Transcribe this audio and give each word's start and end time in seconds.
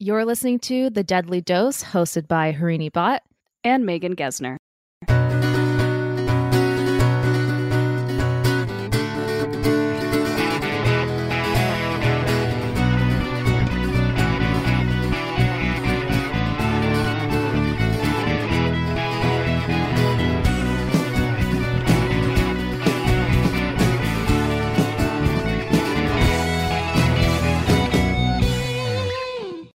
You're 0.00 0.24
listening 0.24 0.60
to 0.60 0.90
The 0.90 1.02
Deadly 1.02 1.40
Dose, 1.40 1.82
hosted 1.82 2.28
by 2.28 2.52
Harini 2.52 2.92
Bot 2.92 3.20
and 3.64 3.84
Megan 3.84 4.14
Gesner. 4.14 4.56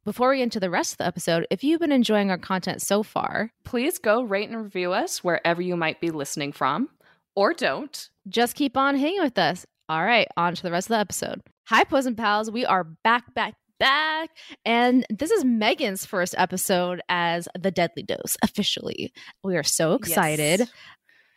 Before 0.09 0.31
we 0.31 0.37
get 0.37 0.45
into 0.45 0.59
the 0.59 0.71
rest 0.71 0.93
of 0.93 0.97
the 0.97 1.05
episode, 1.05 1.45
if 1.51 1.63
you've 1.63 1.81
been 1.81 1.91
enjoying 1.91 2.31
our 2.31 2.37
content 2.39 2.81
so 2.81 3.03
far, 3.03 3.51
please 3.63 3.99
go 3.99 4.23
rate 4.23 4.49
and 4.49 4.59
review 4.59 4.91
us 4.91 5.23
wherever 5.23 5.61
you 5.61 5.77
might 5.77 6.01
be 6.01 6.09
listening 6.09 6.51
from, 6.51 6.89
or 7.35 7.53
don't. 7.53 8.09
Just 8.27 8.55
keep 8.55 8.75
on 8.75 8.95
hanging 8.95 9.21
with 9.21 9.37
us. 9.37 9.67
All 9.87 10.03
right, 10.03 10.27
on 10.35 10.55
to 10.55 10.63
the 10.63 10.71
rest 10.71 10.87
of 10.87 10.95
the 10.95 10.97
episode. 10.97 11.43
Hi, 11.67 11.83
Poison 11.83 12.15
Pals. 12.15 12.49
We 12.49 12.65
are 12.65 12.85
back, 13.03 13.35
back, 13.35 13.53
back. 13.79 14.31
And 14.65 15.05
this 15.11 15.29
is 15.29 15.45
Megan's 15.45 16.07
first 16.07 16.33
episode 16.39 17.01
as 17.07 17.47
The 17.59 17.69
Deadly 17.69 18.01
Dose 18.01 18.35
officially. 18.41 19.13
We 19.43 19.57
are 19.57 19.63
so 19.63 19.93
excited. 19.93 20.61
Yes. 20.61 20.69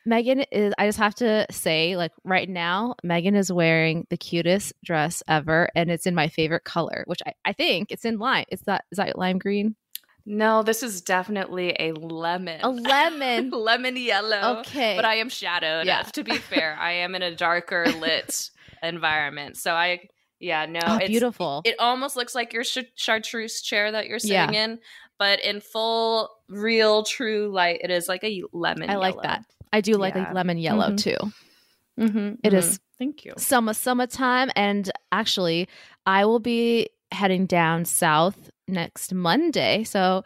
Megan 0.04 0.40
is, 0.50 0.74
I 0.78 0.86
just 0.86 0.98
have 0.98 1.14
to 1.16 1.46
say, 1.50 1.96
like 1.96 2.12
right 2.24 2.48
now, 2.48 2.96
Megan 3.02 3.34
is 3.34 3.52
wearing 3.52 4.06
the 4.10 4.16
cutest 4.16 4.72
dress 4.84 5.22
ever, 5.28 5.68
and 5.74 5.90
it's 5.90 6.06
in 6.06 6.14
my 6.14 6.28
favorite 6.28 6.64
color, 6.64 7.04
which 7.06 7.20
I, 7.26 7.34
I 7.44 7.52
think 7.52 7.90
it's 7.90 8.04
in 8.04 8.18
lime. 8.18 8.44
It's 8.48 8.62
that, 8.62 8.84
is 8.90 8.96
that 8.96 9.16
lime 9.16 9.38
green? 9.38 9.76
No, 10.24 10.62
this 10.62 10.82
is 10.82 11.02
definitely 11.02 11.74
a 11.78 11.92
lemon. 11.92 12.60
A 12.62 12.68
lemon. 12.68 13.50
lemon 13.52 13.96
yellow. 13.96 14.60
Okay. 14.60 14.96
But 14.96 15.04
I 15.04 15.16
am 15.16 15.28
shadowed. 15.28 15.86
Yeah. 15.86 16.02
To 16.02 16.22
be 16.22 16.38
fair, 16.38 16.76
I 16.80 16.92
am 16.92 17.14
in 17.14 17.22
a 17.22 17.34
darker 17.34 17.86
lit 17.98 18.50
environment. 18.82 19.56
So 19.56 19.72
I, 19.72 20.08
yeah, 20.38 20.66
no. 20.66 20.80
Oh, 20.84 20.98
beautiful. 20.98 21.62
It 21.64 21.76
almost 21.78 22.16
looks 22.16 22.34
like 22.34 22.52
your 22.52 22.64
chartreuse 22.94 23.62
chair 23.62 23.92
that 23.92 24.06
you're 24.06 24.20
sitting 24.20 24.54
yeah. 24.54 24.64
in, 24.64 24.78
but 25.18 25.40
in 25.40 25.60
full, 25.60 26.30
real, 26.48 27.02
true 27.02 27.50
light, 27.52 27.80
it 27.82 27.90
is 27.90 28.08
like 28.08 28.22
a 28.22 28.42
lemon 28.52 28.90
I 28.90 28.94
yellow. 28.94 29.02
like 29.02 29.22
that. 29.22 29.44
I 29.72 29.80
do 29.80 29.94
like 29.94 30.14
yeah. 30.14 30.24
like 30.24 30.34
lemon 30.34 30.58
yellow 30.58 30.88
mm-hmm. 30.88 30.96
too. 30.96 31.16
Mm-hmm, 31.98 32.34
it 32.42 32.54
is. 32.54 32.66
mm-hmm. 32.66 32.76
Thank 32.98 33.24
you. 33.24 33.34
Summer, 33.36 33.74
summertime, 33.74 34.50
and 34.54 34.90
actually, 35.10 35.68
I 36.06 36.24
will 36.24 36.38
be 36.38 36.88
heading 37.10 37.46
down 37.46 37.84
south 37.84 38.50
next 38.68 39.12
Monday, 39.12 39.84
so 39.84 40.24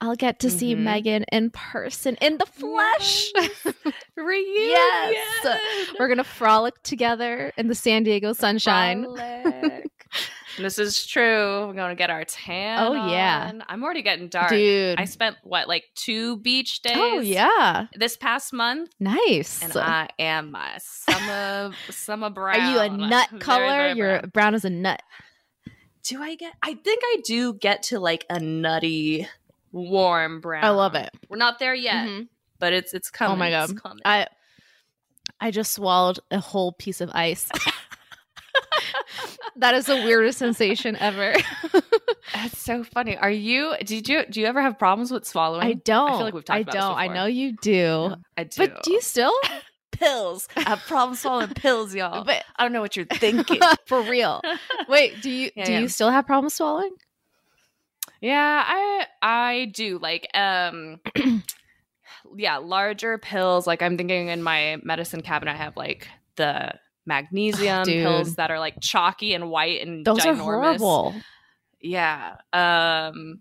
I'll 0.00 0.16
get 0.16 0.40
to 0.40 0.50
see 0.50 0.74
mm-hmm. 0.74 0.84
Megan 0.84 1.24
in 1.30 1.50
person, 1.50 2.16
in 2.20 2.38
the 2.38 2.46
flesh. 2.46 3.30
Reunion. 4.16 4.70
yes, 4.70 5.60
we're 5.98 6.08
gonna 6.08 6.24
frolic 6.24 6.82
together 6.82 7.52
in 7.56 7.68
the 7.68 7.74
San 7.74 8.02
Diego 8.02 8.32
sunshine. 8.32 9.06
This 10.58 10.78
is 10.78 11.06
true. 11.06 11.66
We're 11.66 11.74
going 11.74 11.90
to 11.90 11.94
get 11.94 12.10
our 12.10 12.24
tan. 12.24 12.78
Oh, 12.80 13.08
yeah. 13.10 13.52
I'm 13.68 13.82
already 13.82 14.02
getting 14.02 14.28
dark. 14.28 14.50
Dude. 14.50 14.98
I 14.98 15.04
spent, 15.04 15.36
what, 15.42 15.68
like 15.68 15.84
two 15.94 16.36
beach 16.38 16.82
days? 16.82 16.96
Oh, 16.96 17.20
yeah. 17.20 17.86
This 17.94 18.16
past 18.16 18.52
month. 18.52 18.90
Nice. 19.00 19.62
And 19.62 19.76
I 19.76 20.08
am 20.18 20.52
my 20.52 20.78
summer, 20.78 21.72
summer 21.90 22.30
brown. 22.30 22.60
Are 22.60 22.72
you 22.72 22.78
a 22.78 22.88
nut 23.08 23.28
color? 23.40 23.66
Very, 23.66 23.94
very 23.94 23.98
You're 23.98 24.22
brown 24.22 24.54
as 24.54 24.64
a 24.64 24.70
nut. 24.70 25.02
Do 26.04 26.22
I 26.22 26.34
get, 26.34 26.52
I 26.62 26.74
think 26.74 27.00
I 27.02 27.16
do 27.24 27.54
get 27.54 27.84
to 27.84 27.98
like 27.98 28.26
a 28.28 28.38
nutty, 28.38 29.26
warm 29.72 30.40
brown. 30.40 30.64
I 30.64 30.70
love 30.70 30.94
it. 30.94 31.10
We're 31.28 31.38
not 31.38 31.58
there 31.58 31.74
yet, 31.74 32.06
mm-hmm. 32.06 32.22
but 32.58 32.72
it's, 32.72 32.92
it's 32.92 33.10
coming. 33.10 33.36
Oh, 33.36 33.66
my 33.66 33.72
God. 33.72 34.00
I, 34.04 34.26
I 35.40 35.50
just 35.50 35.72
swallowed 35.72 36.20
a 36.30 36.40
whole 36.40 36.72
piece 36.72 37.00
of 37.00 37.10
ice. 37.14 37.50
that 39.56 39.74
is 39.74 39.86
the 39.86 39.96
weirdest 39.96 40.38
sensation 40.38 40.96
ever. 40.96 41.34
That's 42.34 42.58
so 42.58 42.84
funny. 42.84 43.16
Are 43.16 43.30
you? 43.30 43.74
Did 43.84 44.08
you? 44.08 44.24
Do 44.26 44.40
you 44.40 44.46
ever 44.46 44.60
have 44.62 44.78
problems 44.78 45.10
with 45.10 45.26
swallowing? 45.26 45.66
I 45.66 45.74
don't. 45.74 46.10
I 46.10 46.16
feel 46.16 46.24
like 46.24 46.34
we've 46.34 46.44
talked 46.44 46.68
I 46.68 46.72
don't. 46.72 46.96
I 46.96 47.08
know 47.08 47.26
you 47.26 47.56
do. 47.60 47.70
Yeah, 47.70 48.14
I 48.36 48.44
do. 48.44 48.66
But 48.66 48.82
do 48.82 48.92
you 48.92 49.00
still? 49.00 49.32
pills. 49.94 50.48
I 50.56 50.62
have 50.62 50.80
problems 50.80 51.20
swallowing 51.20 51.48
pills, 51.50 51.94
y'all. 51.94 52.24
But 52.24 52.44
I 52.56 52.64
don't 52.64 52.72
know 52.72 52.80
what 52.80 52.96
you're 52.96 53.06
thinking. 53.06 53.60
For 53.86 54.02
real. 54.02 54.40
Wait, 54.88 55.20
do 55.22 55.30
you 55.30 55.50
yeah, 55.54 55.64
do 55.64 55.72
yeah. 55.72 55.80
you 55.80 55.88
still 55.88 56.10
have 56.10 56.26
problems 56.26 56.54
swallowing? 56.54 56.94
Yeah, 58.20 58.64
I 58.66 59.06
I 59.22 59.72
do. 59.74 59.98
Like 59.98 60.28
um 60.34 61.00
yeah, 62.36 62.58
larger 62.58 63.18
pills. 63.18 63.66
Like 63.66 63.82
I'm 63.82 63.96
thinking 63.96 64.28
in 64.28 64.42
my 64.42 64.78
medicine 64.82 65.22
cabinet 65.22 65.52
I 65.52 65.56
have 65.56 65.76
like 65.76 66.08
the 66.36 66.72
magnesium 67.06 67.80
oh, 67.80 67.84
pills 67.84 68.36
that 68.36 68.50
are 68.50 68.58
like 68.58 68.80
chalky 68.80 69.34
and 69.34 69.50
white 69.50 69.86
and 69.86 70.04
those 70.04 70.20
ginormous. 70.20 70.26
are 70.26 70.34
horrible. 70.36 71.14
Yeah. 71.80 72.36
Um 72.52 73.40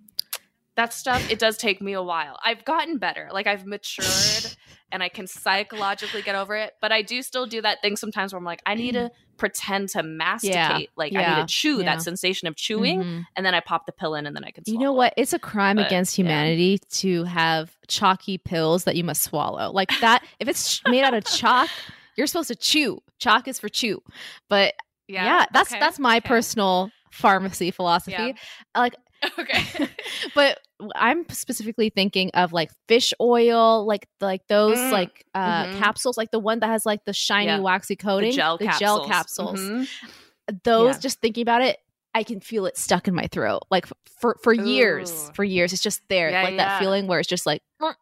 that 0.75 0.91
stuff 0.91 1.29
it 1.29 1.39
does 1.39 1.57
take 1.57 1.81
me 1.81 1.93
a 1.93 2.01
while. 2.01 2.37
I've 2.43 2.65
gotten 2.65 2.97
better. 2.97 3.29
Like 3.31 3.47
I've 3.47 3.65
matured 3.65 4.55
and 4.91 5.01
I 5.01 5.09
can 5.09 5.27
psychologically 5.27 6.21
get 6.21 6.35
over 6.35 6.55
it, 6.55 6.73
but 6.81 6.91
I 6.91 7.01
do 7.01 7.21
still 7.21 7.45
do 7.45 7.61
that 7.61 7.81
thing 7.81 7.95
sometimes 7.95 8.33
where 8.33 8.37
I'm 8.37 8.45
like 8.45 8.61
I 8.65 8.75
need 8.75 8.93
to 8.93 9.11
pretend 9.37 9.89
to 9.89 10.03
masticate. 10.03 10.55
Yeah. 10.55 10.79
Like 10.95 11.11
yeah. 11.11 11.21
I 11.21 11.35
need 11.35 11.47
to 11.47 11.53
chew 11.53 11.79
yeah. 11.79 11.85
that 11.85 12.01
sensation 12.01 12.47
of 12.47 12.55
chewing 12.55 12.99
mm-hmm. 12.99 13.21
and 13.35 13.45
then 13.45 13.55
I 13.55 13.59
pop 13.59 13.85
the 13.85 13.91
pill 13.91 14.15
in 14.15 14.25
and 14.25 14.35
then 14.35 14.43
I 14.43 14.51
can 14.51 14.63
You 14.67 14.79
know 14.79 14.93
what? 14.93 15.13
It. 15.17 15.21
It's 15.21 15.33
a 15.33 15.39
crime 15.39 15.77
but, 15.77 15.87
against 15.87 16.15
humanity 16.15 16.79
to 16.91 17.23
have 17.25 17.75
chalky 17.87 18.37
pills 18.37 18.83
that 18.85 18.95
you 18.95 19.03
must 19.03 19.23
swallow. 19.23 19.71
Like 19.71 19.89
that 20.01 20.23
if 20.39 20.47
it's 20.47 20.81
made 20.87 21.03
out 21.03 21.13
of 21.13 21.25
chalk 21.25 21.69
you're 22.17 22.27
supposed 22.27 22.49
to 22.49 22.55
chew. 22.55 22.99
Chalk 23.19 23.47
is 23.47 23.59
for 23.59 23.69
chew. 23.69 24.01
But 24.49 24.73
yeah, 25.07 25.25
yeah 25.25 25.45
that's 25.53 25.71
okay. 25.71 25.79
that's 25.79 25.99
my 25.99 26.17
okay. 26.17 26.27
personal 26.27 26.91
pharmacy 27.11 27.71
philosophy. 27.71 28.11
Yeah. 28.17 28.33
Like 28.75 28.95
okay. 29.39 29.87
but 30.35 30.59
I'm 30.95 31.27
specifically 31.29 31.89
thinking 31.89 32.31
of 32.33 32.53
like 32.53 32.71
fish 32.87 33.13
oil, 33.21 33.85
like 33.85 34.07
like 34.19 34.41
those 34.47 34.77
mm. 34.77 34.91
like 34.91 35.25
uh 35.33 35.65
mm-hmm. 35.65 35.79
capsules, 35.79 36.17
like 36.17 36.31
the 36.31 36.39
one 36.39 36.59
that 36.59 36.67
has 36.67 36.85
like 36.85 37.05
the 37.05 37.13
shiny 37.13 37.47
yeah. 37.47 37.59
waxy 37.59 37.95
coating, 37.95 38.31
the 38.31 38.37
gel 38.37 38.57
the 38.57 38.65
capsules. 38.65 38.79
gel 38.79 39.07
capsules. 39.07 39.59
Mm-hmm. 39.59 40.55
Those 40.63 40.95
yeah. 40.95 40.99
just 40.99 41.21
thinking 41.21 41.41
about 41.41 41.61
it, 41.61 41.77
I 42.13 42.23
can 42.23 42.41
feel 42.41 42.65
it 42.65 42.77
stuck 42.77 43.07
in 43.07 43.15
my 43.15 43.27
throat, 43.27 43.63
like 43.71 43.87
for 44.19 44.37
for 44.43 44.53
years. 44.53 45.31
For 45.33 45.43
years, 45.43 45.73
it's 45.73 45.81
just 45.81 46.01
there, 46.09 46.29
Yeah, 46.29 46.43
like 46.43 46.57
that 46.57 46.79
feeling 46.79 47.07
where 47.07 47.19
it's 47.19 47.29
just 47.29 47.45
like. 47.45 47.61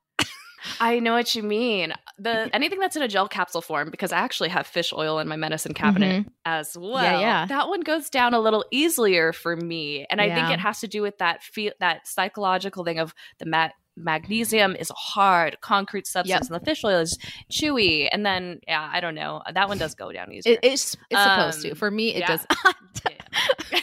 I 0.80 1.00
know 1.00 1.14
what 1.14 1.34
you 1.36 1.44
mean. 1.44 1.94
The 2.18 2.50
anything 2.54 2.80
that's 2.80 2.96
in 2.96 3.02
a 3.02 3.08
gel 3.08 3.28
capsule 3.28 3.62
form, 3.62 3.90
because 3.90 4.12
I 4.12 4.20
actually 4.20 4.50
have 4.50 4.68
fish 4.68 4.94
oil 4.94 5.20
in 5.20 5.28
my 5.28 5.36
medicine 5.36 5.74
cabinet 5.74 6.26
as 6.46 6.78
well. 6.78 7.04
Mm-hmm. 7.04 7.22
yeah. 7.22 7.46
That 7.46 7.68
one 7.68 7.82
goes 7.82 8.10
down 8.10 8.34
a 8.34 8.40
little 8.40 8.66
easier 8.72 9.34
for 9.34 9.56
me, 9.56 10.06
and 10.10 10.22
I 10.22 10.34
think 10.34 10.50
it 10.50 10.60
has 10.60 10.80
to 10.82 10.88
do 10.88 11.02
with 11.02 11.18
that 11.20 11.44
feel 11.44 11.74
that 11.80 12.08
psychological 12.08 12.84
thing 12.84 13.00
of 13.00 13.14
the 13.40 13.46
ma- 13.46 13.70
magnesium 13.98 14.76
is 14.76 14.90
a 14.90 14.96
hard 14.96 15.60
concrete 15.62 16.08
substance, 16.08 16.50
and 16.50 16.60
the 16.60 16.66
fish 16.66 16.84
oil 16.84 17.00
is 17.00 17.18
chewy. 17.52 18.08
And 18.12 18.26
then, 18.26 18.60
yeah, 18.68 18.90
I 18.92 19.00
don't 19.00 19.16
know. 19.16 19.42
That 19.54 19.68
one 19.68 19.78
does 19.78 19.96
go 19.96 20.12
down 20.12 20.32
easier. 20.32 20.54
It, 20.54 20.60
it's 20.64 20.96
it's 21.10 21.22
supposed 21.22 21.62
to. 21.64 21.70
Um, 21.72 21.76
For 21.76 21.92
me, 21.92 22.16
it 22.16 22.20
yeah. 22.20 22.38
does. 22.38 22.46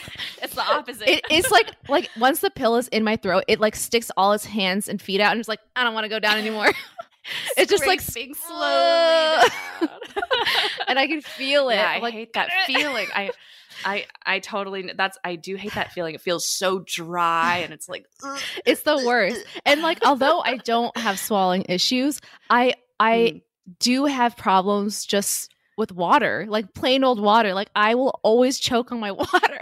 The 0.59 0.73
opposite. 0.73 1.07
it, 1.09 1.23
it's 1.29 1.51
like 1.51 1.71
like 1.87 2.09
once 2.17 2.39
the 2.41 2.49
pill 2.49 2.75
is 2.75 2.87
in 2.89 3.03
my 3.03 3.15
throat, 3.15 3.43
it 3.47 3.59
like 3.59 3.75
sticks 3.75 4.11
all 4.17 4.33
its 4.33 4.45
hands 4.45 4.87
and 4.89 5.01
feet 5.01 5.21
out, 5.21 5.31
and 5.31 5.39
it's 5.39 5.49
like 5.49 5.59
I 5.75 5.83
don't 5.83 5.93
want 5.93 6.05
to 6.05 6.09
go 6.09 6.19
down 6.19 6.37
anymore. 6.37 6.67
it's 7.57 7.69
just 7.71 7.85
like 7.87 8.01
Scraping 8.01 8.33
slowly 8.33 9.49
and 10.87 10.97
I 10.99 11.07
can 11.07 11.21
feel 11.21 11.69
it. 11.69 11.75
Yeah, 11.75 11.89
I 11.89 11.99
like, 11.99 12.13
hate 12.13 12.33
that 12.33 12.49
feeling. 12.65 13.07
I, 13.13 13.31
I, 13.85 14.05
I 14.25 14.39
totally. 14.39 14.91
That's. 14.95 15.17
I 15.23 15.35
do 15.35 15.55
hate 15.55 15.73
that 15.75 15.91
feeling. 15.91 16.15
It 16.15 16.21
feels 16.21 16.45
so 16.45 16.79
dry, 16.79 17.59
and 17.59 17.73
it's 17.73 17.87
like. 17.87 18.05
It's 18.65 18.83
the 18.83 18.97
worst. 19.05 19.45
And 19.65 19.81
like, 19.81 19.99
although 20.05 20.41
I 20.41 20.57
don't 20.57 20.95
have 20.97 21.19
swallowing 21.19 21.65
issues, 21.69 22.19
I 22.49 22.73
I 22.99 23.13
Mm. 23.15 23.41
do 23.79 24.05
have 24.05 24.35
problems 24.35 25.05
just 25.05 25.53
with 25.77 25.91
water, 25.93 26.45
like 26.49 26.73
plain 26.73 27.03
old 27.05 27.21
water. 27.21 27.53
Like 27.53 27.69
I 27.75 27.95
will 27.95 28.19
always 28.23 28.59
choke 28.59 28.91
on 28.91 28.99
my 28.99 29.11
water. 29.13 29.59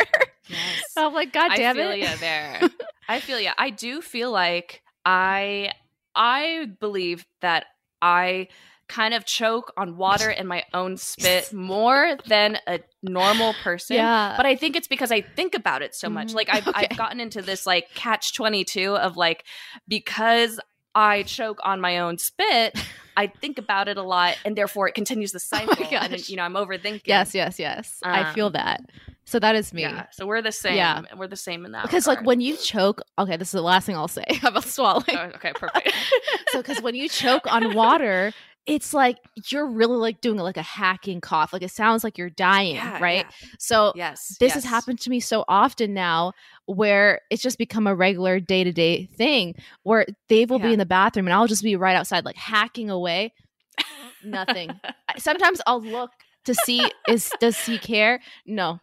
Yes. 0.50 0.84
I'm 0.98 1.14
like, 1.14 1.34
God 1.34 1.52
damn 1.56 1.76
I 1.78 1.80
feel 1.82 1.92
it. 1.92 2.00
you 2.00 2.18
there. 2.20 2.62
I 3.10 3.20
feel 3.20 3.40
you. 3.40 3.52
I 3.58 3.70
do 3.70 4.02
feel 4.02 4.32
like 4.32 4.82
I. 5.06 5.72
I 6.20 6.66
believe 6.80 7.28
that 7.42 7.66
I 8.02 8.48
kind 8.90 9.14
of 9.14 9.24
choke 9.26 9.72
on 9.78 9.98
water 9.98 10.30
and 10.30 10.48
my 10.48 10.64
own 10.74 10.98
spit 10.98 11.54
more 11.54 12.18
than 12.26 12.58
a 12.66 12.80
normal 13.04 13.54
person. 13.64 13.98
Yeah. 13.98 14.34
But 14.36 14.48
I 14.48 14.56
think 14.56 14.76
it's 14.76 14.88
because 14.88 15.12
I 15.12 15.22
think 15.22 15.54
about 15.54 15.84
it 15.84 15.94
so 15.94 16.10
much. 16.10 16.30
Mhm. 16.30 16.34
Like 16.36 16.50
I've, 16.50 16.68
Okay. 16.68 16.88
I've 16.90 16.98
gotten 16.98 17.20
into 17.20 17.44
this 17.44 17.68
like 17.68 17.94
catch 17.94 18.34
22 18.34 18.96
of 18.96 19.16
like, 19.16 19.44
because 19.88 20.60
I 20.96 21.22
choke 21.24 21.60
on 21.64 21.80
my 21.82 22.00
own 22.00 22.18
spit, 22.18 22.76
I 23.16 23.28
think 23.28 23.60
about 23.60 23.88
it 23.88 23.98
a 23.98 24.04
lot 24.04 24.38
and 24.44 24.56
therefore 24.56 24.88
it 24.88 24.94
continues 24.96 25.34
the 25.34 25.40
cycle. 25.40 25.86
and 25.92 26.28
you 26.30 26.36
know, 26.38 26.44
I'm 26.44 26.54
overthinking. 26.56 27.02
Yes, 27.06 27.36
yes, 27.36 27.60
yes. 27.60 28.00
I 28.04 28.34
feel 28.34 28.48
Um, 28.48 28.54
that. 28.54 28.82
So 29.28 29.40
that 29.40 29.56
is 29.58 29.74
me. 29.74 29.82
Yeah. 29.82 30.06
So 30.14 30.26
we're 30.26 30.42
the 30.42 30.54
same. 30.54 30.78
Yeah. 30.78 31.02
We're 31.18 31.28
the 31.28 31.36
same 31.36 31.66
in 31.66 31.74
that. 31.74 31.84
Because 31.84 32.08
like 32.08 32.22
when 32.26 32.40
you 32.40 32.56
choke, 32.56 33.02
okay, 33.20 33.36
this 33.36 33.50
is 33.50 33.52
the 33.52 33.62
last 33.62 33.86
thing 33.86 33.98
I'll 33.98 34.08
say 34.08 34.24
about 34.44 34.64
swallowing. 34.64 35.04
Oh, 35.10 35.32
okay, 35.36 35.52
perfect. 35.54 35.92
so 36.52 36.60
because 36.60 36.82
when 36.82 36.96
you 36.96 37.10
choke 37.10 37.46
on 37.46 37.74
water, 37.76 38.32
it's 38.66 38.94
like 38.94 39.18
you're 39.50 39.68
really 39.68 39.98
like 39.98 40.22
doing 40.22 40.38
like 40.38 40.56
a 40.56 40.62
hacking 40.62 41.20
cough. 41.20 41.52
Like 41.52 41.62
it 41.62 41.72
sounds 41.72 42.06
like 42.06 42.18
you're 42.18 42.30
dying, 42.30 42.76
Yeah, 42.76 43.00
right? 43.02 43.26
yeah. 43.42 43.48
So 43.60 43.92
Yes. 43.98 44.38
this 44.40 44.50
yes. 44.50 44.54
has 44.56 44.64
happened 44.64 45.02
to 45.02 45.10
me 45.10 45.20
so 45.20 45.44
often 45.50 45.94
now 45.94 46.32
where 46.66 47.20
it's 47.30 47.44
just 47.44 47.58
become 47.58 47.86
a 47.86 47.94
regular 47.96 48.40
day-to-day 48.40 49.08
thing 49.08 49.56
where 49.84 50.06
Dave 50.30 50.50
will 50.50 50.60
be 50.60 50.72
in 50.72 50.80
the 50.80 50.86
bathroom 50.86 51.28
and 51.28 51.34
I'll 51.34 51.48
just 51.48 51.64
be 51.64 51.76
right 51.76 51.98
outside 51.98 52.24
like 52.24 52.38
hacking 52.38 52.90
away. 52.90 53.34
Nothing. 54.24 54.70
Sometimes 55.18 55.60
I'll 55.68 55.82
look 55.82 56.12
to 56.46 56.54
see 56.56 56.90
is 57.10 57.30
does 57.42 57.58
he 57.66 57.78
care? 57.78 58.22
No. 58.46 58.80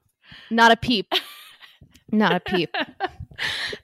Not 0.51 0.73
a 0.73 0.77
peep. 0.77 1.13
Not 2.13 2.33
a 2.35 2.41
peep. 2.41 2.71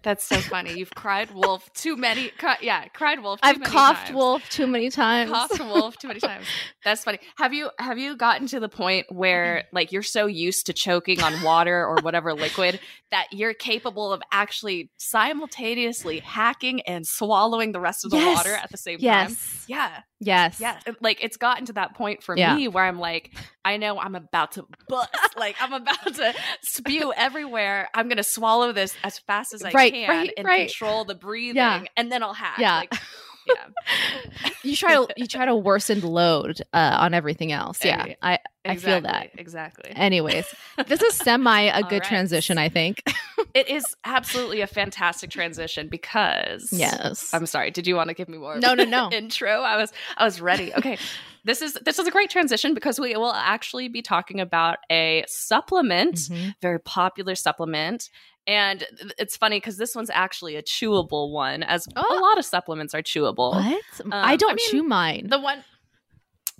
That's 0.04 0.22
so 0.22 0.36
funny. 0.36 0.78
You've 0.78 0.94
cried 0.94 1.32
wolf 1.32 1.68
too 1.72 1.96
many. 1.96 2.30
Yeah, 2.60 2.86
cried 2.88 3.20
wolf. 3.20 3.40
Too 3.40 3.48
I've 3.48 3.58
many 3.58 3.70
coughed 3.72 4.06
times. 4.06 4.16
wolf 4.16 4.48
too 4.48 4.66
many 4.68 4.88
times. 4.90 5.30
Coughed 5.32 5.58
wolf 5.58 5.96
too 5.98 6.06
many 6.06 6.20
times. 6.20 6.46
That's 6.84 7.02
funny. 7.02 7.18
Have 7.38 7.52
you 7.52 7.70
have 7.80 7.98
you 7.98 8.16
gotten 8.16 8.46
to 8.48 8.60
the 8.60 8.68
point 8.68 9.06
where 9.10 9.64
like 9.72 9.90
you're 9.90 10.04
so 10.04 10.26
used 10.26 10.66
to 10.66 10.72
choking 10.72 11.20
on 11.20 11.42
water 11.42 11.84
or 11.84 11.96
whatever 12.02 12.32
liquid 12.32 12.78
that 13.10 13.26
you're 13.32 13.54
capable 13.54 14.12
of 14.12 14.22
actually 14.30 14.90
simultaneously 14.98 16.20
hacking 16.20 16.82
and 16.82 17.04
swallowing 17.04 17.72
the 17.72 17.80
rest 17.80 18.04
of 18.04 18.12
the 18.12 18.18
Yes. 18.18 18.36
water 18.36 18.54
at 18.54 18.70
the 18.70 18.76
same 18.78 18.98
time? 18.98 19.04
yes. 19.04 19.64
Yeah. 19.66 20.02
Yes. 20.20 20.60
Yeah. 20.60 20.78
It- 20.86 21.02
Like 21.02 21.24
it's 21.24 21.36
gotten 21.38 21.64
to 21.66 21.72
that 21.74 21.94
point 21.94 22.22
for 22.22 22.36
Yeah. 22.36 22.54
me 22.54 22.68
where 22.68 22.84
I'm 22.84 22.98
like, 22.98 23.34
I 23.64 23.78
know 23.78 23.98
I'm 23.98 24.14
about 24.14 24.52
to 24.52 24.66
bust. 24.88 25.08
like 25.36 25.56
I'm 25.60 25.72
about 25.72 26.14
to 26.14 26.34
spew 26.62 27.12
everywhere. 27.16 27.88
I'm 27.94 28.08
gonna 28.08 28.22
swallow 28.22 28.72
this 28.72 28.94
as 29.02 29.18
fast 29.20 29.54
as 29.54 29.62
I 29.64 29.70
Right, 29.70 29.92
can 29.92 30.08
right, 30.08 30.32
and 30.36 30.46
right. 30.46 30.68
control 30.68 31.04
the 31.04 31.14
breathing, 31.14 31.56
Yeah. 31.56 31.84
and 31.96 32.12
then 32.12 32.22
I'll 32.22 32.34
hack. 32.34 32.58
Yeah. 32.58 32.76
Like, 32.80 32.94
yeah. 33.46 34.50
you 34.62 34.76
try 34.76 34.94
to 34.94 35.06
you 35.16 35.26
try 35.26 35.44
to 35.44 35.54
worsen 35.54 36.00
the 36.00 36.08
load 36.08 36.60
uh, 36.72 36.96
on 37.00 37.14
everything 37.14 37.52
else. 37.52 37.84
Yeah. 37.84 38.14
I 38.22 38.38
I 38.64 38.76
feel 38.76 39.00
that. 39.00 39.30
exactly. 39.38 39.90
Anyways, 39.94 40.46
this 40.86 41.00
is 41.02 41.14
semi 41.14 41.60
a 41.78 41.82
good 41.82 41.92
right. 41.92 42.04
transition, 42.04 42.58
I 42.58 42.68
think. 42.68 43.02
It 43.54 43.68
is 43.68 43.84
absolutely 44.04 44.60
a 44.60 44.66
fantastic 44.66 45.30
transition 45.30 45.88
because 45.88 46.68
yes. 46.72 47.32
I'm 47.32 47.46
sorry. 47.46 47.70
Did 47.70 47.86
you 47.86 47.96
want 47.96 48.08
to 48.08 48.14
give 48.14 48.28
me 48.28 48.38
more? 48.38 48.58
No, 48.58 48.74
no, 48.74 48.84
no. 48.84 49.10
intro. 49.12 49.62
I 49.62 49.76
was 49.76 49.92
I 50.16 50.24
was 50.24 50.40
ready. 50.40 50.74
Okay. 50.74 50.98
this 51.44 51.62
is 51.62 51.74
this 51.84 51.98
is 51.98 52.06
a 52.06 52.10
great 52.10 52.28
transition 52.30 52.74
because 52.74 53.00
we 53.00 53.16
will 53.16 53.32
actually 53.32 53.88
be 53.88 54.02
talking 54.02 54.40
about 54.40 54.76
a 54.90 55.24
supplement, 55.26 56.16
Mhm. 56.16 56.54
very 56.60 56.78
popular 56.80 57.34
supplement. 57.34 58.10
And 58.46 58.84
it's 59.18 59.36
funny 59.36 59.58
because 59.58 59.76
this 59.76 59.94
one's 59.94 60.10
actually 60.10 60.56
a 60.56 60.62
chewable 60.62 61.30
one, 61.32 61.62
as 61.62 61.86
a 61.88 61.90
Oh. 61.96 62.18
lot 62.22 62.38
of 62.38 62.44
supplements 62.44 62.94
are 62.94 63.02
chewable. 63.02 63.52
What? 63.54 63.82
Um, 64.04 64.12
I 64.12 64.32
I 64.32 64.36
don't 64.36 64.56
mean, 64.56 64.70
chew 64.70 64.82
mine. 64.82 65.28
The 65.28 65.38
one 65.38 65.62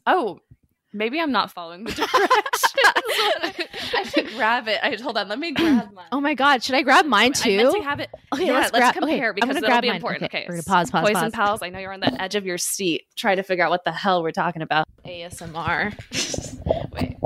oh, 0.07 0.39
maybe 0.93 1.21
I'm 1.21 1.33
not 1.33 1.51
following 1.53 1.85
the 1.85 1.93
directions. 1.93 3.67
I 3.93 4.03
should 4.05 4.29
grab 4.37 4.69
it. 4.69 4.79
I 4.83 4.97
hold 5.03 5.17
on. 5.19 5.29
Let 5.29 5.39
me 5.39 5.53
grab 5.55 5.93
mine. 5.93 6.07
oh 6.13 6.21
my 6.21 6.35
god, 6.35 6.63
should 6.63 6.75
I 6.75 6.83
grab 6.83 7.07
mine 7.07 7.33
too? 7.33 7.51
I 7.53 7.57
meant 7.65 7.75
to 7.77 7.83
have 7.83 8.01
it. 8.01 8.11
Okay, 8.33 8.47
yeah, 8.47 8.53
let's 8.53 8.73
let's, 8.73 8.83
grab- 8.93 8.95
compare 8.95 9.29
I'm 9.31 9.35
because 9.35 9.57
it'll 9.57 9.69
grab 9.69 9.83
be 9.83 9.89
mine. 9.89 9.97
important. 9.97 10.25
Okay, 10.25 10.39
Okay, 10.41 10.47
we're 10.49 10.55
gonna 10.57 10.63
pause, 10.65 10.91
pause, 10.91 11.03
Poison 11.09 11.23
pause. 11.23 11.33
pals. 11.33 11.63
I 11.63 11.69
know 11.71 11.79
you're 11.79 11.93
on 11.93 12.01
the 12.01 12.21
edge 12.23 12.35
of 12.37 12.47
your 12.47 12.59
seat 12.59 13.03
trying 13.17 13.37
to 13.39 13.43
figure 13.43 13.65
out 13.65 13.71
what 13.71 13.85
the 13.85 13.93
hell 13.93 14.23
we're 14.23 14.31
talking 14.33 14.63
about. 14.63 14.87
ASMR. 15.05 15.93
Wait, 16.93 17.17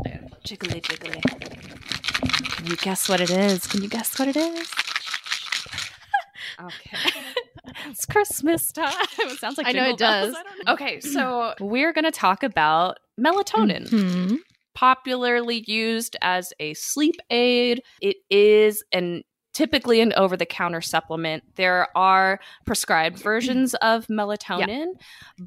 jiggly, 0.44 0.80
jiggly. 0.82 1.63
Can 2.64 2.70
you 2.70 2.76
guess 2.78 3.10
what 3.10 3.20
it 3.20 3.28
is? 3.28 3.66
Can 3.66 3.82
you 3.82 3.90
guess 3.90 4.18
what 4.18 4.26
it 4.26 4.38
is? 4.38 4.70
Okay. 6.58 6.96
it's 7.84 8.06
Christmas 8.06 8.72
time. 8.72 8.94
It 9.18 9.38
sounds 9.38 9.58
like 9.58 9.66
I 9.66 9.72
know 9.72 9.90
it 9.90 9.98
does. 9.98 10.32
Know. 10.32 10.72
Okay, 10.72 10.98
so 11.00 11.52
we're 11.60 11.92
going 11.92 12.06
to 12.06 12.10
talk 12.10 12.42
about 12.42 12.96
melatonin. 13.20 13.90
Mhm. 13.90 14.36
popularly 14.74 15.62
used 15.66 16.16
as 16.22 16.54
a 16.58 16.72
sleep 16.72 17.16
aid. 17.28 17.82
It 18.00 18.16
is 18.30 18.82
an 18.92 19.24
typically 19.54 20.00
an 20.00 20.12
over 20.14 20.36
the 20.36 20.44
counter 20.44 20.80
supplement. 20.80 21.44
There 21.54 21.88
are 21.96 22.40
prescribed 22.66 23.18
versions 23.22 23.74
of 23.74 24.06
melatonin, 24.08 24.94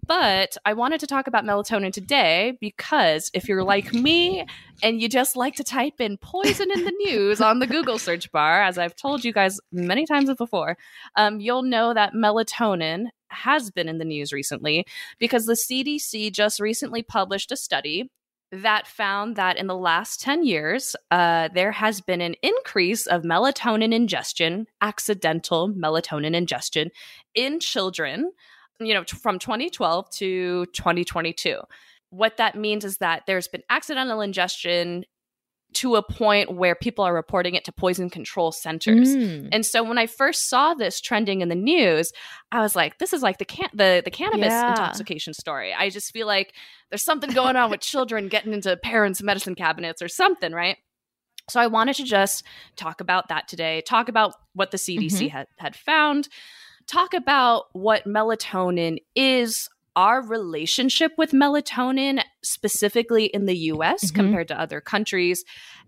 but 0.07 0.57
I 0.65 0.73
wanted 0.73 0.99
to 1.01 1.07
talk 1.07 1.27
about 1.27 1.45
melatonin 1.45 1.91
today 1.93 2.57
because 2.59 3.29
if 3.33 3.47
you're 3.47 3.63
like 3.63 3.93
me 3.93 4.45
and 4.81 5.01
you 5.01 5.09
just 5.09 5.35
like 5.35 5.55
to 5.55 5.63
type 5.63 5.99
in 5.99 6.17
poison 6.17 6.71
in 6.73 6.85
the 6.85 6.91
news 7.05 7.41
on 7.41 7.59
the 7.59 7.67
Google 7.67 7.99
search 7.99 8.31
bar, 8.31 8.63
as 8.63 8.77
I've 8.77 8.95
told 8.95 9.23
you 9.23 9.33
guys 9.33 9.59
many 9.71 10.05
times 10.05 10.33
before, 10.33 10.77
um, 11.15 11.39
you'll 11.39 11.63
know 11.63 11.93
that 11.93 12.13
melatonin 12.13 13.07
has 13.29 13.69
been 13.71 13.89
in 13.89 13.97
the 13.97 14.05
news 14.05 14.31
recently 14.31 14.85
because 15.19 15.45
the 15.45 15.53
CDC 15.53 16.31
just 16.31 16.59
recently 16.59 17.03
published 17.03 17.51
a 17.51 17.57
study 17.57 18.09
that 18.51 18.87
found 18.87 19.35
that 19.35 19.57
in 19.57 19.67
the 19.67 19.75
last 19.75 20.21
10 20.21 20.45
years, 20.45 20.95
uh, 21.11 21.49
there 21.53 21.71
has 21.71 21.99
been 21.99 22.21
an 22.21 22.35
increase 22.41 23.05
of 23.05 23.23
melatonin 23.23 23.93
ingestion, 23.93 24.67
accidental 24.81 25.69
melatonin 25.69 26.33
ingestion 26.33 26.89
in 27.35 27.59
children, 27.59 28.31
you 28.79 28.93
know, 28.93 29.03
t- 29.03 29.17
from 29.17 29.37
2012 29.37 30.09
to 30.11 30.65
2022. 30.67 31.59
What 32.09 32.37
that 32.37 32.55
means 32.55 32.85
is 32.85 32.97
that 32.97 33.23
there's 33.27 33.49
been 33.49 33.63
accidental 33.69 34.21
ingestion 34.21 35.03
to 35.73 35.95
a 35.95 36.01
point 36.01 36.53
where 36.53 36.75
people 36.75 37.03
are 37.03 37.13
reporting 37.13 37.53
it 37.53 37.65
to 37.65 37.71
poison 37.71 38.09
control 38.09 38.51
centers. 38.51 39.15
Mm. 39.15 39.49
And 39.51 39.65
so 39.65 39.83
when 39.83 39.97
I 39.97 40.07
first 40.07 40.49
saw 40.49 40.73
this 40.73 40.99
trending 41.01 41.41
in 41.41 41.49
the 41.49 41.55
news, 41.55 42.11
I 42.51 42.61
was 42.61 42.75
like, 42.75 42.97
this 42.97 43.13
is 43.13 43.21
like 43.21 43.37
the 43.37 43.45
can- 43.45 43.69
the 43.73 44.01
the 44.03 44.09
cannabis 44.11 44.47
Yeah. 44.47 44.69
intoxication 44.71 45.33
story. 45.33 45.73
I 45.73 45.89
just 45.89 46.11
feel 46.13 46.25
like 46.25 46.53
there's 46.89 47.03
something 47.03 47.29
going 47.31 47.55
on 47.57 47.69
with 47.69 47.81
children 47.81 48.27
getting 48.29 48.53
into 48.53 48.75
parents' 48.77 49.21
medicine 49.21 49.55
cabinets 49.55 50.01
or 50.01 50.07
something, 50.07 50.51
right? 50.53 50.77
So 51.49 51.59
I 51.59 51.67
wanted 51.67 51.95
to 51.97 52.03
just 52.03 52.43
talk 52.75 52.99
about 53.01 53.29
that 53.29 53.47
today, 53.47 53.81
talk 53.85 54.09
about 54.09 54.33
what 54.53 54.71
the 54.71 54.77
CDC 54.77 55.29
had, 55.29 55.47
had 55.57 55.75
found, 55.75 56.27
talk 56.87 57.13
about 57.13 57.65
what 57.73 58.05
melatonin 58.05 58.97
is, 59.15 59.69
our 59.97 60.21
relationship 60.21 61.11
with 61.17 61.31
melatonin, 61.31 62.21
specifically 62.43 63.25
in 63.25 63.47
the 63.47 63.57
US 63.73 64.11
Mhm. 64.11 64.15
compared 64.15 64.47
to 64.49 64.59
other 64.59 64.79
countries. 64.79 65.43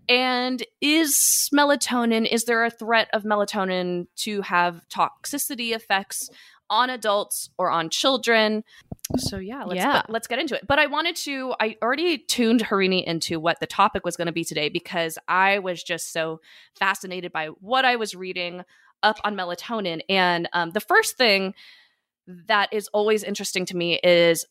And 0.08 0.62
is 0.80 1.48
melatonin, 1.54 2.26
is 2.30 2.44
there 2.44 2.64
a 2.64 2.70
threat 2.70 3.08
of 3.12 3.22
melatonin 3.22 4.08
to 4.16 4.42
have 4.42 4.82
toxicity 4.88 5.70
effects 5.72 6.28
on 6.68 6.90
adults 6.90 7.50
or 7.56 7.70
on 7.70 7.88
children? 7.88 8.64
So 9.16 9.38
yeah, 9.38 9.62
let's 9.64 9.78
Yeah. 9.78 10.02
let's 10.08 10.26
get 10.26 10.40
into 10.40 10.56
it. 10.56 10.66
But 10.66 10.78
I 10.80 10.86
wanted 10.86 11.14
to 11.26 11.54
I 11.60 11.76
already 11.80 12.18
tuned 12.18 12.64
Harini 12.64 13.04
into 13.04 13.38
what 13.38 13.60
the 13.60 13.66
topic 13.66 14.04
was 14.04 14.16
going 14.16 14.26
to 14.26 14.32
be 14.32 14.44
today 14.44 14.68
because 14.68 15.18
I 15.28 15.60
was 15.60 15.82
just 15.82 16.12
so 16.12 16.40
fascinated 16.76 17.30
by 17.32 17.46
what 17.46 17.84
I 17.84 17.94
was 17.96 18.14
reading 18.14 18.64
up 19.04 19.18
on 19.24 19.36
melatonin. 19.36 20.00
And 20.08 20.48
um, 20.52 20.70
the 20.72 20.80
first 20.80 21.16
thing 21.16 21.54
that 22.26 22.72
is 22.72 22.88
always 22.88 23.22
interesting 23.22 23.66
to 23.66 23.76
me 23.76 23.98
is 24.02 24.44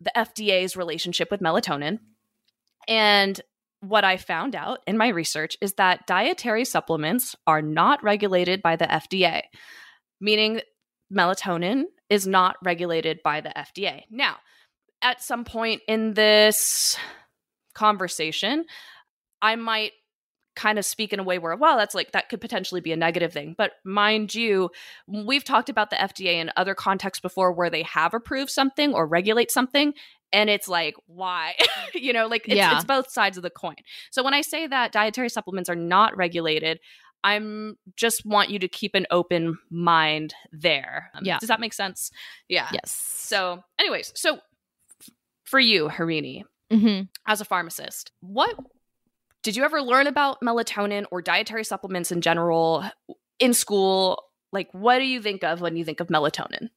the 0.00 0.12
FDA's 0.16 0.76
relationship 0.76 1.30
with 1.30 1.40
melatonin. 1.40 1.98
And 2.88 3.40
what 3.80 4.04
I 4.04 4.16
found 4.16 4.54
out 4.54 4.80
in 4.86 4.96
my 4.96 5.08
research 5.08 5.56
is 5.60 5.74
that 5.74 6.06
dietary 6.06 6.64
supplements 6.64 7.36
are 7.46 7.62
not 7.62 8.02
regulated 8.02 8.62
by 8.62 8.76
the 8.76 8.86
FDA, 8.86 9.42
meaning 10.20 10.60
melatonin 11.12 11.84
is 12.08 12.26
not 12.26 12.56
regulated 12.62 13.20
by 13.22 13.40
the 13.40 13.50
FDA. 13.50 14.02
Now, 14.10 14.36
at 15.02 15.22
some 15.22 15.44
point 15.44 15.82
in 15.86 16.14
this 16.14 16.96
conversation, 17.74 18.64
I 19.42 19.56
might 19.56 19.92
kind 20.56 20.78
of 20.78 20.84
speak 20.84 21.12
in 21.12 21.18
a 21.18 21.22
way 21.24 21.38
where, 21.38 21.56
well, 21.56 21.76
that's 21.76 21.94
like, 21.94 22.12
that 22.12 22.28
could 22.28 22.40
potentially 22.40 22.80
be 22.80 22.92
a 22.92 22.96
negative 22.96 23.32
thing. 23.32 23.54
But 23.58 23.72
mind 23.84 24.34
you, 24.34 24.70
we've 25.06 25.44
talked 25.44 25.68
about 25.68 25.90
the 25.90 25.96
FDA 25.96 26.34
in 26.34 26.50
other 26.56 26.74
contexts 26.74 27.20
before 27.20 27.52
where 27.52 27.70
they 27.70 27.82
have 27.82 28.14
approved 28.14 28.50
something 28.50 28.94
or 28.94 29.06
regulate 29.06 29.50
something. 29.50 29.94
And 30.32 30.48
it's 30.50 30.68
like, 30.68 30.94
why? 31.06 31.54
you 31.94 32.12
know, 32.12 32.26
like 32.26 32.46
it's, 32.46 32.54
Yeah. 32.56 32.76
it's 32.76 32.84
both 32.84 33.10
sides 33.10 33.36
of 33.36 33.42
the 33.42 33.50
coin. 33.50 33.76
So 34.10 34.22
when 34.22 34.34
I 34.34 34.40
say 34.42 34.66
that 34.66 34.92
dietary 34.92 35.28
supplements 35.28 35.68
are 35.68 35.76
not 35.76 36.16
regulated, 36.16 36.78
I'm 37.24 37.78
just 37.96 38.26
want 38.26 38.50
you 38.50 38.58
to 38.58 38.68
keep 38.68 38.94
an 38.94 39.06
open 39.10 39.56
mind 39.70 40.34
there. 40.52 41.10
Um, 41.14 41.24
Yeah. 41.24 41.38
Does 41.38 41.48
that 41.48 41.58
make 41.60 41.72
sense? 41.72 42.10
Yeah. 42.48 42.68
Yes. 42.72 42.90
So, 42.90 43.62
anyways, 43.78 44.12
so 44.14 44.34
f- 44.36 45.10
for 45.44 45.58
you, 45.58 45.88
Harini, 45.88 46.42
hmm 46.70 47.02
as 47.26 47.40
a 47.40 47.44
pharmacist, 47.44 48.12
what 48.20 48.54
did 49.44 49.54
you 49.54 49.62
ever 49.62 49.80
learn 49.80 50.08
about 50.08 50.40
melatonin 50.40 51.04
or 51.12 51.22
dietary 51.22 51.62
supplements 51.64 52.10
in 52.10 52.20
general 52.20 52.84
in 53.38 53.54
school? 53.54 54.20
Like, 54.52 54.68
what 54.72 54.98
do 54.98 55.04
you 55.04 55.22
think 55.22 55.44
of 55.44 55.60
when 55.60 55.76
you 55.76 55.84
think 55.84 56.00
of 56.00 56.08
melatonin? 56.08 56.70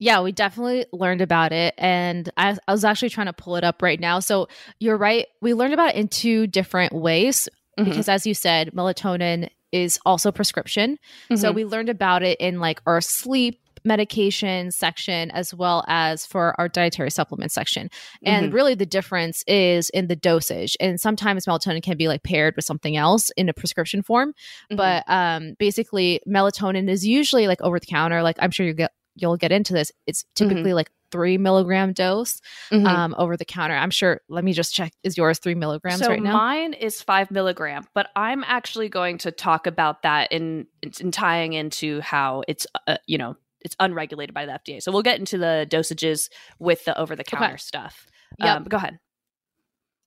Yeah, 0.00 0.20
we 0.20 0.32
definitely 0.32 0.86
learned 0.92 1.20
about 1.22 1.52
it. 1.52 1.72
And 1.78 2.28
I, 2.36 2.58
I 2.68 2.72
was 2.72 2.84
actually 2.84 3.10
trying 3.10 3.26
to 3.28 3.32
pull 3.32 3.56
it 3.56 3.64
up 3.64 3.80
right 3.80 3.98
now. 4.00 4.18
So 4.18 4.48
you're 4.80 4.96
right. 4.98 5.26
We 5.40 5.54
learned 5.54 5.72
about 5.72 5.90
it 5.94 5.96
in 5.96 6.08
two 6.08 6.46
different 6.46 6.92
ways. 6.92 7.48
Mhm. 7.78 7.86
because 7.86 8.08
as 8.08 8.24
you 8.24 8.34
said, 8.34 8.70
melatonin 8.72 9.48
is 9.72 9.98
also 10.06 10.30
prescription. 10.30 10.96
So 11.34 11.50
Mhm. 11.50 11.54
we 11.56 11.64
learned 11.64 11.88
about 11.88 12.22
it 12.22 12.38
in 12.38 12.60
like 12.60 12.80
our 12.86 13.00
sleep 13.00 13.58
medication 13.84 14.70
section 14.70 15.30
as 15.32 15.54
well 15.54 15.84
as 15.88 16.26
for 16.26 16.58
our 16.58 16.68
dietary 16.68 17.10
supplement 17.10 17.52
section. 17.52 17.88
And 18.24 18.50
Mhm. 18.50 18.54
really 18.54 18.74
the 18.74 18.86
difference 18.86 19.44
is 19.46 19.90
in 19.90 20.06
the 20.08 20.16
dosage. 20.16 20.76
And 20.80 21.00
sometimes 21.00 21.46
melatonin 21.46 21.82
can 21.82 21.96
be 21.96 22.08
like 22.08 22.22
paired 22.22 22.56
with 22.56 22.64
something 22.64 22.96
else 22.96 23.30
in 23.36 23.48
a 23.48 23.52
prescription 23.52 24.02
form. 24.02 24.34
Mhm. 24.72 24.76
But 24.76 25.04
um 25.08 25.54
basically 25.58 26.20
melatonin 26.28 26.88
is 26.88 27.06
usually 27.06 27.46
like 27.46 27.60
over 27.62 27.78
the 27.78 27.86
counter. 27.86 28.22
Like 28.22 28.36
I'm 28.40 28.50
sure 28.50 28.66
you 28.66 28.74
get 28.74 28.92
you'll 29.16 29.36
get 29.36 29.52
into 29.52 29.72
this. 29.72 29.92
It's 30.06 30.24
typically 30.34 30.72
like 30.74 30.90
three 31.12 31.38
milligram 31.38 31.92
dose 31.92 32.40
Mhm. 32.72 32.86
um 32.86 33.14
over 33.16 33.36
the 33.36 33.44
counter. 33.44 33.76
I'm 33.76 33.90
sure 33.90 34.20
let 34.28 34.42
me 34.42 34.52
just 34.52 34.74
check. 34.74 34.92
Is 35.04 35.16
yours 35.16 35.38
three 35.38 35.54
milligrams 35.54 36.00
so 36.00 36.08
right 36.08 36.20
now? 36.22 36.32
mine 36.32 36.72
is 36.72 37.00
five 37.00 37.30
milligram, 37.30 37.86
but 37.94 38.08
I'm 38.16 38.42
actually 38.44 38.88
going 38.88 39.18
to 39.18 39.30
talk 39.30 39.68
about 39.68 40.02
that 40.02 40.32
in 40.32 40.66
in 41.00 41.12
tying 41.12 41.52
into 41.52 42.00
how 42.00 42.42
it's 42.48 42.66
uh, 42.88 42.96
you 43.06 43.18
know 43.18 43.36
it's 43.64 43.76
unregulated 43.80 44.34
by 44.34 44.46
the 44.46 44.52
FDA. 44.52 44.82
So 44.82 44.92
we'll 44.92 45.02
get 45.02 45.18
into 45.18 45.38
the 45.38 45.66
dosages 45.68 46.28
with 46.58 46.84
the 46.84 46.96
over 46.98 47.16
the 47.16 47.24
counter 47.24 47.46
Okay. 47.46 47.56
stuff. 47.56 48.06
Yep. 48.38 48.56
Um, 48.56 48.64
go 48.64 48.76
ahead. 48.76 48.98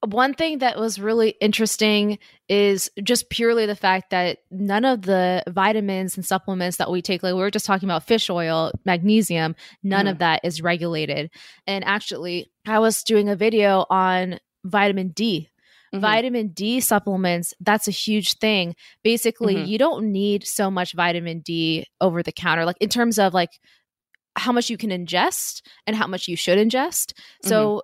one 0.05 0.33
thing 0.35 0.59
that 0.59 0.77
was 0.79 0.99
really 0.99 1.29
interesting 1.41 2.19
is 2.47 2.89
just 3.03 3.29
purely 3.31 3.65
the 3.65 3.75
fact 3.75 4.11
that 4.11 4.37
none 4.51 4.85
of 4.85 5.01
the 5.01 5.43
vitamins 5.47 6.15
and 6.15 6.25
supplements 6.25 6.77
that 6.77 6.91
we 6.91 7.01
take, 7.01 7.23
like 7.23 7.33
we 7.33 7.39
were 7.39 7.49
just 7.49 7.65
talking 7.65 7.89
about 7.89 8.03
fish 8.03 8.29
oil, 8.29 8.71
magnesium, 8.85 9.55
none 9.81 10.05
of 10.07 10.19
that 10.19 10.41
is 10.43 10.61
regulated. 10.61 11.31
And 11.65 11.83
actually, 11.83 12.51
I 12.65 12.77
was 12.79 13.03
doing 13.03 13.27
a 13.27 13.35
video 13.35 13.85
on 13.89 14.39
vitamin 14.63 15.09
D. 15.09 15.49
Mhm. 15.93 16.01
Vitamin 16.01 16.47
D 16.49 16.79
supplements, 16.79 17.53
that's 17.59 17.87
a 17.87 17.91
huge 17.91 18.35
thing. 18.39 18.75
Basically, 19.03 19.55
Mhm. 19.55 19.67
you 19.67 19.77
don't 19.77 20.11
need 20.11 20.45
so 20.45 20.69
much 20.69 20.93
vitamin 20.93 21.39
D 21.39 21.85
over 22.01 22.21
the 22.23 22.31
counter, 22.31 22.65
like 22.65 22.77
in 22.79 22.89
terms 22.89 23.17
of 23.19 23.33
like 23.33 23.59
how 24.35 24.51
much 24.51 24.69
you 24.69 24.77
can 24.77 24.89
ingest 24.91 25.61
and 25.85 25.95
how 25.95 26.07
much 26.07 26.27
you 26.27 26.35
should 26.35 26.59
ingest. 26.59 27.13
So 27.43 27.83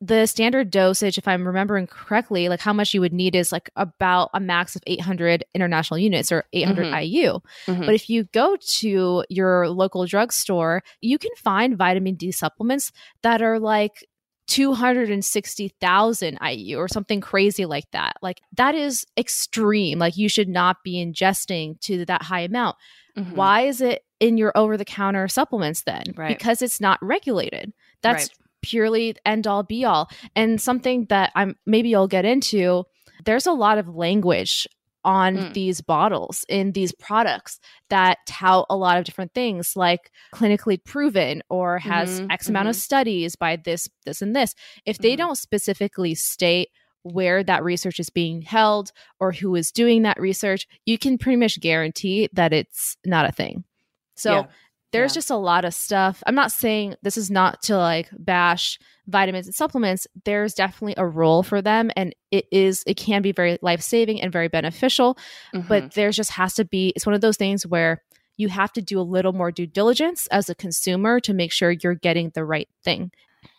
the 0.00 0.26
standard 0.26 0.68
dosage, 0.70 1.16
if 1.16 1.28
I'm 1.28 1.46
remembering 1.46 1.86
correctly, 1.86 2.48
like 2.48 2.58
how 2.60 2.72
much 2.72 2.92
you 2.92 3.00
would 3.00 3.12
need 3.12 3.36
is 3.36 3.52
like 3.52 3.70
about 3.76 4.30
a 4.34 4.40
max 4.40 4.74
of 4.74 4.82
800 4.86 5.44
international 5.54 5.98
units 5.98 6.32
or 6.32 6.44
800 6.52 6.86
Mhm. 6.86 6.92
IU. 6.94 7.40
Mhm. 7.68 7.86
But 7.86 7.94
if 7.94 8.10
you 8.10 8.24
go 8.24 8.56
to 8.56 9.24
your 9.28 9.68
local 9.68 10.04
drugstore, 10.06 10.82
you 11.02 11.18
can 11.18 11.30
find 11.36 11.76
vitamin 11.78 12.16
D 12.16 12.32
supplements 12.32 12.90
that 13.22 13.42
are 13.42 13.60
like 13.60 14.04
260,000 14.52 16.38
IU 16.40 16.76
or 16.78 16.88
something 16.88 17.20
crazy 17.20 17.64
like 17.64 17.90
that. 17.92 18.16
Like 18.22 18.40
that 18.56 18.74
is 18.74 19.06
extreme. 19.16 19.98
Like 19.98 20.16
you 20.16 20.28
should 20.28 20.48
not 20.48 20.82
be 20.84 21.04
ingesting 21.04 21.80
to 21.80 22.04
that 22.06 22.22
high 22.22 22.40
amount. 22.40 22.76
Mhm. 23.16 23.32
Why 23.34 23.62
is 23.62 23.80
it 23.80 24.04
in 24.20 24.36
your 24.38 24.52
over 24.54 24.76
the 24.76 24.84
counter 24.84 25.26
supplements 25.28 25.82
then? 25.82 26.04
Right. 26.16 26.36
Because 26.36 26.62
it's 26.62 26.80
not 26.80 26.98
regulated. 27.02 27.72
That's 28.02 28.24
Right. 28.24 28.36
purely 28.62 29.16
end 29.24 29.46
all 29.46 29.62
be 29.62 29.84
all. 29.84 30.10
And 30.36 30.60
something 30.60 31.06
that 31.06 31.32
I'm 31.34 31.56
maybe 31.66 31.94
I'll 31.94 32.06
get 32.08 32.24
into, 32.24 32.84
there's 33.24 33.46
a 33.46 33.52
lot 33.52 33.78
of 33.78 33.88
language 33.88 34.66
on 35.04 35.34
Mm. 35.36 35.52
these 35.54 35.80
bottles 35.80 36.44
in 36.48 36.72
these 36.72 36.92
products 36.92 37.58
that 37.88 38.18
tout 38.26 38.66
a 38.70 38.76
lot 38.76 38.98
of 38.98 39.04
different 39.04 39.34
things 39.34 39.72
like 39.76 40.10
clinically 40.32 40.82
proven 40.82 41.42
or 41.50 41.78
has 41.78 42.20
Mhm, 42.20 42.32
x 42.32 42.48
amount 42.48 42.68
of 42.68 42.76
mhm. 42.76 42.80
studies 42.80 43.34
by 43.36 43.56
this 43.56 43.88
this 44.06 44.22
and 44.22 44.34
this 44.36 44.54
if 44.86 44.98
they 44.98 45.14
Mhm. 45.14 45.18
don't 45.18 45.38
specifically 45.38 46.14
state 46.14 46.68
where 47.02 47.42
that 47.42 47.64
research 47.64 47.98
is 47.98 48.10
being 48.10 48.42
held 48.42 48.92
or 49.18 49.32
who 49.32 49.54
is 49.56 49.72
doing 49.72 50.02
that 50.02 50.20
research 50.20 50.68
you 50.86 50.96
can 50.98 51.18
pretty 51.18 51.36
much 51.36 51.58
guarantee 51.60 52.28
that 52.32 52.52
it's 52.52 52.96
not 53.04 53.28
a 53.28 53.32
thing 53.32 53.64
so 54.14 54.32
Yeah. 54.34 54.46
There's 54.92 55.12
Yeah. 55.12 55.14
just 55.14 55.30
a 55.30 55.36
lot 55.36 55.64
of 55.64 55.74
stuff. 55.74 56.22
I'm 56.26 56.34
not 56.34 56.52
saying 56.52 56.96
this 57.02 57.16
is 57.16 57.30
not 57.30 57.62
to 57.64 57.76
like 57.76 58.08
bash 58.18 58.78
vitamins 59.08 59.46
and 59.46 59.54
supplements. 59.54 60.06
There's 60.24 60.54
definitely 60.54 60.94
a 60.96 61.06
role 61.06 61.42
for 61.42 61.60
them 61.60 61.90
and 61.96 62.14
it 62.30 62.46
is 62.52 62.84
it 62.86 62.96
can 62.96 63.22
be 63.22 63.32
very 63.32 63.58
life-saving 63.62 64.20
and 64.20 64.30
very 64.32 64.48
beneficial, 64.48 65.18
Mhm. 65.54 65.66
but 65.68 65.94
there's 65.94 66.16
just 66.16 66.32
has 66.32 66.54
to 66.54 66.64
be 66.64 66.92
it's 66.94 67.06
one 67.06 67.14
of 67.14 67.20
those 67.20 67.36
things 67.36 67.66
where 67.66 68.02
you 68.36 68.48
have 68.48 68.72
to 68.72 68.80
do 68.80 68.98
a 68.98 69.02
little 69.02 69.32
more 69.32 69.50
due 69.50 69.66
diligence 69.66 70.26
as 70.28 70.48
a 70.48 70.54
consumer 70.54 71.20
to 71.20 71.34
make 71.34 71.52
sure 71.52 71.70
you're 71.70 71.94
getting 71.94 72.30
the 72.34 72.44
right 72.44 72.68
thing. 72.84 73.10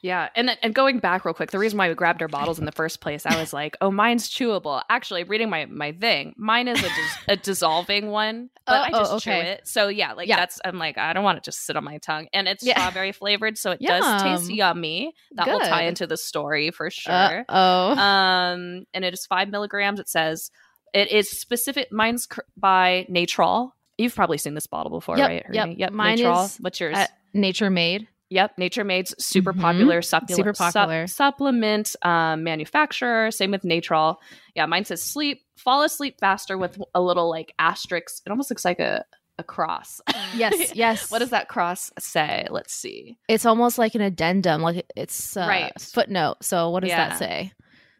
Yeah, 0.01 0.29
and 0.35 0.47
then, 0.49 0.57
and 0.61 0.75
going 0.75 0.99
back 0.99 1.23
real 1.25 1.33
quick, 1.33 1.51
the 1.51 1.59
reason 1.59 1.77
why 1.77 1.87
we 1.89 1.95
grabbed 1.95 2.21
our 2.21 2.27
bottles 2.27 2.59
in 2.59 2.65
the 2.65 2.71
first 2.71 2.99
place, 3.01 3.25
I 3.25 3.39
was 3.39 3.53
like, 3.53 3.77
"Oh, 3.81 3.89
mine's 3.91 4.29
chewable." 4.29 4.81
Actually, 4.89 5.23
reading 5.23 5.49
my 5.49 5.65
my 5.65 5.91
thing, 5.93 6.33
mine 6.37 6.67
is 6.67 6.79
a, 6.79 6.81
dis- 6.81 7.17
a 7.29 7.35
dissolving 7.37 8.07
one, 8.07 8.49
but 8.65 8.73
I 8.75 8.89
Oh, 8.93 8.99
just 8.99 9.13
oh, 9.13 9.19
chew 9.19 9.31
it. 9.31 9.67
So 9.67 9.87
yeah, 9.87 10.13
like 10.13 10.27
Yeah. 10.27 10.35
that's 10.37 10.59
I'm 10.65 10.77
like 10.77 10.97
I 10.97 11.13
don't 11.13 11.23
want 11.23 11.37
it 11.37 11.43
to 11.45 11.51
just 11.51 11.65
sit 11.65 11.75
on 11.77 11.83
my 11.83 11.97
tongue, 11.99 12.27
and 12.33 12.47
it's 12.47 12.63
Yeah. 12.65 12.75
strawberry 12.79 13.11
flavored, 13.13 13.57
so 13.57 13.71
it 13.71 13.79
does 13.81 14.21
taste 14.21 14.51
yummy. 14.51 15.13
That 15.33 15.47
will 15.47 15.59
tie 15.59 15.83
into 15.83 16.05
the 16.07 16.17
story 16.17 16.71
for 16.71 16.89
sure. 16.89 17.45
Oh. 17.49 17.91
Um, 17.91 18.85
and 18.93 19.05
it 19.05 19.13
is 19.13 19.25
five 19.25 19.49
milligrams. 19.49 19.99
It 19.99 20.09
says 20.09 20.51
it 20.93 21.11
is 21.11 21.29
specific. 21.29 21.91
Mine's 21.91 22.25
cr- 22.25 22.41
by 22.57 23.05
Natrol. 23.09 23.71
You've 23.97 24.15
probably 24.15 24.37
seen 24.37 24.53
this 24.55 24.67
bottle 24.67 24.89
before, 24.91 25.17
Yep, 25.17 25.27
right? 25.29 25.45
yep. 25.51 25.69
Yep. 25.77 25.91
Mine 25.91 26.17
Natrol. 26.17 26.45
is 26.45 26.57
What's 26.59 26.79
yours? 26.79 26.95
at 26.97 27.11
Nature 27.33 27.69
Made. 27.69 28.07
Yep, 28.33 28.57
Nature 28.57 28.83
Made's 28.83 29.13
super 29.23 29.53
Mhm. 29.53 29.61
popular, 29.61 30.01
supplement, 30.01 30.35
Super 30.37 30.53
popular. 30.53 31.07
supplement 31.07 31.95
um, 32.01 32.43
manufacturer. 32.43 33.29
Same 33.31 33.51
with 33.51 33.61
Natrol. 33.63 34.15
Yeah, 34.55 34.65
mine 34.65 34.85
says 34.85 35.03
sleep, 35.03 35.41
fall 35.55 35.83
asleep 35.83 36.19
faster 36.19 36.57
with 36.57 36.81
a 36.95 37.01
little 37.01 37.29
like 37.29 37.53
asterisk. 37.59 38.23
It 38.25 38.29
almost 38.31 38.49
looks 38.49 38.65
like 38.65 38.79
a, 38.79 39.05
a 39.37 39.43
cross. 39.43 40.01
Yes, 40.35 40.73
yes. 40.75 41.11
what 41.11 41.19
does 41.19 41.29
that 41.29 41.47
cross 41.47 41.91
say? 41.99 42.47
Let's 42.49 42.73
see. 42.73 43.17
It's 43.29 43.45
almost 43.45 43.77
like 43.77 43.93
an 43.93 44.01
addendum, 44.01 44.61
like 44.63 44.83
it's 44.95 45.37
uh, 45.37 45.45
Right. 45.47 45.71
footnote. 45.79 46.37
So 46.41 46.71
what 46.71 46.79
does 46.81 46.89
Yeah. 46.89 47.09
that 47.09 47.19
say? 47.19 47.51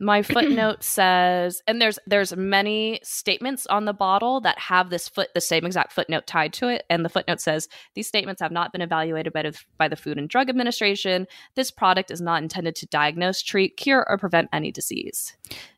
My 0.03 0.21
footnote 0.33 0.83
says, 0.83 1.61
and 1.67 1.81
there's 1.81 1.97
there's 2.05 2.35
many 2.35 2.99
statements 3.03 3.65
on 3.67 3.85
the 3.85 3.93
bottle 3.93 4.41
that 4.41 4.59
have 4.59 4.89
this 4.89 5.07
foot 5.07 5.29
the 5.33 5.41
same 5.41 5.65
exact 5.65 5.93
footnote 5.93 6.27
tied 6.27 6.53
to 6.53 6.67
it, 6.67 6.83
and 6.89 7.05
the 7.05 7.09
footnote 7.09 7.39
says 7.41 7.67
these 7.95 8.07
statements 8.07 8.41
have 8.41 8.51
not 8.51 8.71
been 8.71 8.81
evaluated 8.81 9.33
by 9.33 9.43
the, 9.43 9.57
by 9.77 9.87
the 9.87 9.95
Food 9.95 10.17
and 10.17 10.27
Drug 10.29 10.49
Administration. 10.49 11.27
This 11.55 11.71
product 11.71 12.11
is 12.11 12.21
not 12.21 12.41
intended 12.43 12.75
to 12.77 12.85
diagnose, 12.87 13.41
treat, 13.41 13.77
cure, 13.77 14.05
or 14.07 14.17
prevent 14.17 14.49
any 14.51 14.71
disease. 14.71 15.35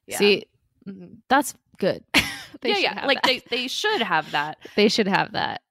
Yeah. 0.07 0.17
See, 0.17 0.45
Mhm. 0.87 1.17
that's 1.29 1.53
good. 1.77 2.03
They 2.61 2.69
yeah, 2.69 2.77
yeah, 2.77 2.99
have 3.01 3.05
like 3.07 3.21
that. 3.21 3.27
they 3.27 3.41
they 3.49 3.67
should 3.67 4.01
have 4.01 4.31
that. 4.31 4.57
they 4.75 4.87
should 4.87 5.07
have 5.07 5.33
that. 5.33 5.61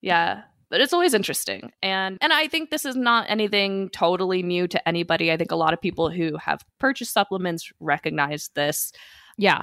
Yeah. 0.00 0.42
But 0.70 0.80
it's 0.80 0.92
always 0.92 1.14
interesting. 1.14 1.72
And 1.82 2.18
and 2.20 2.32
I 2.32 2.48
think 2.48 2.70
this 2.70 2.84
is 2.84 2.96
not 2.96 3.26
anything 3.28 3.90
totally 3.90 4.42
new 4.42 4.66
to 4.68 4.88
anybody. 4.88 5.30
I 5.30 5.36
think 5.36 5.52
a 5.52 5.56
lot 5.56 5.72
of 5.72 5.80
people 5.80 6.10
who 6.10 6.36
have 6.38 6.64
purchased 6.78 7.12
supplements 7.12 7.70
recognize 7.80 8.50
this. 8.54 8.92
Yeah. 9.36 9.62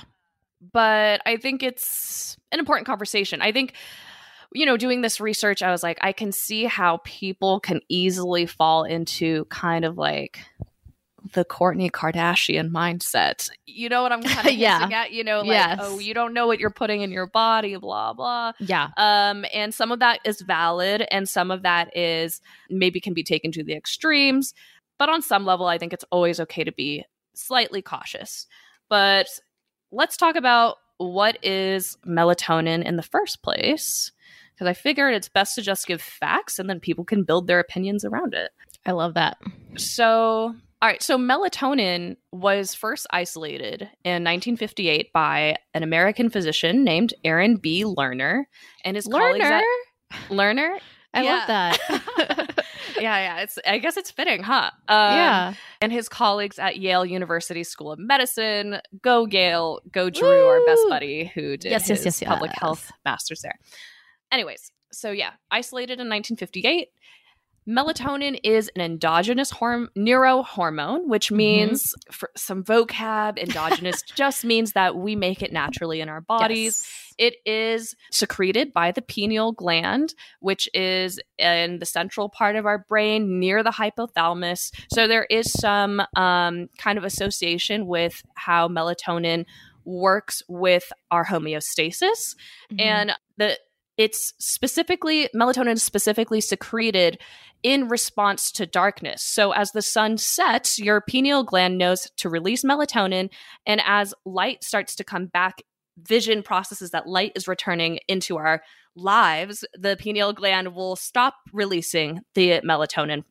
but 0.74 1.22
I 1.26 1.38
think 1.38 1.64
it's 1.64 2.38
an 2.52 2.60
important 2.60 2.86
conversation. 2.86 3.42
I 3.42 3.52
think, 3.52 3.74
you 4.54 4.66
know, 4.66 4.78
doing 4.78 5.02
this 5.02 5.20
research, 5.20 5.64
I 5.64 5.72
was 5.72 5.82
like, 5.84 5.98
I 6.02 6.12
can 6.12 6.32
see 6.32 6.66
how 6.66 7.00
people 7.04 7.60
can 7.60 7.82
easily 7.90 8.46
fall 8.46 8.84
into 8.84 9.46
kind 9.46 9.86
of 9.86 9.98
like 9.98 10.40
the 11.34 11.46
Kourtney 11.46 11.90
Kardashian 11.92 12.72
mindset. 12.72 13.50
You 13.66 13.90
know 13.90 14.02
what 14.04 14.12
I'm 14.12 14.24
kind 14.24 14.48
of 14.48 14.54
Yeah. 14.56 14.90
at? 14.92 15.12
You 15.12 15.24
know, 15.24 15.40
like, 15.40 15.48
Yes. 15.50 15.80
oh, 15.82 16.00
you 16.00 16.14
don't 16.14 16.34
know 16.34 16.48
what 16.48 16.60
you're 16.60 16.70
putting 16.72 17.02
in 17.02 17.12
your 17.12 17.28
body, 17.28 17.76
blah, 17.78 18.14
blah. 18.14 18.54
Yeah. 18.60 18.90
Um, 18.98 19.46
and 19.54 19.74
some 19.74 19.92
of 19.92 20.00
that 20.00 20.20
is 20.26 20.42
valid, 20.42 21.06
and 21.12 21.30
some 21.30 21.52
of 21.52 21.62
that 21.64 21.96
is 21.96 22.42
maybe 22.70 23.00
can 23.00 23.14
be 23.14 23.24
taken 23.24 23.52
to 23.54 23.64
the 23.64 23.74
extremes. 23.74 24.54
But 24.98 25.10
on 25.10 25.22
some 25.22 25.46
level, 25.46 25.68
I 25.68 25.78
think 25.78 25.94
it's 25.94 26.06
always 26.12 26.40
okay 26.40 26.64
to 26.64 26.72
be 26.72 27.06
slightly 27.34 27.82
cautious. 27.82 28.48
But 28.90 29.28
let's 29.92 30.18
talk 30.18 30.36
about 30.36 30.78
what 30.98 31.44
is 31.44 31.98
melatonin 32.06 32.84
in 32.84 32.96
the 32.96 33.04
first 33.04 33.42
place. 33.42 34.12
Because 34.54 34.68
I 34.68 34.74
figured 34.74 35.16
it's 35.16 35.30
best 35.30 35.56
to 35.56 35.62
just 35.64 35.88
give 35.88 36.02
facts 36.02 36.60
and 36.60 36.70
then 36.70 36.80
people 36.80 37.04
can 37.04 37.24
build 37.24 37.48
their 37.48 37.60
opinions 37.60 38.06
around 38.06 38.34
it. 38.36 38.52
I 38.86 38.92
love 38.92 39.16
that. 39.16 39.38
So, 39.78 40.56
all 40.82 40.90
right. 40.90 41.02
So, 41.02 41.18
melatonin 41.18 42.18
was 42.32 42.74
first 42.74 43.08
isolated 43.12 43.82
in 44.04 44.24
1958 44.24 45.14
by 45.14 45.58
an 45.74 45.84
American 45.84 46.30
physician 46.30 46.84
named 46.84 47.14
Aaron 47.24 47.58
B. 47.58 47.84
Lerner 47.84 48.44
and 48.84 48.96
his 48.96 49.08
colleagues 49.08 49.44
Learner. 49.44 49.64
at 50.12 50.20
Lerner. 50.30 50.80
I 51.14 51.24
Yeah. 51.24 51.32
love 51.36 51.48
that. 51.48 52.66
yeah, 52.96 53.02
yeah. 53.18 53.40
It's 53.42 53.60
I 53.68 53.80
guess 53.80 53.98
it's 53.98 54.12
fitting, 54.12 54.44
huh? 54.44 54.72
Um, 54.88 55.14
yeah. 55.14 55.54
And 55.82 55.92
his 55.92 56.08
colleagues 56.08 56.58
at 56.58 56.78
Yale 56.78 57.06
University 57.06 57.64
School 57.66 57.92
of 57.92 58.00
Medicine. 58.00 58.80
Go 59.02 59.26
Yale. 59.28 59.82
Go 59.92 60.10
Drew, 60.10 60.46
our 60.48 60.66
best 60.66 60.84
buddy 60.88 61.26
who 61.36 61.58
did 61.58 61.70
Yes, 61.72 61.90
yes, 61.90 62.04
his 62.04 62.22
yes, 62.22 62.28
public 62.30 62.52
yes. 62.52 62.60
health 62.60 62.92
masters 63.04 63.42
there. 63.42 63.60
Anyways, 64.32 64.72
so 64.94 65.12
yeah, 65.12 65.32
isolated 65.52 66.00
in 66.00 66.08
1958. 66.08 66.88
Melatonin 67.72 68.40
is 68.44 68.70
an 68.76 68.82
endogenous 68.82 69.52
horm- 69.52 69.88
neurohormone, 69.98 71.06
which 71.08 71.28
Mm-hmm. 71.28 71.38
means 71.38 71.94
for 72.12 72.30
some 72.36 72.64
vocab, 72.64 73.38
endogenous 73.40 74.02
just 74.02 74.44
means 74.44 74.74
that 74.74 74.96
we 74.98 75.16
make 75.16 75.42
it 75.42 75.54
naturally 75.54 76.02
in 76.02 76.10
our 76.10 76.22
bodies. 76.22 76.86
Yes. 76.86 77.16
It 77.18 77.36
is 77.46 77.96
secreted 78.12 78.74
by 78.74 78.92
the 78.92 79.02
pineal 79.02 79.52
gland, 79.52 80.16
which 80.40 80.68
is 80.74 81.20
in 81.38 81.80
the 81.80 81.86
central 81.86 82.30
part 82.30 82.56
of 82.56 82.66
our 82.66 82.80
brain 82.90 83.40
near 83.40 83.64
the 83.64 83.70
hypothalamus. 83.72 84.72
So 84.92 85.08
there 85.08 85.26
is 85.30 85.52
some 85.52 86.02
um, 86.16 86.68
kind 86.78 86.98
of 86.98 87.04
association 87.04 87.86
with 87.86 88.24
how 88.36 88.68
melatonin 88.68 89.46
works 89.86 90.42
with 90.48 90.92
our 91.12 91.26
homeostasis. 91.26 92.36
Mhm. 92.72 92.82
And 92.82 93.12
the 93.38 93.58
it's 93.98 94.34
specifically 94.40 95.30
melatonin 95.36 95.74
is 95.74 95.84
specifically 95.84 96.42
secreted 96.42 97.20
in 97.64 97.88
response 97.88 98.52
to 98.54 98.66
darkness. 98.66 99.22
So 99.24 99.52
as 99.52 99.72
the 99.72 99.82
sun 99.82 100.18
sets, 100.18 100.80
your 100.80 101.02
pineal 101.02 101.44
gland 101.44 101.78
knows 101.78 102.08
to 102.18 102.30
release 102.30 102.64
melatonin 102.64 103.30
and 103.66 103.82
as 103.86 104.14
light 104.26 104.64
starts 104.64 104.96
to 104.96 105.04
come 105.04 105.28
back 105.28 105.62
vision 105.98 106.42
processes 106.42 106.92
that 106.92 107.08
light 107.08 107.34
is 107.36 107.48
returning 107.48 108.00
into 108.08 108.38
our 108.38 108.62
lives, 108.96 109.64
the 109.74 109.96
pineal 110.00 110.34
gland 110.34 110.74
will 110.74 110.96
stop 110.96 111.36
releasing 111.54 112.22
the 112.36 112.62
melatonin. 112.62 113.24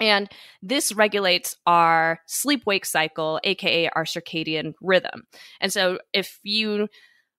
And 0.00 0.28
this 0.62 0.92
regulates 0.92 1.56
our 1.66 2.20
sleep 2.26 2.62
wake 2.66 2.86
cycle, 2.86 3.38
aka 3.44 3.88
our 3.90 4.04
circadian 4.04 4.72
rhythm. 4.80 5.24
And 5.60 5.72
so 5.72 5.98
if 6.12 6.40
you 6.42 6.88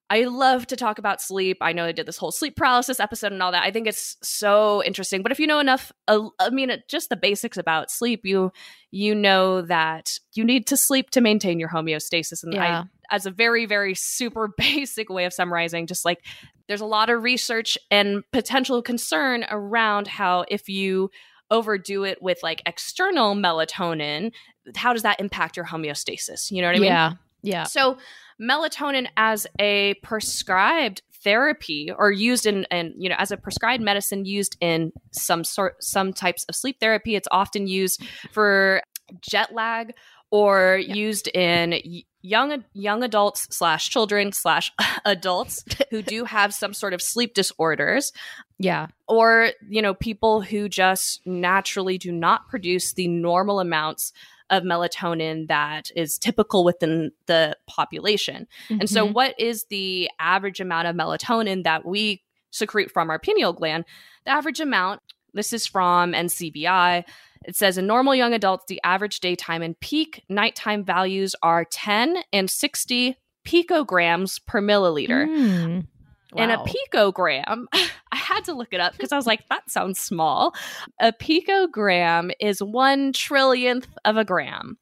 I 0.10 0.25
love 0.25 0.67
to 0.67 0.75
talk 0.75 1.00
about 1.00 1.22
sleep. 1.22 1.57
I 1.62 1.74
know 1.74 1.86
I 1.86 1.91
did 1.91 2.05
this 2.05 2.17
whole 2.17 2.31
sleep 2.31 2.55
paralysis 2.55 3.00
episode 3.00 3.31
and 3.31 3.41
all 3.41 3.51
that. 3.51 3.63
I 3.63 3.72
think 3.72 3.88
it's 3.88 4.17
so 4.22 4.83
interesting. 4.83 5.24
But 5.24 5.31
if 5.31 5.39
you 5.39 5.48
know 5.48 5.60
enough, 5.60 5.91
uh, 6.07 6.27
I 6.39 6.50
mean, 6.50 6.72
just 6.88 7.10
the 7.10 7.15
basics 7.15 7.57
about 7.57 7.89
sleep, 7.89 8.22
you 8.24 8.51
you 8.91 9.15
know 9.15 9.62
that 9.62 10.19
you 10.33 10.43
need 10.43 10.67
to 10.67 10.77
sleep 10.77 11.10
to 11.12 11.22
maintain 11.22 11.60
your 11.60 11.69
homeostasis. 11.69 12.43
And 12.43 12.53
Yeah. 12.53 12.83
I, 12.83 13.15
as 13.15 13.25
a 13.25 13.31
very 13.31 13.65
very 13.65 13.95
super 13.95 14.53
basic 14.57 15.10
way 15.10 15.25
of 15.25 15.33
summarizing, 15.33 15.88
just 15.88 16.05
like 16.05 16.25
there's 16.67 16.81
a 16.81 16.86
lot 16.86 17.10
of 17.10 17.24
research 17.24 17.77
and 17.89 18.24
potential 18.31 18.81
concern 18.81 19.45
around 19.50 20.07
how 20.07 20.45
if 20.48 20.69
you 20.69 21.10
overdo 21.50 22.03
it 22.03 22.22
with 22.22 22.39
like 22.43 22.62
external 22.65 23.36
melatonin, 23.36 24.31
how 24.75 24.93
does 24.93 25.03
that 25.03 25.19
impact 25.19 25.57
your 25.57 25.65
homeostasis? 25.65 26.51
You 26.51 26.62
know 26.62 26.67
what 26.67 26.75
I 26.75 26.79
mean? 26.79 26.89
yeah. 26.89 27.13
Yeah. 27.43 27.63
So, 27.65 27.97
melatonin 28.41 29.07
as 29.15 29.45
a 29.59 29.93
prescribed 30.01 31.01
therapy 31.23 31.91
or 31.97 32.12
used 32.12 32.45
in 32.45 32.65
and 32.71 32.93
you 32.97 33.07
know 33.07 33.15
as 33.17 33.31
a 33.31 33.38
prescribed 33.38 33.81
medicine 33.81 34.25
used 34.25 34.57
in 34.59 34.91
some 35.12 35.43
sort 35.45 35.75
some 35.81 36.12
types 36.12 36.43
of 36.50 36.55
sleep 36.55 36.77
therapy 36.81 37.15
it's 37.15 37.27
often 37.31 37.65
used 37.65 38.03
for 38.33 38.81
jet 39.21 39.53
lag 39.53 39.93
or 40.31 40.77
used 40.77 41.29
in 41.29 41.79
young 42.21 42.63
young 42.73 43.03
adults 43.03 43.47
slash 43.55 43.89
children 43.89 44.33
slash 44.33 44.71
adults 45.05 45.63
who 45.91 46.01
do 46.15 46.25
have 46.25 46.53
some 46.53 46.73
sort 46.73 46.93
of 46.93 47.01
sleep 47.01 47.33
disorders 47.33 48.12
Yeah. 48.59 48.88
or 49.07 49.51
you 49.69 49.81
know 49.81 49.93
people 49.93 50.41
who 50.41 50.67
just 50.67 51.21
naturally 51.25 51.97
do 51.97 52.12
not 52.12 52.50
produce 52.50 52.93
the 52.93 53.07
normal 53.07 53.62
amounts 53.62 54.12
of 54.50 54.63
melatonin 54.63 55.47
that 55.47 55.89
is 55.95 56.17
typical 56.17 56.63
within 56.63 57.12
the 57.25 57.57
population. 57.67 58.47
And 58.69 58.89
so 58.89 59.07
Mhm. 59.07 59.13
what 59.13 59.39
is 59.39 59.65
the 59.65 60.09
average 60.19 60.59
amount 60.59 60.88
of 60.88 60.95
melatonin 60.95 61.63
that 61.63 61.85
we 61.85 62.21
secrete 62.51 62.91
from 62.91 63.09
our 63.09 63.19
pineal 63.19 63.53
gland? 63.53 63.85
The 64.25 64.31
average 64.31 64.59
amount, 64.59 65.01
this 65.33 65.53
is 65.53 65.65
from 65.65 66.13
NCBI. 66.13 67.03
It 67.45 67.55
says 67.55 67.77
in 67.77 67.88
normal 67.88 68.15
young 68.15 68.33
adults, 68.33 68.65
the 68.67 68.79
average 68.83 69.19
daytime 69.19 69.62
and 69.62 69.79
peak 69.79 70.23
nighttime 70.29 70.83
values 70.85 71.35
are 71.41 71.65
10 71.65 72.23
and 72.31 72.50
60 72.50 73.17
picograms 73.45 74.39
per 74.45 74.62
milliliter. 74.62 75.27
Mm. 75.27 75.88
And 76.37 76.51
a 76.51 76.57
picogram, 76.57 77.65
I 77.73 78.15
had 78.15 78.45
to 78.45 78.53
look 78.53 78.69
it 78.73 78.79
up 78.79 78.93
because 78.93 79.11
I 79.11 79.15
was 79.15 79.27
like, 79.27 79.47
that 79.49 79.69
sounds 79.69 79.99
small. 79.99 80.53
A 80.99 81.11
picogram 81.11 82.31
is 82.39 82.61
one 82.61 83.13
trillionth 83.13 83.86
of 84.05 84.17
a 84.17 84.25
gram. 84.25 84.77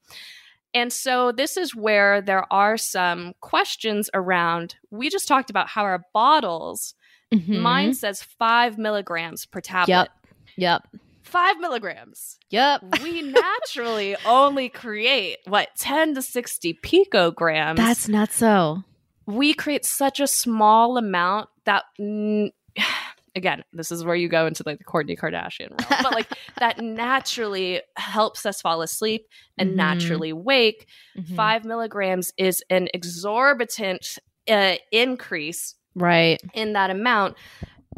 And 0.74 0.92
so 0.92 1.32
this 1.32 1.56
is 1.56 1.74
where 1.74 2.22
there 2.22 2.50
are 2.52 2.76
some 2.78 3.34
questions 3.40 4.08
around. 4.14 4.76
We 4.90 5.10
just 5.10 5.28
talked 5.28 5.50
about 5.50 5.68
how 5.68 5.82
our 5.82 6.04
bottles, 6.14 6.94
Mhm. 7.32 7.60
mine 7.60 7.94
says 7.94 8.22
five 8.22 8.78
milligrams 8.78 9.44
per 9.46 9.60
tablet. 9.60 9.92
Yep. 9.92 10.08
Yep. 10.56 10.88
Five 11.22 11.58
milligrams. 11.60 12.38
Yep. 12.50 13.00
We 13.02 13.22
naturally 13.22 14.16
only 14.26 14.68
create 14.68 15.38
what 15.46 15.68
10 15.78 16.14
to 16.14 16.22
60 16.22 16.74
picograms 16.82 17.76
That's 17.76 18.08
not 18.08 18.32
so. 18.32 18.82
We 19.26 19.54
create 19.54 19.84
such 19.84 20.20
a 20.20 20.26
small 20.26 20.96
amount 20.98 21.48
that 21.64 21.84
again 23.34 23.64
this 23.72 23.90
is 23.90 24.04
where 24.04 24.14
you 24.14 24.28
go 24.28 24.46
into 24.46 24.62
like 24.66 24.78
the 24.78 24.84
Kourtney 24.84 25.18
Kardashian 25.18 25.70
realm 25.70 26.02
but 26.02 26.12
like 26.12 26.26
that 26.58 26.78
naturally 26.78 27.80
helps 27.96 28.44
us 28.44 28.60
fall 28.60 28.82
asleep 28.82 29.26
and 29.56 29.70
Mhm. 29.70 29.76
naturally 29.76 30.32
wake 30.34 30.86
Mhm. 31.16 31.36
five 31.36 31.64
milligrams 31.64 32.32
is 32.36 32.62
an 32.68 32.88
exorbitant 32.92 34.18
uh, 34.48 34.74
increase 34.90 35.74
Right. 35.94 36.42
in 36.52 36.72
that 36.74 36.90
amount 36.90 37.36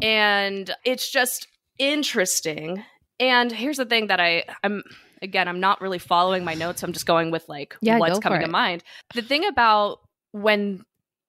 and 0.01 0.73
it's 0.85 1.09
just 1.11 1.47
interesting 1.77 2.83
and 3.19 3.51
here's 3.51 3.77
the 3.77 3.85
thing 3.85 4.07
that 4.07 4.19
i 4.19 4.43
i'm 4.63 4.83
again 5.21 5.47
i'm 5.47 5.59
not 5.59 5.81
really 5.81 5.99
following 5.99 6.43
my 6.45 6.53
notes 6.53 6.83
i'm 6.83 6.93
just 6.93 7.05
going 7.05 7.31
with 7.31 7.47
like 7.49 7.75
Yeah, 7.81 7.97
what's 7.97 8.19
coming 8.19 8.41
to 8.41 8.47
mind 8.47 8.83
the 9.13 9.21
thing 9.21 9.45
about 9.45 9.99
when 10.31 10.83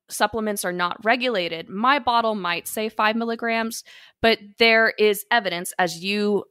supplements 0.09 0.65
are 0.65 0.73
not 0.73 1.03
regulated 1.05 1.69
my 1.69 1.99
bottle 1.99 2.35
might 2.35 2.69
say 2.69 2.89
five 2.89 3.17
milligrams 3.17 3.83
but 4.23 4.39
there 4.59 4.91
is 4.99 5.25
evidence 5.31 5.73
as 5.79 6.03
you 6.05 6.45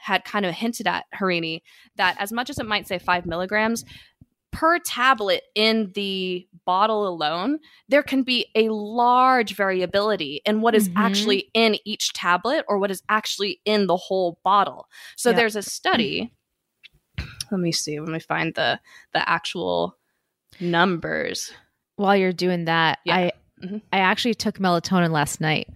had 0.00 0.24
kind 0.24 0.46
of 0.46 0.54
hinted 0.54 0.86
at 0.86 1.04
harini 1.14 1.60
that 1.96 2.16
as 2.18 2.32
much 2.32 2.48
as 2.48 2.58
it 2.58 2.66
might 2.66 2.86
say 2.88 2.98
five 2.98 3.26
milligrams 3.26 3.84
per 4.50 4.78
tablet 4.78 5.44
in 5.54 5.90
the 5.94 6.46
bottle 6.66 7.08
alone, 7.08 7.58
there 7.88 8.02
can 8.02 8.22
be 8.22 8.44
a 8.54 8.68
large 8.68 9.56
variability 9.56 10.42
in 10.44 10.60
what 10.60 10.74
is 10.74 10.90
Mhm. 10.90 10.92
actually 10.96 11.50
in 11.54 11.78
each 11.86 12.12
tablet 12.12 12.62
or 12.68 12.78
what 12.78 12.90
is 12.90 13.02
actually 13.08 13.62
in 13.64 13.86
the 13.86 13.96
whole 13.96 14.38
bottle. 14.44 14.88
So 15.16 15.30
Yeah. 15.30 15.36
there's 15.36 15.56
a 15.56 15.62
study. 15.62 16.34
Let 17.50 17.60
me 17.60 17.72
see. 17.72 17.98
Let 17.98 18.10
me 18.10 18.18
find 18.20 18.54
the 18.54 18.78
the 19.14 19.26
actual 19.26 19.96
numbers. 20.60 21.52
While 22.02 22.16
you're 22.16 22.32
doing 22.32 22.64
that, 22.66 22.98
Yeah. 23.04 23.16
I 23.16 23.32
Mhm. 23.64 23.80
I 23.92 23.98
actually 23.98 24.34
took 24.34 24.58
melatonin 24.58 25.10
last 25.10 25.40
night. 25.40 25.68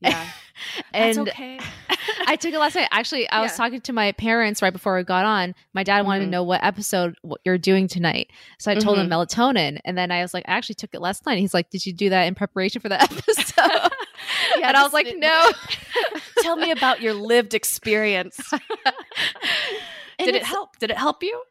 Yeah, 0.00 0.26
And 0.92 1.18
okay. 1.20 1.60
I 2.26 2.34
took 2.36 2.52
it 2.52 2.58
last 2.58 2.74
night. 2.74 2.88
Actually, 2.90 3.28
I 3.30 3.40
was 3.40 3.54
talking 3.56 3.80
to 3.82 3.92
my 3.92 4.12
parents 4.12 4.62
right 4.62 4.72
before 4.72 4.96
we 4.96 5.04
got 5.04 5.24
on. 5.24 5.54
My 5.74 5.82
dad 5.84 6.04
wanted 6.06 6.22
Mhm. 6.22 6.26
to 6.26 6.30
know 6.30 6.42
what 6.42 6.64
episode 6.64 7.14
what 7.22 7.40
you're 7.44 7.58
doing 7.58 7.86
tonight. 7.86 8.30
So 8.58 8.70
I 8.72 8.74
told 8.74 8.98
him 8.98 9.08
Mm-hmm. 9.08 9.12
melatonin. 9.42 9.78
And 9.84 9.96
then 9.96 10.10
I 10.10 10.22
was 10.22 10.34
like, 10.34 10.44
I 10.48 10.52
actually 10.52 10.74
took 10.76 10.92
it 10.94 11.00
last 11.00 11.24
night. 11.26 11.38
He's 11.38 11.54
like, 11.54 11.70
Did 11.70 11.86
you 11.86 11.92
do 11.92 12.08
that 12.10 12.24
in 12.24 12.34
preparation 12.34 12.80
for 12.80 12.88
the 12.88 13.00
episode? 13.02 13.92
Yeah, 14.58 14.68
and 14.68 14.76
I 14.76 14.82
was 14.82 14.92
like, 14.92 15.14
No. 15.16 15.50
Tell 16.40 16.56
me 16.56 16.70
about 16.72 17.00
your 17.00 17.14
lived 17.14 17.54
experience. 17.54 18.38
Did 20.18 20.34
it 20.34 20.42
help? 20.44 20.78
Did 20.78 20.90
it 20.90 20.98
help 20.98 21.22
you? 21.22 21.42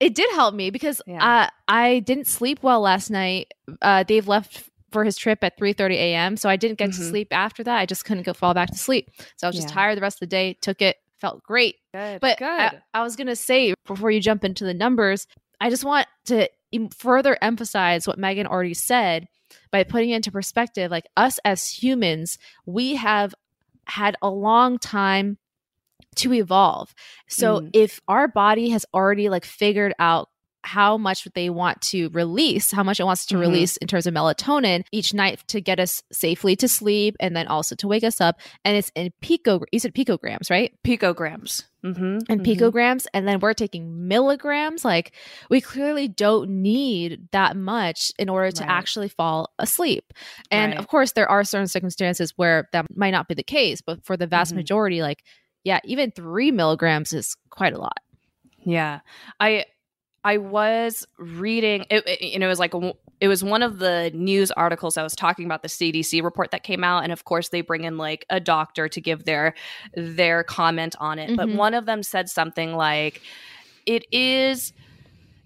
It 0.00 0.14
did 0.14 0.30
help 0.32 0.54
me 0.54 0.70
because 0.70 1.02
Yeah. 1.06 1.24
uh, 1.46 1.50
I 1.66 2.00
didn't 2.00 2.26
sleep 2.26 2.62
well 2.62 2.80
last 2.80 3.10
night. 3.10 3.52
Uh, 3.82 4.02
Dave 4.04 4.28
left 4.28 4.64
for 4.90 5.04
his 5.04 5.16
trip 5.16 5.42
at 5.42 5.58
3:30 5.58 5.96
a.m. 5.96 6.36
So 6.36 6.48
I 6.48 6.56
didn't 6.56 6.78
get 6.78 6.92
to 6.92 6.98
Mhm. 7.00 7.10
sleep 7.10 7.28
after 7.32 7.62
that. 7.64 7.78
I 7.78 7.84
just 7.86 8.04
couldn't 8.04 8.22
go 8.22 8.32
fall 8.32 8.54
back 8.54 8.70
to 8.70 8.78
sleep. 8.78 9.10
So 9.36 9.46
I 9.46 9.48
was 9.48 9.56
just 9.56 9.68
Yeah. 9.68 9.74
tired 9.74 9.96
the 9.96 10.02
rest 10.02 10.16
of 10.16 10.20
the 10.20 10.26
day. 10.28 10.54
Took 10.60 10.80
it, 10.80 10.96
felt 11.18 11.42
great. 11.42 11.76
Good. 11.92 12.20
But 12.20 12.38
good. 12.38 12.46
I, 12.46 12.72
I 12.94 13.02
was 13.02 13.16
gonna 13.16 13.36
say 13.36 13.74
before 13.86 14.10
you 14.10 14.20
jump 14.20 14.44
into 14.44 14.64
the 14.64 14.72
numbers, 14.74 15.26
I 15.60 15.68
just 15.70 15.84
want 15.84 16.06
to 16.26 16.48
further 16.96 17.36
emphasize 17.42 18.06
what 18.06 18.18
Megan 18.18 18.46
already 18.46 18.74
said 18.74 19.26
by 19.72 19.82
putting 19.84 20.10
it 20.10 20.16
into 20.16 20.30
perspective. 20.30 20.90
Like 20.90 21.06
us 21.16 21.38
as 21.44 21.66
humans, 21.82 22.38
we 22.66 22.94
have 22.96 23.34
had 23.86 24.16
a 24.22 24.30
long 24.30 24.78
time 24.78 25.38
to 26.18 26.32
evolve. 26.32 26.94
So 27.28 27.60
Mm. 27.60 27.70
if 27.72 28.00
our 28.08 28.28
body 28.28 28.70
has 28.70 28.84
already 28.94 29.28
like 29.28 29.44
figured 29.44 29.94
out 29.98 30.28
how 30.64 30.98
much 30.98 31.24
they 31.34 31.48
want 31.48 31.80
to 31.80 32.08
release, 32.10 32.72
how 32.72 32.82
much 32.82 32.98
it 33.00 33.04
wants 33.04 33.24
to 33.26 33.36
Mhm. 33.36 33.40
release 33.40 33.76
in 33.78 33.86
terms 33.86 34.06
of 34.08 34.12
melatonin 34.12 34.82
each 34.92 35.14
night 35.14 35.40
to 35.46 35.60
get 35.60 35.78
us 35.78 36.02
safely 36.12 36.56
to 36.56 36.66
sleep 36.68 37.14
and 37.20 37.34
then 37.36 37.46
also 37.46 37.74
to 37.76 37.86
wake 37.88 38.02
us 38.04 38.20
up. 38.20 38.40
And 38.64 38.76
it's 38.76 38.90
in 38.96 39.12
pico, 39.22 39.60
you 39.72 39.78
said 39.78 39.94
picograms, 39.94 40.50
right? 40.50 40.72
picograms. 40.84 41.64
Mm-hmm. 41.84 42.18
and 42.28 42.40
picograms 42.44 43.06
and 43.14 43.28
then 43.28 43.38
we're 43.38 43.52
taking 43.54 44.08
milligrams 44.08 44.84
like 44.84 45.12
we 45.48 45.60
clearly 45.60 46.08
don't 46.08 46.50
need 46.50 47.28
that 47.30 47.56
much 47.56 48.10
in 48.18 48.28
order 48.28 48.50
to 48.50 48.62
Right. 48.64 48.68
actually 48.70 49.08
fall 49.08 49.52
asleep 49.60 50.12
and 50.50 50.72
Right. 50.72 50.78
of 50.80 50.88
course 50.88 51.12
there 51.12 51.30
are 51.30 51.44
certain 51.44 51.68
circumstances 51.68 52.32
where 52.34 52.68
that 52.72 52.86
might 52.96 53.12
not 53.12 53.28
be 53.28 53.34
the 53.34 53.44
case 53.44 53.80
but 53.80 54.04
for 54.04 54.16
the 54.16 54.26
vast 54.26 54.52
Mhm. 54.52 54.56
majority 54.56 55.02
like 55.02 55.22
yeah, 55.64 55.80
even 55.84 56.10
three 56.10 56.50
milligrams 56.50 57.12
is 57.12 57.36
quite 57.50 57.72
a 57.72 57.78
lot. 57.78 57.98
Yeah. 58.64 59.00
I 59.40 59.64
I 60.24 60.38
was 60.38 61.06
reading 61.18 61.86
it, 61.90 62.06
it, 62.06 62.22
you 62.22 62.38
know 62.38 62.46
it 62.46 62.50
was 62.50 62.58
like 62.58 62.74
it 63.20 63.28
was 63.28 63.42
one 63.42 63.62
of 63.62 63.78
the 63.78 64.10
news 64.14 64.50
articles 64.50 64.96
I 64.96 65.02
was 65.02 65.14
talking 65.14 65.46
about 65.46 65.62
the 65.62 65.68
CDC 65.68 66.22
report 66.22 66.50
that 66.50 66.62
came 66.62 66.84
out 66.84 67.02
and 67.02 67.12
of 67.12 67.24
course 67.24 67.48
they 67.48 67.60
bring 67.60 67.84
in 67.84 67.96
like 67.96 68.26
a 68.28 68.40
doctor 68.40 68.88
to 68.88 69.00
give 69.00 69.24
their 69.24 69.54
their 69.94 70.44
comment 70.44 70.96
on 71.00 71.18
it. 71.18 71.28
Mm-hmm. 71.28 71.36
But 71.36 71.48
one 71.50 71.74
of 71.74 71.86
them 71.86 72.02
said 72.02 72.28
something 72.28 72.74
like 72.74 73.22
it 73.86 74.04
is 74.12 74.72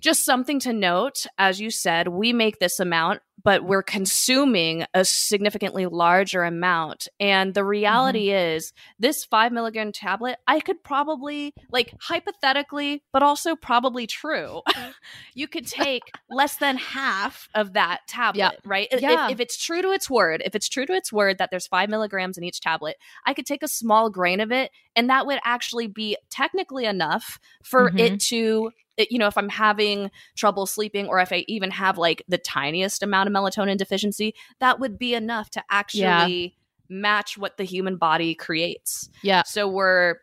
just 0.02 0.24
something 0.24 0.58
to 0.58 0.72
note 0.72 1.24
as 1.38 1.60
you 1.60 1.70
said 1.70 2.08
we 2.08 2.32
make 2.32 2.58
this 2.58 2.78
amount 2.78 3.20
but 3.44 3.64
we're 3.64 3.82
consuming 3.82 4.84
a 4.94 5.04
significantly 5.04 5.86
larger 5.86 6.44
amount. 6.44 7.08
And 7.18 7.54
the 7.54 7.64
reality 7.64 8.28
mm-hmm. 8.28 8.56
is, 8.56 8.72
this 8.98 9.24
five 9.24 9.52
milligram 9.52 9.92
tablet, 9.92 10.38
I 10.46 10.60
could 10.60 10.82
probably, 10.82 11.52
like, 11.70 11.94
hypothetically, 12.00 13.02
but 13.12 13.22
also 13.22 13.56
probably 13.56 14.06
true, 14.06 14.62
you 15.34 15.48
could 15.48 15.66
take 15.66 16.02
less 16.30 16.56
than 16.56 16.76
half 16.76 17.48
of 17.54 17.72
that 17.72 18.00
tablet, 18.06 18.36
yeah. 18.36 18.50
right? 18.64 18.88
Yeah. 18.92 19.26
If, 19.26 19.32
if 19.32 19.40
it's 19.40 19.62
true 19.62 19.82
to 19.82 19.90
its 19.90 20.08
word, 20.08 20.42
if 20.44 20.54
it's 20.54 20.68
true 20.68 20.86
to 20.86 20.92
its 20.92 21.12
word 21.12 21.38
that 21.38 21.50
there's 21.50 21.66
five 21.66 21.88
milligrams 21.88 22.38
in 22.38 22.44
each 22.44 22.60
tablet, 22.60 22.96
I 23.26 23.34
could 23.34 23.46
take 23.46 23.62
a 23.62 23.68
small 23.68 24.10
grain 24.10 24.40
of 24.40 24.52
it, 24.52 24.70
and 24.94 25.10
that 25.10 25.26
would 25.26 25.40
actually 25.44 25.88
be 25.88 26.16
technically 26.30 26.84
enough 26.84 27.40
for 27.62 27.88
mm-hmm. 27.88 27.98
it 27.98 28.20
to 28.20 28.70
you 28.98 29.18
know, 29.18 29.26
if 29.26 29.36
I'm 29.38 29.48
having 29.48 30.10
trouble 30.36 30.66
sleeping 30.66 31.06
or 31.06 31.18
if 31.18 31.32
I 31.32 31.44
even 31.48 31.70
have 31.70 31.98
like 31.98 32.22
the 32.28 32.38
tiniest 32.38 33.02
amount 33.02 33.28
of 33.28 33.34
melatonin 33.34 33.76
deficiency, 33.76 34.34
that 34.60 34.80
would 34.80 34.98
be 34.98 35.14
enough 35.14 35.50
to 35.50 35.62
actually 35.70 36.02
yeah. 36.02 36.48
match 36.88 37.38
what 37.38 37.56
the 37.56 37.64
human 37.64 37.96
body 37.96 38.34
creates. 38.34 39.08
Yeah. 39.22 39.42
So 39.44 39.68
we're 39.68 40.16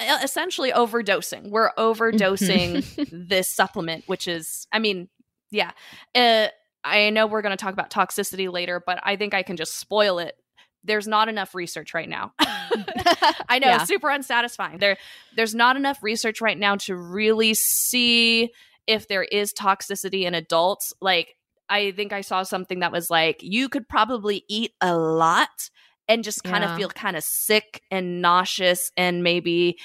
essentially 0.00 0.72
overdosing. 0.72 1.50
We're 1.50 1.72
overdosing 1.78 2.84
this 3.28 3.48
supplement, 3.48 4.04
which 4.06 4.28
is, 4.28 4.66
I 4.72 4.78
mean, 4.78 5.08
yeah. 5.50 5.70
Uh, 6.14 6.48
I 6.82 7.08
know 7.10 7.26
we're 7.26 7.42
going 7.42 7.56
to 7.56 7.62
talk 7.62 7.72
about 7.72 7.90
toxicity 7.90 8.52
later, 8.52 8.82
but 8.84 9.00
I 9.02 9.16
think 9.16 9.32
I 9.32 9.42
can 9.42 9.56
just 9.56 9.76
spoil 9.76 10.18
it 10.18 10.36
there's 10.84 11.08
not 11.08 11.28
enough 11.28 11.54
research 11.54 11.94
right 11.94 12.08
now. 12.08 12.34
I 13.48 13.58
know, 13.58 13.68
yeah. 13.68 13.84
super 13.84 14.10
unsatisfying. 14.10 14.78
There 14.78 14.96
there's 15.36 15.54
not 15.54 15.76
enough 15.76 16.02
research 16.02 16.40
right 16.40 16.58
now 16.58 16.76
to 16.76 16.96
really 16.96 17.54
see 17.54 18.52
if 18.86 19.08
there 19.08 19.24
is 19.24 19.52
toxicity 19.52 20.24
in 20.24 20.34
adults. 20.34 20.92
Like 21.00 21.36
I 21.68 21.92
think 21.92 22.12
I 22.12 22.20
saw 22.20 22.42
something 22.42 22.80
that 22.80 22.92
was 22.92 23.10
like 23.10 23.42
you 23.42 23.68
could 23.68 23.88
probably 23.88 24.44
eat 24.48 24.72
a 24.80 24.96
lot 24.96 25.70
and 26.08 26.22
just 26.22 26.44
kind 26.44 26.62
yeah. 26.62 26.72
of 26.72 26.78
feel 26.78 26.88
kind 26.88 27.16
of 27.16 27.24
sick 27.24 27.82
and 27.90 28.20
nauseous 28.20 28.92
and 28.96 29.22
maybe 29.22 29.78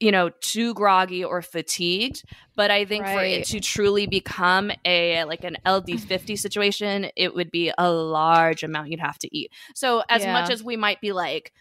you 0.00 0.12
know 0.12 0.30
too 0.40 0.74
groggy 0.74 1.24
or 1.24 1.42
fatigued 1.42 2.22
but 2.54 2.70
i 2.70 2.84
think 2.84 3.04
right. 3.04 3.14
for 3.14 3.24
it 3.24 3.44
to 3.44 3.58
truly 3.58 4.06
become 4.06 4.70
a 4.84 5.24
like 5.24 5.42
an 5.44 5.56
ld50 5.66 6.38
situation 6.38 7.10
it 7.16 7.34
would 7.34 7.50
be 7.50 7.72
a 7.78 7.90
large 7.90 8.62
amount 8.62 8.90
you'd 8.90 9.00
have 9.00 9.18
to 9.18 9.36
eat 9.36 9.50
so 9.74 10.02
as 10.08 10.22
yeah. 10.22 10.32
much 10.32 10.50
as 10.50 10.62
we 10.62 10.76
might 10.76 11.00
be 11.00 11.12
like 11.12 11.52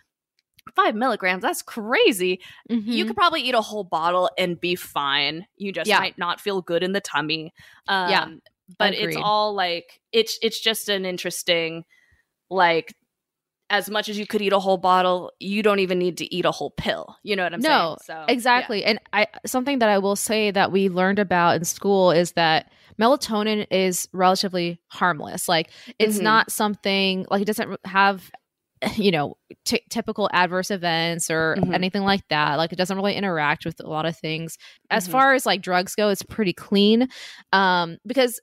five 0.75 0.95
milligrams 0.95 1.41
that's 1.41 1.61
crazy 1.61 2.39
mm-hmm. 2.69 2.89
you 2.89 3.05
could 3.05 3.15
probably 3.15 3.41
eat 3.41 3.55
a 3.55 3.61
whole 3.61 3.83
bottle 3.83 4.29
and 4.37 4.59
be 4.59 4.75
fine 4.75 5.45
you 5.57 5.71
just 5.71 5.87
yeah. 5.87 5.99
might 5.99 6.17
not 6.17 6.39
feel 6.39 6.61
good 6.61 6.83
in 6.83 6.91
the 6.91 7.01
tummy 7.01 7.53
um, 7.87 8.09
yeah 8.09 8.27
but 8.77 8.93
Agreed. 8.93 9.09
it's 9.09 9.17
all 9.17 9.53
like 9.53 10.01
it's 10.11 10.37
it's 10.41 10.59
just 10.59 10.89
an 10.89 11.05
interesting 11.05 11.85
like 12.49 12.93
as 13.69 13.89
much 13.89 14.07
as 14.07 14.17
you 14.17 14.25
could 14.25 14.41
eat 14.41 14.53
a 14.53 14.59
whole 14.59 14.77
bottle, 14.77 15.31
you 15.39 15.61
don't 15.61 15.79
even 15.79 15.99
need 15.99 16.17
to 16.17 16.33
eat 16.33 16.45
a 16.45 16.51
whole 16.51 16.71
pill. 16.71 17.17
You 17.23 17.35
know 17.35 17.43
what 17.43 17.53
I'm 17.53 17.59
no, 17.59 17.69
saying? 17.69 17.81
No, 18.19 18.25
so, 18.25 18.33
exactly. 18.33 18.81
Yeah. 18.81 18.89
And 18.91 18.99
I 19.11 19.27
something 19.45 19.79
that 19.79 19.89
I 19.89 19.97
will 19.97 20.15
say 20.15 20.51
that 20.51 20.71
we 20.71 20.89
learned 20.89 21.19
about 21.19 21.57
in 21.57 21.65
school 21.65 22.11
is 22.11 22.31
that 22.33 22.71
melatonin 22.99 23.67
is 23.69 24.07
relatively 24.13 24.79
harmless. 24.87 25.49
Like 25.49 25.71
it's 25.99 26.15
mm-hmm. 26.15 26.23
not 26.23 26.51
something 26.51 27.25
like 27.29 27.41
it 27.41 27.45
doesn't 27.45 27.77
have 27.85 28.31
you 28.95 29.11
know 29.11 29.35
t- 29.65 29.83
typical 29.89 30.29
adverse 30.33 30.71
events 30.71 31.29
or 31.29 31.55
mm-hmm. 31.59 31.73
anything 31.73 32.03
like 32.03 32.27
that 32.29 32.55
like 32.55 32.71
it 32.71 32.77
doesn't 32.77 32.97
really 32.97 33.15
interact 33.15 33.65
with 33.65 33.79
a 33.79 33.87
lot 33.87 34.05
of 34.05 34.17
things 34.17 34.57
as 34.89 35.03
mm-hmm. 35.03 35.13
far 35.13 35.33
as 35.33 35.45
like 35.45 35.61
drugs 35.61 35.95
go 35.95 36.09
it's 36.09 36.23
pretty 36.23 36.53
clean 36.53 37.07
um 37.53 37.97
because 38.05 38.39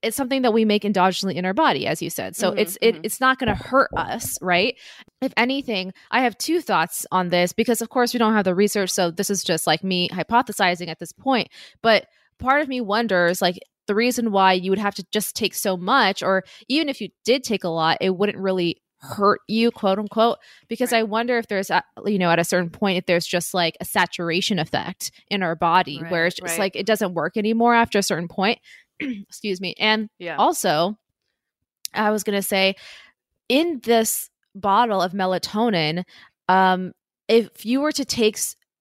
it's 0.00 0.16
something 0.16 0.42
that 0.42 0.52
we 0.52 0.64
make 0.64 0.84
endogenously 0.84 1.34
in 1.34 1.44
our 1.44 1.54
body 1.54 1.86
as 1.86 2.02
you 2.02 2.10
said 2.10 2.36
so 2.36 2.50
mm-hmm, 2.50 2.58
it's 2.60 2.78
it, 2.80 2.94
mm-hmm. 2.94 3.04
it's 3.04 3.20
not 3.20 3.38
going 3.38 3.48
to 3.48 3.62
hurt 3.62 3.90
us 3.96 4.38
right 4.42 4.76
if 5.22 5.32
anything 5.36 5.92
i 6.10 6.20
have 6.20 6.36
two 6.38 6.60
thoughts 6.60 7.06
on 7.10 7.28
this 7.28 7.52
because 7.52 7.80
of 7.80 7.88
course 7.88 8.12
we 8.12 8.18
don't 8.18 8.34
have 8.34 8.44
the 8.44 8.54
research 8.54 8.90
so 8.90 9.10
this 9.10 9.30
is 9.30 9.42
just 9.42 9.66
like 9.66 9.82
me 9.82 10.08
hypothesizing 10.10 10.88
at 10.88 10.98
this 10.98 11.12
point 11.12 11.48
but 11.82 12.06
part 12.38 12.60
of 12.60 12.68
me 12.68 12.80
wonders 12.80 13.40
like 13.40 13.58
the 13.86 13.94
reason 13.94 14.30
why 14.32 14.52
you 14.52 14.70
would 14.70 14.78
have 14.78 14.94
to 14.94 15.04
just 15.12 15.34
take 15.34 15.54
so 15.54 15.76
much 15.76 16.22
or 16.22 16.44
even 16.68 16.90
if 16.90 17.00
you 17.00 17.08
did 17.24 17.42
take 17.42 17.64
a 17.64 17.68
lot 17.68 17.96
it 18.00 18.16
wouldn't 18.16 18.38
really 18.38 18.80
hurt 19.00 19.40
you 19.46 19.70
quote 19.70 19.98
unquote 19.98 20.38
because 20.66 20.90
right. 20.90 20.98
i 20.98 21.02
wonder 21.04 21.38
if 21.38 21.46
there's 21.46 21.70
a, 21.70 21.82
you 22.04 22.18
know 22.18 22.30
at 22.30 22.38
a 22.40 22.44
certain 22.44 22.68
point 22.68 22.98
if 22.98 23.06
there's 23.06 23.26
just 23.26 23.54
like 23.54 23.76
a 23.80 23.84
saturation 23.84 24.58
effect 24.58 25.12
in 25.28 25.42
our 25.42 25.54
body 25.54 26.02
right, 26.02 26.10
where 26.10 26.26
it's 26.26 26.36
just 26.36 26.52
right. 26.52 26.58
like 26.58 26.76
it 26.76 26.84
doesn't 26.84 27.14
work 27.14 27.36
anymore 27.36 27.74
after 27.74 27.98
a 27.98 28.02
certain 28.02 28.26
point 28.26 28.58
excuse 29.00 29.60
me. 29.60 29.74
And 29.78 30.08
yeah. 30.18 30.36
also, 30.36 30.96
I 31.94 32.10
was 32.10 32.24
going 32.24 32.36
to 32.36 32.42
say, 32.42 32.74
in 33.48 33.80
this 33.82 34.30
bottle 34.54 35.00
of 35.00 35.12
melatonin, 35.12 36.04
um, 36.48 36.92
if 37.28 37.64
you 37.64 37.80
were 37.80 37.92
to 37.92 38.04
take 38.04 38.38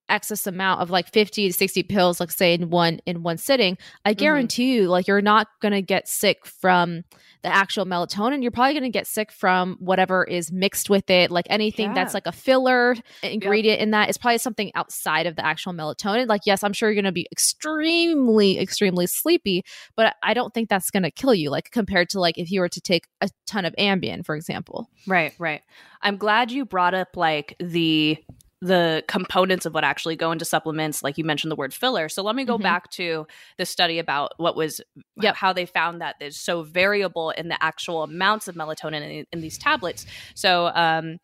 excess 0.09 0.47
amount 0.47 0.81
of 0.81 0.89
like 0.89 1.11
50 1.11 1.47
to 1.47 1.53
60 1.53 1.83
pills 1.83 2.19
like 2.19 2.31
say 2.31 2.53
in 2.53 2.69
one 2.69 2.99
in 3.05 3.23
one 3.23 3.37
sitting 3.37 3.77
i 4.05 4.11
mm-hmm. 4.11 4.19
guarantee 4.19 4.75
mm-hmm. 4.75 4.83
you 4.83 4.89
like 4.89 5.07
you're 5.07 5.21
not 5.21 5.47
going 5.61 5.73
to 5.73 5.81
get 5.81 6.07
sick 6.07 6.45
from 6.45 7.03
the 7.43 7.53
actual 7.53 7.85
melatonin 7.85 8.41
you're 8.41 8.51
probably 8.51 8.73
going 8.73 8.83
to 8.83 8.89
get 8.89 9.07
sick 9.07 9.31
from 9.31 9.77
whatever 9.79 10.23
is 10.23 10.51
mixed 10.51 10.89
with 10.89 11.09
it 11.09 11.29
like 11.31 11.45
anything 11.49 11.87
yeah. 11.87 11.93
that's 11.93 12.13
like 12.13 12.25
a 12.25 12.31
filler 12.31 12.95
ingredient 13.23 13.81
in 13.81 13.91
that 13.91 14.09
is 14.09 14.17
probably 14.17 14.37
something 14.37 14.71
outside 14.75 15.25
of 15.25 15.35
the 15.35 15.45
actual 15.45 15.73
melatonin 15.73 16.27
like 16.27 16.41
yes 16.45 16.63
i'm 16.63 16.73
sure 16.73 16.89
you're 16.89 16.95
going 16.95 17.05
to 17.05 17.11
be 17.11 17.27
extremely 17.31 18.59
extremely 18.59 19.07
sleepy 19.07 19.63
but 19.95 20.15
i 20.23 20.33
don't 20.33 20.53
think 20.53 20.69
that's 20.69 20.89
going 20.89 21.03
to 21.03 21.11
kill 21.11 21.33
you 21.33 21.49
like 21.49 21.69
compared 21.71 22.09
to 22.09 22.19
like 22.19 22.37
if 22.37 22.51
you 22.51 22.59
were 22.59 22.69
to 22.69 22.81
take 22.81 23.07
a 23.21 23.29
ton 23.45 23.65
of 23.65 23.75
ambien 23.77 24.25
for 24.25 24.35
example 24.35 24.89
right 25.05 25.33
right 25.37 25.61
i'm 26.01 26.17
glad 26.17 26.51
you 26.51 26.65
brought 26.65 26.93
up 26.93 27.09
like 27.15 27.55
the 27.59 28.17
the 28.61 29.03
components 29.07 29.65
of 29.65 29.73
what 29.73 29.83
actually 29.83 30.15
go 30.15 30.31
into 30.31 30.43
supplements 30.43 31.03
like 31.03 31.17
you 31.17 31.23
mentioned 31.23 31.51
the 31.51 31.55
word 31.55 31.73
filler 31.73 32.09
so 32.09 32.23
let 32.23 32.35
me 32.35 32.43
go 32.43 32.55
mm-hmm. 32.55 32.63
back 32.63 32.89
to 32.89 33.27
the 33.57 33.65
study 33.65 33.99
about 33.99 34.33
what 34.37 34.55
was 34.55 34.81
yep. 35.21 35.35
how 35.35 35.53
they 35.53 35.65
found 35.65 36.01
that 36.01 36.15
there's 36.19 36.37
so 36.37 36.63
variable 36.63 37.29
in 37.31 37.49
the 37.49 37.63
actual 37.63 38.03
amounts 38.03 38.47
of 38.47 38.55
melatonin 38.55 39.01
in, 39.01 39.25
in 39.31 39.41
these 39.41 39.59
tablets 39.59 40.07
so 40.33 40.71
um, 40.73 41.17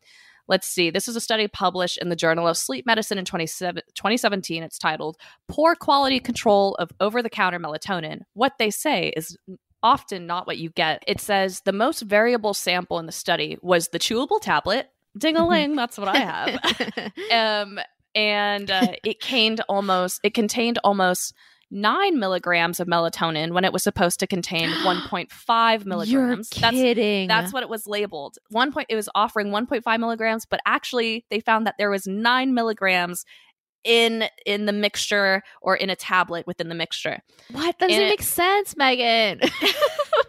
let's 0.47 0.67
see 0.67 0.91
this 0.91 1.07
is 1.07 1.15
a 1.15 1.21
study 1.21 1.47
published 1.47 1.97
in 1.97 2.09
the 2.09 2.15
journal 2.15 2.47
of 2.47 2.55
sleep 2.55 2.85
medicine 2.85 3.17
in 3.17 3.25
2017 3.25 4.61
it's 4.61 4.77
titled 4.77 5.17
poor 5.47 5.73
quality 5.73 6.19
control 6.19 6.75
of 6.75 6.91
over-the-counter 6.99 7.59
melatonin 7.59 8.19
what 8.33 8.53
they 8.59 8.69
say 8.69 9.11
is 9.17 9.35
often 9.83 10.25
not 10.25 10.47
what 10.47 10.57
you 10.57 10.69
get. 10.69 11.03
It 11.05 11.19
says 11.19 11.61
the 11.65 11.73
most 11.73 12.01
variable 12.01 12.53
sample 12.53 12.97
in 12.99 13.05
the 13.05 13.11
study 13.11 13.57
was 13.61 13.89
the 13.89 13.99
chewable 13.99 14.39
tablet, 14.41 14.87
ding 15.17 15.38
a 15.38 15.47
ling 15.47 15.76
that's 15.76 15.97
what 15.97 16.08
i 16.08 16.17
have 16.17 17.12
um 17.65 17.80
and 18.15 18.69
uh, 18.69 18.93
it 19.04 19.19
contained 19.19 19.62
almost 19.67 20.19
it 20.23 20.34
contained 20.34 20.78
almost 20.84 21.34
nine 21.73 22.19
milligrams 22.19 22.80
of 22.80 22.88
melatonin 22.88 23.52
when 23.52 23.65
it 23.65 23.73
was 23.73 23.84
supposed 23.84 24.19
to 24.19 24.28
contain 24.28 24.69
1.5 24.84 25.86
milligrams. 25.86 26.49
You're 26.56 26.71
kidding. 26.71 27.28
That's, 27.28 27.45
that's 27.45 27.54
what 27.54 27.63
it 27.63 27.69
was 27.69 27.88
labeled. 27.88 28.38
One 28.49 28.71
point 28.71 28.88
it 28.89 28.95
was 28.95 29.10
offering 29.15 29.47
1.5 29.47 29.99
milligrams, 29.99 30.45
but 30.45 30.60
actually 30.65 31.26
they 31.30 31.39
found 31.39 31.65
that 31.65 31.76
there 31.78 31.89
was 31.89 32.06
nine 32.06 32.54
milligrams 32.54 33.26
in 33.84 34.23
in 34.45 34.65
the 34.65 34.71
mixture 34.71 35.43
or 35.62 35.76
in 35.76 35.89
a 35.89 35.95
tablet 35.95 36.47
within 36.47 36.69
the 36.69 36.76
mixture. 36.76 37.19
What 37.52 37.78
doesn't 37.80 37.97
make 37.97 38.21
sense, 38.21 38.78
Megan? 38.78 39.41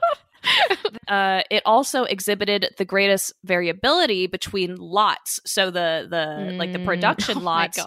uh, 1.08 1.42
it 1.50 1.62
also 1.66 2.04
exhibited 2.04 2.68
the 2.78 2.84
greatest 2.84 3.32
variability 3.44 4.26
between 4.26 4.76
lots. 4.76 5.40
So 5.44 5.70
the 5.70 6.06
the 6.08 6.16
mm. 6.16 6.58
like 6.58 6.72
the 6.72 6.78
mm. 6.78 6.84
production 6.86 7.38
oh 7.38 7.42
lots. 7.42 7.78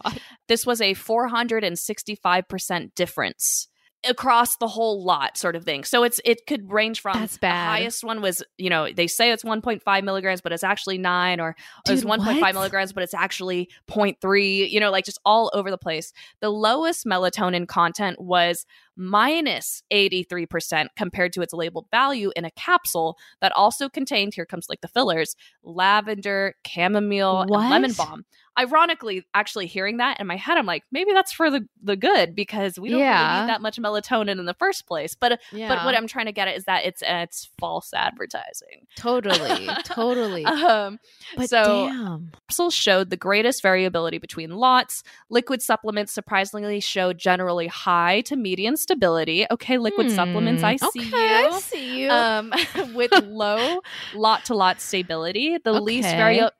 This 0.48 0.65
was 0.65 0.82
a 0.82 0.93
465% 0.93 2.96
difference 2.96 3.67
across 4.08 4.58
the 4.58 4.67
whole 4.67 5.04
lot 5.04 5.38
sort 5.38 5.56
of 5.56 5.63
thing 5.63 5.84
so 5.84 6.04
it's 6.04 6.22
it 6.24 6.46
could 6.46 6.72
range 6.72 7.02
from 7.02 7.20
That's 7.20 7.38
bad. 7.38 7.52
the 7.52 7.70
highest 7.70 8.04
one 8.04 8.22
was 8.22 8.43
you 8.58 8.70
know 8.70 8.91
they 8.91 9.08
say 9.08 9.32
it's 9.32 9.43
1.5 9.43 10.04
milligrams 10.04 10.39
but 10.39 10.52
it's 10.52 10.63
actually 10.63 10.98
9 10.98 11.39
or 11.39 11.56
Dude, 11.84 11.98
it's 11.98 12.06
1.5 12.06 12.54
milligrams 12.54 12.93
but 12.93 13.02
it's 13.02 13.15
actually 13.15 13.70
0.3 13.89 14.70
you 14.70 14.80
know 14.80 14.91
like 14.91 15.04
just 15.04 15.20
all 15.26 15.50
over 15.54 15.72
the 15.72 15.78
place 15.78 16.13
the 16.41 16.50
lowest 16.50 17.06
melatonin 17.06 17.67
content 17.67 18.22
was 18.22 18.65
minus 18.98 19.84
83% 19.92 20.88
compared 20.98 21.34
to 21.34 21.42
its 21.42 21.54
labeled 21.54 21.86
value 21.92 22.32
in 22.36 22.46
a 22.46 22.52
capsule 22.52 23.18
that 23.42 23.52
also 23.54 23.88
contained 23.90 24.34
here 24.34 24.46
comes 24.46 24.68
like 24.70 24.82
the 24.82 24.88
fillers 24.88 25.36
lavender 25.64 26.56
chamomile 26.66 27.46
what? 27.48 27.62
and 27.62 27.70
lemon 27.70 27.94
balm 27.94 28.26
ironically, 28.60 29.24
actually 29.34 29.68
hearing 29.68 29.98
that 29.98 30.20
in 30.20 30.28
my 30.28 30.36
head, 30.36 30.58
I'm 30.58 30.66
like, 30.66 30.84
maybe 30.92 31.14
that's 31.14 31.32
for 31.32 31.52
the 31.52 31.68
the 31.82 31.96
good 31.96 32.36
because 32.36 32.80
we 32.80 32.90
don't 32.90 33.00
Yeah. 33.00 33.28
really 33.30 33.42
need 33.42 33.50
that 33.50 33.62
much 33.62 33.78
melatonin 33.78 34.40
in 34.40 34.46
the 34.46 34.56
first 34.56 34.88
place. 34.88 35.16
But 35.16 35.40
Yeah. 35.52 35.68
but 35.70 35.86
what 35.86 35.96
I'm 35.96 36.08
trying 36.08 36.26
to 36.26 36.32
get 36.32 36.48
at 36.48 36.56
is 36.58 36.66
that 36.66 36.86
it's 36.86 37.04
it's 37.06 37.50
false 37.60 37.94
advertising. 37.94 38.88
totally, 38.96 39.68
totally. 39.84 40.46
Um, 40.46 41.00
but 41.36 41.50
so 41.50 41.88
damn. 41.88 42.32
capsules 42.48 42.74
showed 42.74 43.10
the 43.10 43.18
greatest 43.18 43.62
variability 43.62 44.18
between 44.18 44.50
lots. 44.52 45.04
Liquid 45.30 45.62
supplements 45.62 46.12
surprisingly 46.12 46.80
showed 46.80 47.18
generally 47.20 47.68
high 47.68 48.22
to 48.22 48.36
medium 48.36 48.76
stability. 48.88 49.45
Okay, 49.52 49.78
liquid 49.78 50.10
supplements, 50.10 50.63
I 50.63 50.78
Hmm, 50.78 50.88
see 50.93 51.02
okay, 51.02 51.10
you. 51.10 51.34
I 51.34 51.60
see 51.62 52.04
you. 52.04 52.10
Um, 52.10 52.54
with 52.93 53.12
low 53.21 53.82
lot 54.13 54.45
to 54.45 54.56
lot 54.56 54.80
stability. 54.80 55.58
The 55.63 55.73
least 55.73 56.08
variable 56.15 56.52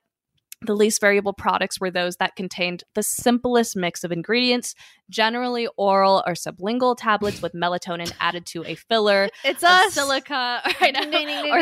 the 0.64 0.76
least 0.76 1.00
variable 1.00 1.34
products 1.34 1.80
were 1.80 1.92
those 1.92 2.16
that 2.16 2.36
contained 2.36 2.84
the 2.96 3.04
simplest 3.04 3.76
mix 3.76 4.04
of 4.04 4.12
ingredients, 4.12 4.74
generally 5.08 5.68
oral 5.78 6.24
or 6.26 6.34
sublingual 6.34 6.98
tablets 6.98 7.44
with 7.44 7.54
melatonin 7.54 8.12
added 8.20 8.44
to 8.48 8.66
a 8.66 8.74
filler, 8.74 9.30
it's 9.46 9.64
us. 9.64 9.94
silica, 9.94 10.62
right 10.82 10.94
now, 10.94 11.02
Ding, 11.02 11.12
ding, 11.12 11.28
ding, 11.28 11.54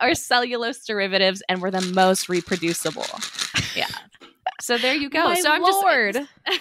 or, 0.00 0.08
or 0.08 0.14
cellulose 0.16 0.84
derivatives, 0.84 1.44
and 1.48 1.62
were 1.62 1.70
the 1.70 1.80
most 1.94 2.28
reproducible. 2.28 3.06
Yeah. 3.76 3.86
So 4.60 4.78
there 4.78 4.94
you 4.96 5.08
go. 5.08 5.22
My 5.22 5.40
so 5.40 5.50
I'm 5.52 5.62
lord. 5.62 6.14
just 6.16 6.60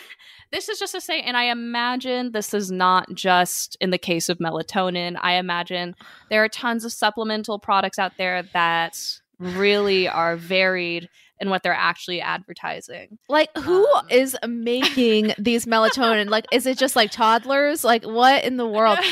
this 0.51 0.69
is 0.69 0.79
just 0.79 0.93
to 0.93 1.01
say, 1.01 1.21
and 1.21 1.35
I 1.37 1.43
imagine 1.45 2.31
this 2.31 2.53
is 2.53 2.71
not 2.71 3.13
just 3.13 3.75
in 3.81 3.89
the 3.89 3.97
case 3.97 4.29
of 4.29 4.37
melatonin. 4.37 5.17
I 5.21 5.33
imagine 5.33 5.95
there 6.29 6.43
are 6.43 6.49
tons 6.49 6.85
of 6.85 6.93
supplemental 6.93 7.59
products 7.59 7.99
out 7.99 8.13
there 8.17 8.43
that 8.53 8.97
really 9.39 10.07
are 10.07 10.35
varied 10.35 11.09
in 11.39 11.49
what 11.51 11.61
they're 11.61 11.73
actually 11.73 12.19
advertising. 12.21 13.19
Like 13.29 13.55
who 13.57 13.87
Um, 13.93 14.07
is 14.09 14.35
making 14.47 15.33
these 15.37 15.65
melatonin? 15.65 16.29
Like 16.29 16.45
is 16.51 16.65
it 16.65 16.77
just 16.77 16.95
like 16.95 17.11
toddlers? 17.11 17.83
Like 17.83 18.03
what 18.05 18.43
in 18.43 18.57
the 18.57 18.65
world? 18.67 18.97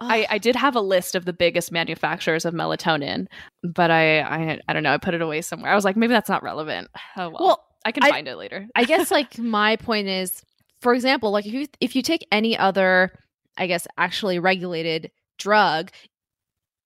I, 0.00 0.26
I 0.28 0.38
did 0.38 0.56
have 0.56 0.74
a 0.74 0.80
list 0.80 1.14
of 1.14 1.24
the 1.24 1.32
biggest 1.32 1.70
manufacturers 1.70 2.44
of 2.44 2.52
melatonin, 2.52 3.26
but 3.62 3.90
I, 3.92 4.20
I 4.20 4.60
I 4.66 4.72
don't 4.72 4.82
know. 4.82 4.92
I 4.92 4.98
put 4.98 5.14
it 5.14 5.22
away 5.22 5.40
somewhere. 5.40 5.70
I 5.70 5.74
was 5.76 5.84
like, 5.84 5.96
maybe 5.96 6.12
that's 6.12 6.28
not 6.28 6.42
relevant. 6.42 6.88
Oh 7.16 7.28
well, 7.30 7.38
well, 7.40 7.64
I 7.86 7.92
can 7.92 8.02
I- 8.02 8.10
find 8.10 8.26
it 8.26 8.36
later. 8.36 8.66
I 8.74 8.84
guess 8.84 9.10
like 9.18 9.38
my 9.38 9.76
point 9.76 10.08
is, 10.08 10.42
for 10.84 10.94
example, 10.94 11.32
like 11.32 11.46
if 11.46 11.52
you 11.52 11.66
if 11.80 11.96
you 11.96 12.02
take 12.02 12.24
any 12.30 12.56
other, 12.56 13.12
I 13.58 13.66
guess 13.66 13.88
actually 13.98 14.38
regulated 14.38 15.10
drug, 15.38 15.90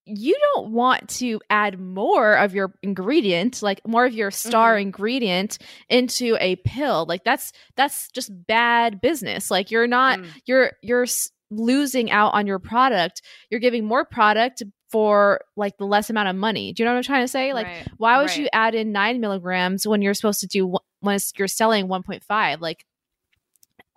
you 0.06 0.34
don't 0.54 0.70
want 0.72 1.08
to 1.10 1.38
add 1.50 1.78
more 1.78 2.32
of 2.34 2.54
your 2.54 2.72
ingredient, 2.82 3.62
like 3.62 3.86
more 3.86 4.06
of 4.06 4.14
your 4.14 4.30
star 4.30 4.76
Mhm. 4.76 4.82
ingredient 4.82 5.58
into 5.90 6.36
a 6.40 6.56
pill. 6.64 7.04
Like 7.06 7.24
that's 7.24 7.52
that's 7.76 8.08
just 8.12 8.30
bad 8.46 9.02
business. 9.02 9.50
Like 9.50 9.70
you're 9.70 9.86
not 9.86 10.18
Mm. 10.20 10.28
you're 10.46 10.72
you're 10.82 11.06
losing 11.50 12.10
out 12.10 12.32
on 12.34 12.46
your 12.46 12.58
product. 12.58 13.20
You're 13.50 13.60
giving 13.60 13.84
more 13.84 14.04
product 14.06 14.62
for 14.90 15.40
like 15.56 15.76
the 15.76 15.84
less 15.86 16.08
amount 16.08 16.28
of 16.28 16.36
money. 16.36 16.72
Do 16.72 16.82
you 16.82 16.84
know 16.86 16.92
what 16.92 16.98
I'm 16.98 17.02
trying 17.04 17.24
to 17.24 17.28
say? 17.28 17.52
Like 17.52 17.66
Right, 17.66 17.88
why 17.98 18.16
would 18.18 18.28
right. 18.30 18.38
you 18.38 18.48
add 18.54 18.74
in 18.74 18.92
nine 18.92 19.20
milligrams 19.20 19.86
when 19.86 20.00
you're 20.00 20.14
supposed 20.14 20.40
to 20.40 20.46
do 20.46 20.74
once 21.02 21.32
you're 21.36 21.48
selling 21.48 21.86
1.5 21.88 22.60
like 22.62 22.84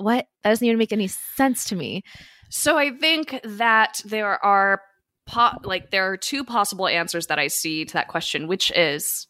what 0.04 0.26
that 0.44 0.50
doesn't 0.50 0.66
even 0.68 0.78
make 0.78 0.92
any 0.94 1.08
sense 1.08 1.66
to 1.66 1.76
me 1.76 2.02
So 2.50 2.78
I 2.78 2.92
think 2.92 3.40
that 3.44 4.02
there 4.06 4.44
are 4.44 4.82
po- 5.26 5.58
like 5.64 5.92
there 5.92 6.12
are 6.12 6.18
two 6.18 6.44
possible 6.44 6.88
answers 6.88 7.28
that 7.28 7.40
I 7.40 7.48
see 7.48 7.86
to 7.86 7.94
that 7.94 8.08
question, 8.10 8.48
which 8.48 8.72
is 8.76 9.28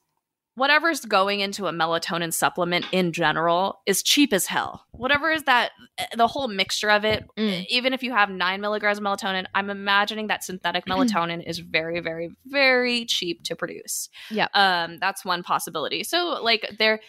whatever's 0.56 1.06
going 1.06 1.40
into 1.40 1.68
a 1.68 1.72
melatonin 1.72 2.34
supplement 2.34 2.86
in 2.92 3.14
general 3.14 3.80
is 3.86 4.04
cheap 4.04 4.34
as 4.34 4.48
hell. 4.48 4.86
Whatever 4.92 5.32
is 5.32 5.44
that 5.44 5.72
the 6.18 6.28
whole 6.28 6.48
mixture 6.50 6.90
of 6.90 7.06
it, 7.06 7.24
Mm. 7.38 7.66
even 7.70 7.94
if 7.94 8.04
you 8.04 8.12
have 8.12 8.30
nine 8.30 8.60
milligrams 8.60 8.98
of 8.98 9.04
melatonin, 9.04 9.46
I'm 9.56 9.70
imagining 9.70 10.28
that 10.28 10.44
synthetic 10.44 10.86
melatonin 10.90 11.48
is 11.48 11.60
very, 11.60 12.00
very, 12.02 12.32
very 12.46 13.06
cheap 13.06 13.44
to 13.46 13.56
produce. 13.56 14.10
Yeah. 14.30 14.48
Um, 14.54 14.98
that's 15.00 15.24
one 15.24 15.42
possibility. 15.44 16.04
So 16.04 16.40
like 16.44 16.68
there, 16.80 17.00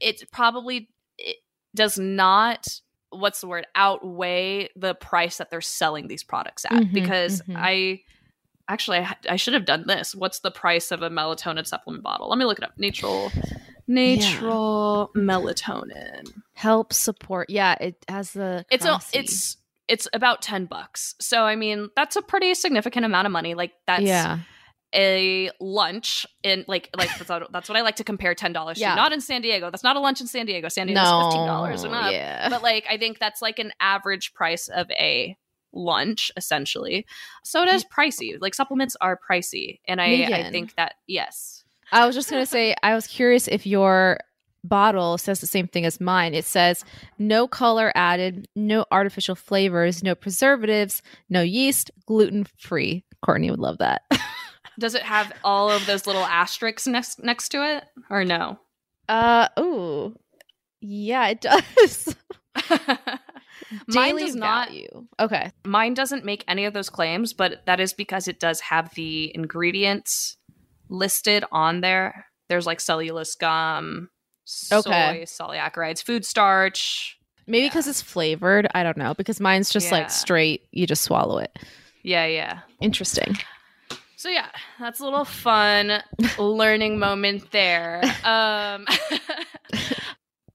it 0.00 0.22
probably 0.30 0.88
it 1.18 1.36
does 1.74 1.98
not 1.98 2.66
what's 3.12 3.40
the 3.40 3.46
word 3.46 3.66
outweigh 3.74 4.68
the 4.76 4.94
price 4.94 5.38
that 5.38 5.50
they're 5.50 5.60
selling 5.60 6.08
these 6.08 6.22
products 6.22 6.64
at 6.64 6.72
Mhm, 6.72 6.92
because 6.92 7.42
mhm. 7.42 7.54
I 7.56 8.00
actually 8.68 8.98
I, 8.98 9.16
I 9.30 9.36
should 9.36 9.54
have 9.54 9.64
done 9.64 9.84
this. 9.86 10.14
What's 10.14 10.40
the 10.40 10.50
price 10.50 10.90
of 10.90 11.02
a 11.02 11.10
melatonin 11.10 11.66
supplement 11.66 12.02
bottle? 12.02 12.28
Let 12.28 12.38
me 12.38 12.44
look 12.44 12.58
it 12.58 12.64
up. 12.64 12.72
Natural 12.78 13.30
natural 13.86 15.10
melatonin. 15.14 16.32
help 16.54 16.92
support 16.92 17.50
yeah 17.50 17.74
it 17.80 17.96
has 18.08 18.32
the 18.32 18.64
It's 18.70 18.84
a, 18.84 19.00
it's 19.12 19.56
it's 19.88 20.08
about 20.12 20.40
10 20.40 20.66
bucks. 20.66 21.14
So 21.20 21.42
I 21.44 21.56
mean, 21.56 21.90
that's 21.96 22.16
a 22.16 22.22
pretty 22.22 22.54
significant 22.54 23.04
amount 23.04 23.26
of 23.26 23.32
money. 23.32 23.54
Like 23.54 23.72
that's 23.86 24.02
yeah 24.02 24.38
a 24.94 25.50
lunch 25.60 26.26
in 26.42 26.64
like 26.68 26.90
like 26.96 27.08
that's, 27.18 27.28
what- 27.28 27.52
that's 27.52 27.68
what 27.68 27.78
I 27.78 27.82
like 27.82 27.96
to 27.96 28.04
compare 28.04 28.34
ten 28.34 28.52
dollars 28.52 28.78
Yeah. 28.78 28.90
to. 28.90 28.96
Not 28.96 29.12
in 29.12 29.20
San 29.20 29.42
Diego. 29.42 29.70
That's 29.70 29.84
not 29.84 29.96
a 29.96 30.00
lunch 30.00 30.20
in 30.20 30.26
San 30.26 30.46
Diego. 30.46 30.68
San 30.68 30.86
Diego's 30.86 31.04
no 31.04 31.30
fifteen 31.30 31.46
dollars 31.46 31.84
and 31.84 31.94
up. 31.94 32.12
yeah 32.12 32.48
But 32.48 32.62
like 32.62 32.86
I 32.90 32.96
think 32.98 33.18
that's 33.18 33.40
like 33.42 33.58
an 33.58 33.72
average 33.80 34.34
price 34.34 34.68
of 34.68 34.90
a 34.92 35.36
lunch 35.72 36.30
essentially. 36.36 37.06
So 37.44 37.62
it 37.62 37.68
is 37.68 37.84
pricey. 37.84 38.36
Like 38.40 38.54
supplements 38.54 38.96
are 39.00 39.18
pricey, 39.30 39.80
and 39.88 40.00
I 40.00 40.24
I 40.32 40.50
think 40.50 40.74
that 40.76 40.94
yes. 41.06 41.64
i 41.92 42.06
was 42.06 42.14
just 42.14 42.30
gonna 42.30 42.46
say 42.46 42.74
i 42.82 42.94
was 42.94 43.06
curious 43.06 43.48
if 43.48 43.66
your 43.66 44.18
bottle 44.64 45.18
says 45.18 45.40
the 45.40 45.46
same 45.46 45.66
thing 45.66 45.84
as 45.84 46.00
mine 46.00 46.32
it 46.34 46.44
says 46.44 46.84
no 47.18 47.46
color 47.48 47.90
added 47.94 48.46
no 48.54 48.84
artificial 48.92 49.34
flavors 49.34 50.02
no 50.02 50.14
preservatives 50.14 51.02
no 51.28 51.42
yeast 51.42 51.90
gluten 52.06 52.44
free 52.56 53.04
Kourtney 53.26 53.50
would 53.50 53.58
love 53.58 53.78
that 53.78 54.02
Does 54.78 54.94
it 54.94 55.02
have 55.02 55.32
all 55.44 55.70
of 55.70 55.84
those 55.86 56.06
little 56.06 56.24
asterisks 56.24 56.86
next 56.86 57.22
next 57.22 57.50
to 57.50 57.64
it 57.76 57.84
or 58.10 58.24
no? 58.24 58.58
uh 59.08 59.48
oh, 59.56 60.14
yeah 60.80 61.28
it 61.28 61.40
does 61.42 62.16
Mine 63.88 64.16
does 64.18 64.34
not 64.34 64.68
value. 64.68 65.06
Okay. 65.18 65.50
Mine 65.64 65.94
doesn't 65.94 66.24
make 66.24 66.44
any 66.46 66.66
of 66.66 66.74
those 66.74 66.90
claims, 66.90 67.32
but 67.32 67.64
that 67.66 67.80
is 67.80 67.92
because 67.94 68.28
it 68.28 68.38
does 68.38 68.60
have 68.60 68.92
the 68.94 69.34
ingredients 69.34 70.36
listed 70.90 71.44
on 71.50 71.80
there. 71.80 72.26
There's 72.48 72.66
like 72.66 72.80
cellulose 72.80 73.34
gum, 73.34 74.10
soy, 74.44 74.78
Okay. 74.78 75.24
polysaccharides, 75.24 76.02
food 76.02 76.24
starch. 76.26 77.18
Maybe 77.46 77.62
Yeah. 77.64 77.70
because 77.70 77.88
it's 77.88 78.02
flavored. 78.02 78.68
I 78.74 78.82
don't 78.82 78.98
know. 78.98 79.14
Because 79.14 79.40
mine's 79.40 79.70
just 79.70 79.86
Yeah. 79.86 79.98
like 79.98 80.10
straight. 80.10 80.66
You 80.70 80.86
just 80.86 81.02
swallow 81.02 81.38
it. 81.38 81.56
Yeah, 82.02 82.26
yeah. 82.26 82.60
Interesting. 82.80 83.38
So 84.22 84.28
yeah, 84.28 84.50
that's 84.78 85.00
a 85.00 85.04
little 85.04 85.24
fun 85.24 86.00
learning 86.38 87.00
moment 87.00 87.50
there. 87.50 88.02
Um 88.24 88.86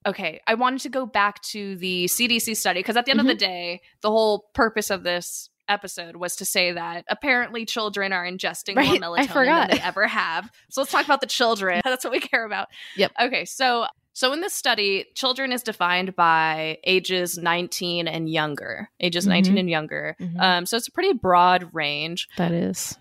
Okay, 0.06 0.40
I 0.48 0.54
wanted 0.54 0.80
to 0.82 0.90
go 0.90 1.06
back 1.06 1.42
to 1.52 1.76
the 1.76 2.06
CDC 2.06 2.56
study 2.56 2.80
because 2.80 2.96
at 2.96 3.04
the 3.04 3.12
end 3.12 3.20
of 3.20 3.28
the 3.28 3.36
day, 3.36 3.82
the 4.02 4.10
whole 4.10 4.46
purpose 4.54 4.90
of 4.90 5.04
this 5.04 5.50
episode 5.68 6.16
was 6.16 6.38
to 6.38 6.46
say 6.46 6.72
that 6.72 7.04
apparently 7.10 7.66
children 7.66 8.14
are 8.14 8.26
ingesting 8.26 8.78
Right, 8.78 9.02
more 9.02 9.18
melatonin 9.18 9.68
than 9.68 9.78
they 9.78 9.84
ever 9.84 10.08
have. 10.08 10.50
So 10.70 10.80
let's 10.80 10.94
talk 10.94 11.04
about 11.04 11.20
the 11.20 11.28
children. 11.28 11.82
That's 11.86 12.06
what 12.06 12.12
we 12.14 12.22
care 12.22 12.46
about. 12.46 12.70
Yep. 12.96 13.12
Okay, 13.22 13.44
so 13.44 13.86
so 14.14 14.32
in 14.32 14.40
this 14.40 14.54
study, 14.54 15.08
children 15.14 15.52
is 15.52 15.62
defined 15.62 16.16
by 16.16 16.78
ages 16.86 17.38
19 17.38 18.08
and 18.08 18.30
younger. 18.30 18.90
Ages 19.02 19.28
19 19.28 19.56
Mhm. 19.56 19.60
and 19.60 19.70
younger. 19.70 20.16
Mhm. 20.22 20.40
Um, 20.42 20.66
so 20.66 20.78
it's 20.78 20.88
a 20.88 20.92
pretty 20.94 21.12
broad 21.14 21.70
range. 21.74 22.30
That 22.38 22.54
is. 22.54 22.98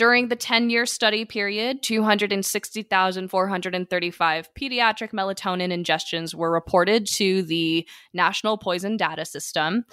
During 0.00 0.28
the 0.28 0.36
10 0.36 0.70
year 0.70 0.86
study 0.86 1.26
period, 1.26 1.82
260,435 1.82 4.48
pediatric 4.58 5.10
melatonin 5.12 5.70
ingestions 5.70 6.34
were 6.34 6.50
reported 6.50 7.04
to 7.16 7.42
the 7.42 7.86
National 8.14 8.56
Poison 8.56 8.96
Data 8.96 9.26
System. 9.26 9.84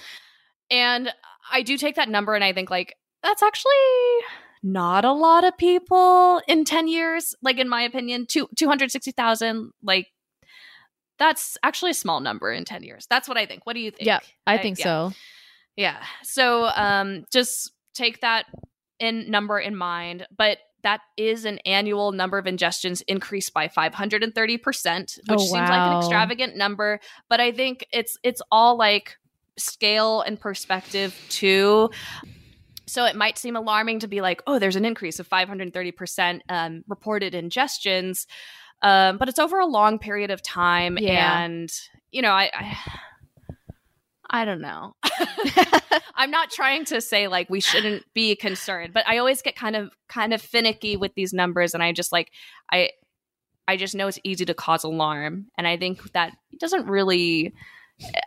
And 0.72 1.12
I 1.52 1.62
do 1.62 1.78
take 1.78 1.96
that 1.96 2.08
number 2.08 2.36
and 2.36 2.44
I 2.46 2.54
think, 2.54 2.72
like, 2.72 2.96
that's 3.22 3.44
actually 3.44 3.74
not 4.64 5.04
a 5.04 5.12
lot 5.12 5.44
of 5.44 5.58
people 5.58 6.42
in 6.48 6.64
10 6.64 6.88
years. 6.88 7.36
Like, 7.42 7.58
in 7.58 7.68
my 7.68 7.82
opinion, 7.82 8.28
two, 8.28 8.48
260,000, 8.56 9.74
like, 9.84 10.08
that's 11.20 11.58
actually 11.64 11.92
a 11.92 11.96
small 11.96 12.22
number 12.22 12.54
in 12.54 12.64
10 12.64 12.84
years. 12.84 13.08
That's 13.10 13.28
what 13.28 13.36
I 13.36 13.46
think. 13.46 13.66
What 13.66 13.74
do 13.74 13.82
you 13.82 13.92
think? 13.92 14.08
Yeah, 14.08 14.20
I 14.46 14.54
I- 14.54 14.62
think 14.62 14.80
yeah. 14.80 14.84
so. 14.86 15.12
Yeah. 15.76 16.02
So 16.24 16.70
um 16.74 17.26
just 17.30 17.74
take 17.94 18.22
that 18.22 18.46
in 19.00 19.30
number 19.30 19.60
in 19.60 19.76
mind, 19.76 20.26
but 20.36 20.58
that 20.84 21.02
is 21.18 21.44
an 21.46 21.60
annual 21.66 22.12
number 22.12 22.38
of 22.38 22.46
ingestions 22.46 23.02
increased 23.08 23.54
by 23.54 23.68
530%, 23.68 25.18
which 25.18 25.22
Oh, 25.30 25.38
seems 25.38 25.52
like 25.70 25.72
an 25.92 25.98
extravagant 25.98 26.56
number, 26.56 27.00
but 27.30 27.40
I 27.40 27.52
think 27.52 27.86
it's 27.92 28.18
it's 28.24 28.42
all 28.52 28.78
like 28.78 29.18
scale 29.58 30.22
and 30.22 30.40
perspective 30.40 31.20
too. 31.30 31.90
So 32.86 33.06
it 33.06 33.16
might 33.18 33.38
seem 33.38 33.56
alarming 33.58 34.00
to 34.00 34.08
be 34.08 34.22
like, 34.22 34.42
oh, 34.48 34.60
there's 34.60 34.78
an 34.78 34.86
increase 34.86 35.20
of 35.20 35.28
530% 35.28 36.40
um, 36.48 36.84
reported 36.88 37.34
ingestions. 37.34 38.26
Um, 38.82 39.18
but 39.18 39.28
it's 39.28 39.40
over 39.40 39.60
a 39.60 39.66
long 39.66 39.98
period 40.00 40.30
of 40.32 40.42
time, 40.44 40.98
Yeah. 41.02 41.42
and 41.44 41.70
you 42.12 42.22
know, 42.22 42.32
I, 42.32 42.50
I, 42.54 42.78
I 44.30 44.46
don't 44.46 44.62
know. 44.62 44.96
I'm 46.16 46.32
not 46.32 46.50
trying 46.50 46.86
to 46.86 47.00
say 47.02 47.28
like 47.28 47.50
we 47.50 47.60
shouldn't 47.60 48.04
be 48.14 48.36
concerned, 48.36 48.94
but 48.94 49.08
I 49.08 49.18
always 49.18 49.42
get 49.42 49.56
kind 49.56 49.76
of 49.76 49.92
kind 50.08 50.34
of 50.34 50.42
finicky 50.42 50.98
with 50.98 51.14
these 51.16 51.34
numbers, 51.34 51.74
and 51.74 51.82
I 51.82 51.94
just 51.94 52.12
like 52.12 52.32
I, 52.72 52.92
I 53.68 53.78
just 53.78 53.96
know 53.96 54.08
it's 54.08 54.20
easy 54.24 54.46
to 54.46 54.54
cause 54.54 54.84
alarm, 54.84 55.48
and 55.58 55.68
I 55.68 55.78
think 55.78 56.12
that 56.14 56.34
it 56.52 56.60
doesn't 56.60 56.88
really. 56.88 57.54
Eh, 58.02 58.22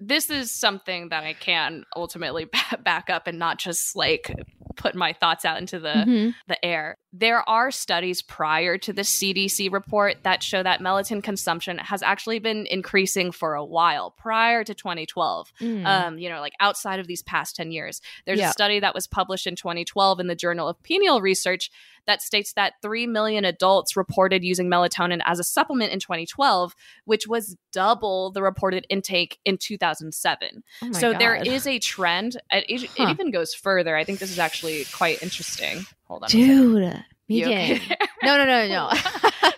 this 0.00 0.28
is 0.28 0.50
something 0.50 1.08
that 1.10 1.24
I 1.24 1.32
can 1.32 1.84
ultimately 1.96 2.46
back 2.82 3.08
up 3.08 3.26
and 3.26 3.38
not 3.38 3.58
just 3.58 3.96
like 3.96 4.34
put 4.76 4.94
my 4.94 5.12
thoughts 5.12 5.44
out 5.44 5.58
into 5.58 5.78
the 5.78 5.88
Mhm. 6.06 6.34
the 6.48 6.64
air. 6.64 6.96
There 7.12 7.48
are 7.48 7.70
studies 7.70 8.22
prior 8.22 8.76
to 8.78 8.92
the 8.92 9.04
CDC 9.04 9.68
report 9.70 10.16
that 10.24 10.42
show 10.42 10.62
that 10.64 10.80
melatonin 10.80 11.22
consumption 11.22 11.78
has 11.78 12.02
actually 12.02 12.40
been 12.40 12.66
increasing 12.66 13.30
for 13.30 13.54
a 13.54 13.64
while 13.64 14.10
prior 14.10 14.64
to 14.64 14.74
2012. 14.74 15.52
Mm. 15.60 15.86
Um, 15.86 16.18
you 16.18 16.28
know, 16.28 16.40
like 16.40 16.54
outside 16.58 16.98
of 16.98 17.06
these 17.06 17.22
past 17.22 17.54
10 17.54 17.70
years. 17.70 18.00
There's 18.26 18.40
Yeah. 18.40 18.48
a 18.48 18.52
study 18.52 18.80
that 18.80 18.94
was 18.94 19.06
published 19.06 19.46
in 19.46 19.54
2012 19.54 20.18
in 20.18 20.26
the 20.26 20.34
Journal 20.34 20.68
of 20.68 20.82
Pineal 20.82 21.20
Research 21.20 21.70
that 22.06 22.22
states 22.22 22.52
that 22.54 22.74
3 22.82 23.06
million 23.06 23.44
adults 23.44 23.96
reported 23.96 24.44
using 24.44 24.68
melatonin 24.68 25.20
as 25.24 25.38
a 25.38 25.44
supplement 25.44 25.92
in 25.92 26.00
2012, 26.00 26.74
which 27.04 27.26
was 27.26 27.56
double 27.72 28.30
the 28.32 28.42
reported 28.42 28.86
intake 28.90 29.38
in 29.44 29.56
2007 29.58 30.62
Oh 30.82 30.92
so 30.92 31.12
there 31.12 31.36
God. 31.36 31.46
is 31.46 31.66
a 31.66 31.78
trend. 31.78 32.36
It, 32.50 32.82
it 32.82 32.90
Huh. 32.96 33.08
even 33.10 33.30
goes 33.30 33.54
further. 33.54 33.96
I 33.96 34.04
think 34.04 34.18
this 34.18 34.30
is 34.30 34.38
actually 34.38 34.84
quite 34.92 35.22
interesting. 35.22 35.84
Hold 36.04 36.24
on, 36.24 36.28
dude. 36.28 37.02
You 37.26 37.46
okay? 37.46 37.80
No, 38.22 38.36
no, 38.36 38.44
no, 38.44 38.68
no. 38.68 38.90
that 39.40 39.54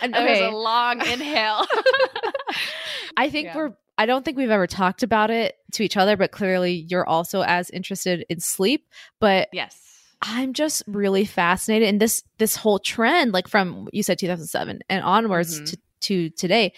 was 0.00 0.12
Okay. 0.14 0.44
a 0.44 0.50
long 0.50 1.00
inhale. 1.06 1.64
I 3.16 3.30
think 3.30 3.46
Yeah. 3.46 3.56
we're 3.56 3.72
I 3.96 4.06
don't 4.06 4.24
think 4.24 4.36
we've 4.36 4.50
ever 4.50 4.66
talked 4.66 5.04
about 5.04 5.30
it 5.30 5.54
to 5.74 5.84
each 5.84 5.96
other, 5.96 6.16
but 6.16 6.32
clearly 6.32 6.84
you're 6.88 7.06
also 7.06 7.42
as 7.42 7.70
interested 7.70 8.26
in 8.28 8.40
sleep. 8.40 8.88
But 9.20 9.48
yes. 9.52 9.80
I'm 10.26 10.54
just 10.54 10.82
really 10.86 11.26
fascinated. 11.26 11.88
In 11.88 11.98
this 11.98 12.22
this 12.38 12.56
whole 12.56 12.78
trend, 12.78 13.32
like 13.32 13.46
from 13.46 13.88
you 13.92 14.02
said 14.02 14.18
2007 14.18 14.80
and 14.88 15.04
onwards 15.04 15.60
Mhm. 15.60 15.66
to, 15.70 15.76
to 16.00 16.30
today. 16.30 16.72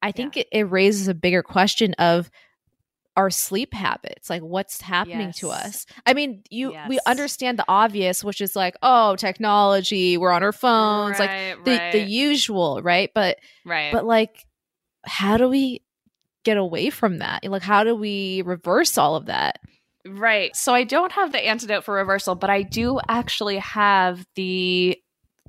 I 0.00 0.12
think 0.12 0.36
it, 0.36 0.48
it 0.52 0.62
raises 0.70 1.08
a 1.08 1.14
bigger 1.14 1.42
question 1.42 1.94
of 1.94 2.30
our 3.16 3.28
sleep 3.28 3.74
habits. 3.74 4.30
Like 4.30 4.42
what's 4.42 4.80
happening 4.80 5.32
to 5.38 5.50
us? 5.50 5.84
I 6.06 6.14
mean 6.14 6.42
you 6.48 6.70
we 6.88 6.98
understand 7.06 7.58
the 7.58 7.64
obvious 7.68 8.22
which 8.24 8.40
is 8.40 8.54
like 8.56 8.76
oh 8.82 9.16
technology 9.16 10.16
we're 10.16 10.32
on 10.32 10.42
our 10.42 10.52
phones 10.52 11.18
like 11.18 11.30
the 11.64 11.70
right, 11.72 11.92
the 11.92 12.00
usual 12.00 12.80
right? 12.82 13.10
But 13.14 13.38
right. 13.64 13.92
but 13.92 14.04
like 14.06 14.46
how 15.04 15.36
do 15.36 15.48
we 15.48 15.82
get 16.44 16.56
away 16.56 16.90
from 16.90 17.18
that? 17.18 17.44
Like 17.44 17.62
how 17.62 17.84
do 17.84 17.94
we 17.94 18.42
reverse 18.42 18.96
all 18.96 19.16
of 19.16 19.26
that 19.26 19.58
Right. 20.06 20.54
So 20.56 20.74
I 20.74 20.84
don't 20.84 21.12
have 21.12 21.30
the 21.30 21.38
antidote 21.38 21.84
for 21.84 21.94
reversal, 21.94 22.34
but 22.34 22.50
I 22.50 22.62
do 22.62 22.98
actually 23.08 23.58
have 23.58 24.26
the 24.34 24.98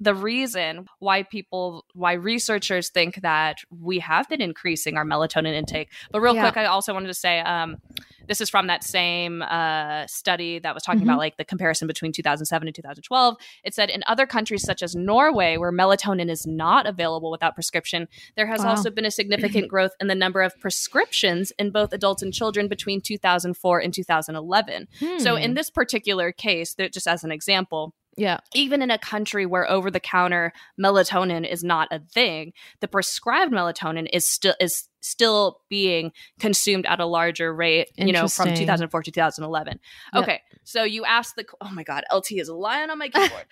the 0.03 0.13
reason 0.15 0.85
why 0.99 1.23
people 1.23 1.85
why 1.93 2.13
researchers 2.13 2.89
think 2.89 3.21
that 3.21 3.57
we 3.69 3.99
have 3.99 4.27
been 4.29 4.41
increasing 4.41 4.97
our 4.97 5.05
melatonin 5.05 5.53
intake. 5.53 5.89
But 6.11 6.21
real 6.21 6.35
Yeah. 6.35 6.41
quick, 6.43 6.57
I 6.57 6.65
also 6.65 6.93
wanted 6.93 7.07
to 7.07 7.13
say 7.13 7.39
um 7.39 7.77
this 8.25 8.39
is 8.39 8.49
from 8.49 8.67
that 8.67 8.85
same 8.85 9.41
uh, 9.41 10.07
study 10.07 10.57
that 10.57 10.73
was 10.73 10.81
talking 10.83 11.01
Mhm. 11.01 11.09
about 11.09 11.17
like 11.17 11.35
the 11.35 11.43
comparison 11.43 11.87
between 11.89 12.13
2007 12.13 12.69
and 12.69 12.73
2012. 12.73 13.35
It 13.65 13.73
said 13.73 13.89
in 13.89 14.01
other 14.07 14.25
countries 14.25 14.63
such 14.63 14.81
as 14.81 14.95
Norway, 14.95 15.57
where 15.57 15.73
melatonin 15.73 16.29
is 16.29 16.47
not 16.47 16.85
available 16.87 17.29
without 17.31 17.53
prescription, 17.53 18.07
there 18.37 18.47
has 18.47 18.61
Wow. 18.63 18.69
also 18.69 18.89
been 18.89 19.03
a 19.03 19.11
significant 19.11 19.67
growth 19.73 19.91
in 19.99 20.07
the 20.07 20.15
number 20.15 20.41
of 20.41 20.57
prescriptions 20.61 21.51
in 21.59 21.71
both 21.71 21.91
adults 21.91 22.23
and 22.23 22.33
children 22.33 22.69
between 22.69 23.01
2004 23.01 23.79
and 23.79 23.93
2011. 23.93 24.87
So, 25.17 25.35
Hmm. 25.35 25.41
in 25.43 25.53
this 25.55 25.69
particular 25.69 26.31
case, 26.31 26.75
that 26.75 26.93
just 26.93 27.07
as 27.07 27.25
an 27.25 27.31
example, 27.31 27.93
yeah 28.17 28.39
even 28.53 28.81
in 28.81 28.91
a 28.91 28.97
country 28.97 29.45
where 29.45 29.69
over 29.69 29.89
the 29.89 29.99
counter 29.99 30.53
melatonin 30.79 31.49
is 31.49 31.63
not 31.63 31.87
a 31.91 31.99
thing, 31.99 32.53
the 32.79 32.87
prescribed 32.87 33.51
melatonin 33.51 34.07
is 34.11 34.27
still 34.27 34.55
is 34.59 34.87
still 35.01 35.59
being 35.69 36.11
consumed 36.39 36.85
at 36.85 36.99
a 36.99 37.05
larger 37.05 37.53
rate, 37.53 37.89
you 37.97 38.13
know, 38.13 38.27
from 38.27 38.53
2004 38.53 39.03
to 39.03 39.11
2011. 39.11 39.79
Yep. 40.13 40.23
Okay. 40.23 40.41
So 40.63 40.83
you 40.83 41.03
asked 41.05 41.35
the 41.35 41.45
oh 41.61 41.71
my 41.71 41.83
god, 41.83 42.03
LT 42.13 42.33
is 42.33 42.49
lying 42.49 42.89
on 42.89 42.97
my 42.97 43.09
keyboard. 43.13 43.45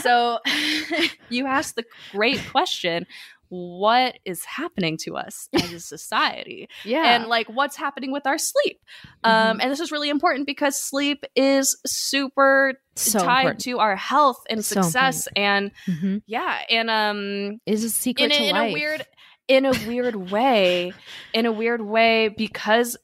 so 0.00 0.38
you 1.28 1.46
asked 1.46 1.76
the 1.76 1.84
great 2.12 2.40
question, 2.50 3.06
what 3.54 4.18
is 4.24 4.42
happening 4.46 4.96
to 4.96 5.14
us 5.14 5.50
as 5.52 5.72
a 5.74 5.78
society? 5.80 6.68
yeah 6.86 7.16
and 7.16 7.26
like 7.26 7.46
what's 7.48 7.76
happening 7.76 8.10
with 8.10 8.26
our 8.26 8.38
sleep. 8.38 8.80
Um, 9.24 9.60
and 9.60 9.70
this 9.70 9.78
is 9.80 9.92
really 9.92 10.08
important 10.08 10.46
because 10.46 10.74
sleep 10.80 11.24
is 11.36 11.76
super 11.86 12.74
so 12.96 13.18
tied 13.24 13.40
important. 13.42 13.60
to 13.64 13.78
our 13.78 13.94
health 13.94 14.38
and 14.48 14.64
So 14.64 14.80
success, 14.80 15.28
and 15.36 15.70
Mhm. 15.86 16.22
yeah, 16.26 16.62
and 16.70 16.88
um, 16.90 17.60
is 17.66 17.84
a 17.84 17.90
secret 17.90 18.32
in, 18.32 18.42
in 18.42 18.56
a 18.56 18.72
weird, 18.72 19.04
in 19.48 19.66
a 19.66 19.74
weird 19.74 20.16
way, 20.16 20.94
in 21.34 21.44
a 21.44 21.52
weird 21.52 21.82
way, 21.82 22.28
because 22.28 22.96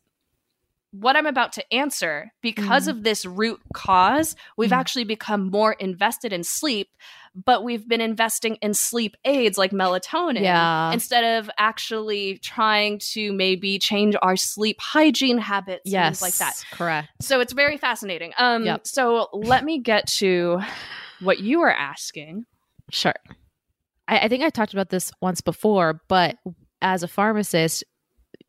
what 1.01 1.17
I'm 1.17 1.27
about 1.27 1.53
to 1.53 1.75
answer, 1.75 2.31
because 2.43 2.87
Mm. 2.87 2.91
of 2.91 3.03
this 3.05 3.25
root 3.25 3.61
cause, 3.75 4.35
we've 4.57 4.71
Mm. 4.71 4.77
actually 4.77 5.05
become 5.05 5.51
more 5.51 5.73
invested 5.75 6.33
in 6.33 6.43
sleep, 6.45 6.89
but 7.35 7.63
we've 7.63 7.87
been 7.87 8.01
investing 8.01 8.57
in 8.57 8.75
sleep 8.75 9.15
aids 9.25 9.57
like 9.59 9.71
melatonin 9.71 10.43
Yeah. 10.43 10.93
instead 10.93 11.39
of 11.39 11.51
actually 11.59 12.39
trying 12.39 12.99
to 13.13 13.33
maybe 13.33 13.79
change 13.79 14.17
our 14.23 14.37
sleep 14.37 14.79
hygiene 14.81 15.39
habits 15.39 15.83
yes 15.85 16.21
things 16.21 16.23
like 16.23 16.35
that. 16.35 16.65
correct 16.73 17.09
So 17.21 17.41
it's 17.41 17.53
very 17.53 17.77
fascinating. 17.77 18.33
Um, 18.39 18.65
Yep. 18.65 18.87
So 18.87 19.29
let 19.33 19.65
me 19.65 19.79
get 19.81 20.07
to 20.19 20.61
what 21.21 21.39
you 21.41 21.61
were 21.61 21.73
asking. 21.73 22.45
Sure. 22.91 23.15
I, 24.09 24.21
I 24.21 24.29
think 24.29 24.43
I 24.43 24.51
talked 24.51 24.73
about 24.73 24.89
this 24.89 25.13
once 25.21 25.41
before, 25.41 26.01
but 26.09 26.37
as 26.81 27.03
a 27.03 27.09
pharmacist, 27.09 27.85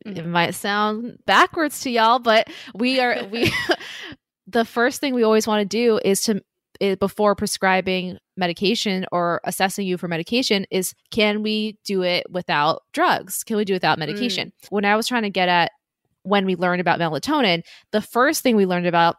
it 0.04 0.26
might 0.26 0.54
sound 0.54 1.18
backwards 1.26 1.80
to 1.80 1.90
y'all, 1.90 2.18
but 2.18 2.48
we 2.74 3.00
are 3.00 3.24
we 3.26 3.52
the 4.46 4.64
first 4.64 5.00
thing 5.00 5.14
we 5.14 5.22
always 5.22 5.46
want 5.46 5.60
to 5.60 5.64
do 5.64 6.00
is 6.04 6.22
to 6.22 6.42
i 6.82 6.94
before 6.94 7.34
prescribing 7.34 8.18
medication 8.36 9.04
or 9.12 9.40
assessing 9.44 9.86
you 9.86 9.98
for 9.98 10.08
medication 10.08 10.66
is 10.70 10.94
can 11.10 11.42
we 11.42 11.78
do 11.84 12.02
it 12.02 12.26
without 12.30 12.82
drugs? 12.92 13.44
Can 13.44 13.56
we 13.56 13.64
do 13.64 13.74
it 13.74 13.76
without 13.76 13.96
mm. 13.96 14.00
medication? 14.00 14.52
When 14.70 14.84
I 14.84 14.96
was 14.96 15.06
trying 15.06 15.22
to 15.22 15.30
get 15.30 15.48
at 15.48 15.72
when 16.22 16.46
we 16.46 16.56
learned 16.56 16.80
about 16.80 16.98
melatonin, 16.98 17.62
the 17.92 18.00
first 18.00 18.42
thing 18.42 18.56
we 18.56 18.66
learned 18.66 18.86
about 18.86 19.16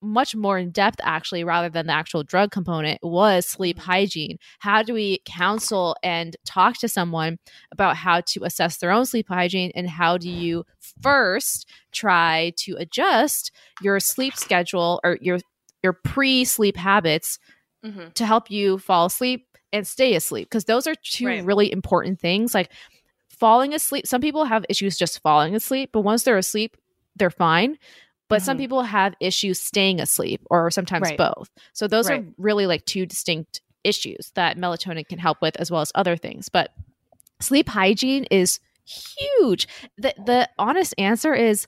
much 0.00 0.34
more 0.36 0.58
in 0.58 0.70
depth 0.70 0.98
actually 1.02 1.42
rather 1.44 1.68
than 1.68 1.86
the 1.86 1.92
actual 1.92 2.22
drug 2.22 2.50
component 2.50 2.98
was 3.02 3.46
sleep 3.46 3.78
hygiene. 3.78 4.38
How 4.60 4.82
do 4.82 4.94
we 4.94 5.20
counsel 5.24 5.96
and 6.02 6.36
talk 6.44 6.78
to 6.78 6.88
someone 6.88 7.38
about 7.72 7.96
how 7.96 8.20
to 8.20 8.44
assess 8.44 8.76
their 8.78 8.90
own 8.90 9.06
sleep 9.06 9.26
hygiene 9.28 9.72
and 9.74 9.88
how 9.88 10.16
do 10.18 10.30
you 10.30 10.64
first 11.02 11.68
try 11.92 12.52
to 12.58 12.76
adjust 12.78 13.50
your 13.82 13.98
sleep 14.00 14.34
schedule 14.36 15.00
or 15.04 15.18
your 15.20 15.38
your 15.82 15.92
pre-sleep 15.92 16.76
habits 16.76 17.38
Mm-hmm. 17.84 18.08
to 18.14 18.26
help 18.26 18.50
you 18.50 18.76
fall 18.78 19.06
asleep 19.06 19.46
and 19.72 19.86
stay 19.86 20.16
asleep? 20.16 20.48
Because 20.50 20.64
those 20.64 20.88
are 20.88 20.96
two 21.04 21.26
Right. 21.26 21.44
really 21.44 21.70
important 21.70 22.18
things. 22.18 22.52
Like 22.54 22.72
falling 23.30 23.72
asleep 23.72 24.04
some 24.06 24.20
people 24.20 24.44
have 24.44 24.64
issues 24.68 24.96
just 24.98 25.20
falling 25.22 25.54
asleep 25.54 25.90
but 25.92 26.00
once 26.00 26.24
they're 26.24 26.36
asleep 26.38 26.76
they're 27.14 27.30
fine 27.30 27.78
but 28.28 28.42
some 28.42 28.56
Mhm. 28.56 28.60
people 28.60 28.82
have 28.82 29.14
issues 29.20 29.58
staying 29.60 30.00
asleep 30.00 30.40
or 30.50 30.70
sometimes 30.70 31.08
Right. 31.08 31.18
both 31.18 31.50
so 31.72 31.86
those 31.88 32.08
Right. 32.08 32.20
are 32.22 32.26
really 32.38 32.66
like 32.66 32.84
two 32.84 33.06
distinct 33.06 33.60
issues 33.84 34.32
that 34.34 34.56
melatonin 34.58 35.08
can 35.08 35.18
help 35.18 35.40
with 35.40 35.56
as 35.56 35.70
well 35.70 35.80
as 35.80 35.92
other 35.94 36.16
things 36.16 36.48
but 36.48 36.72
sleep 37.40 37.68
hygiene 37.68 38.24
is 38.30 38.60
huge 38.84 39.66
the 39.96 40.12
the 40.26 40.48
honest 40.58 40.94
answer 40.98 41.34
is 41.34 41.66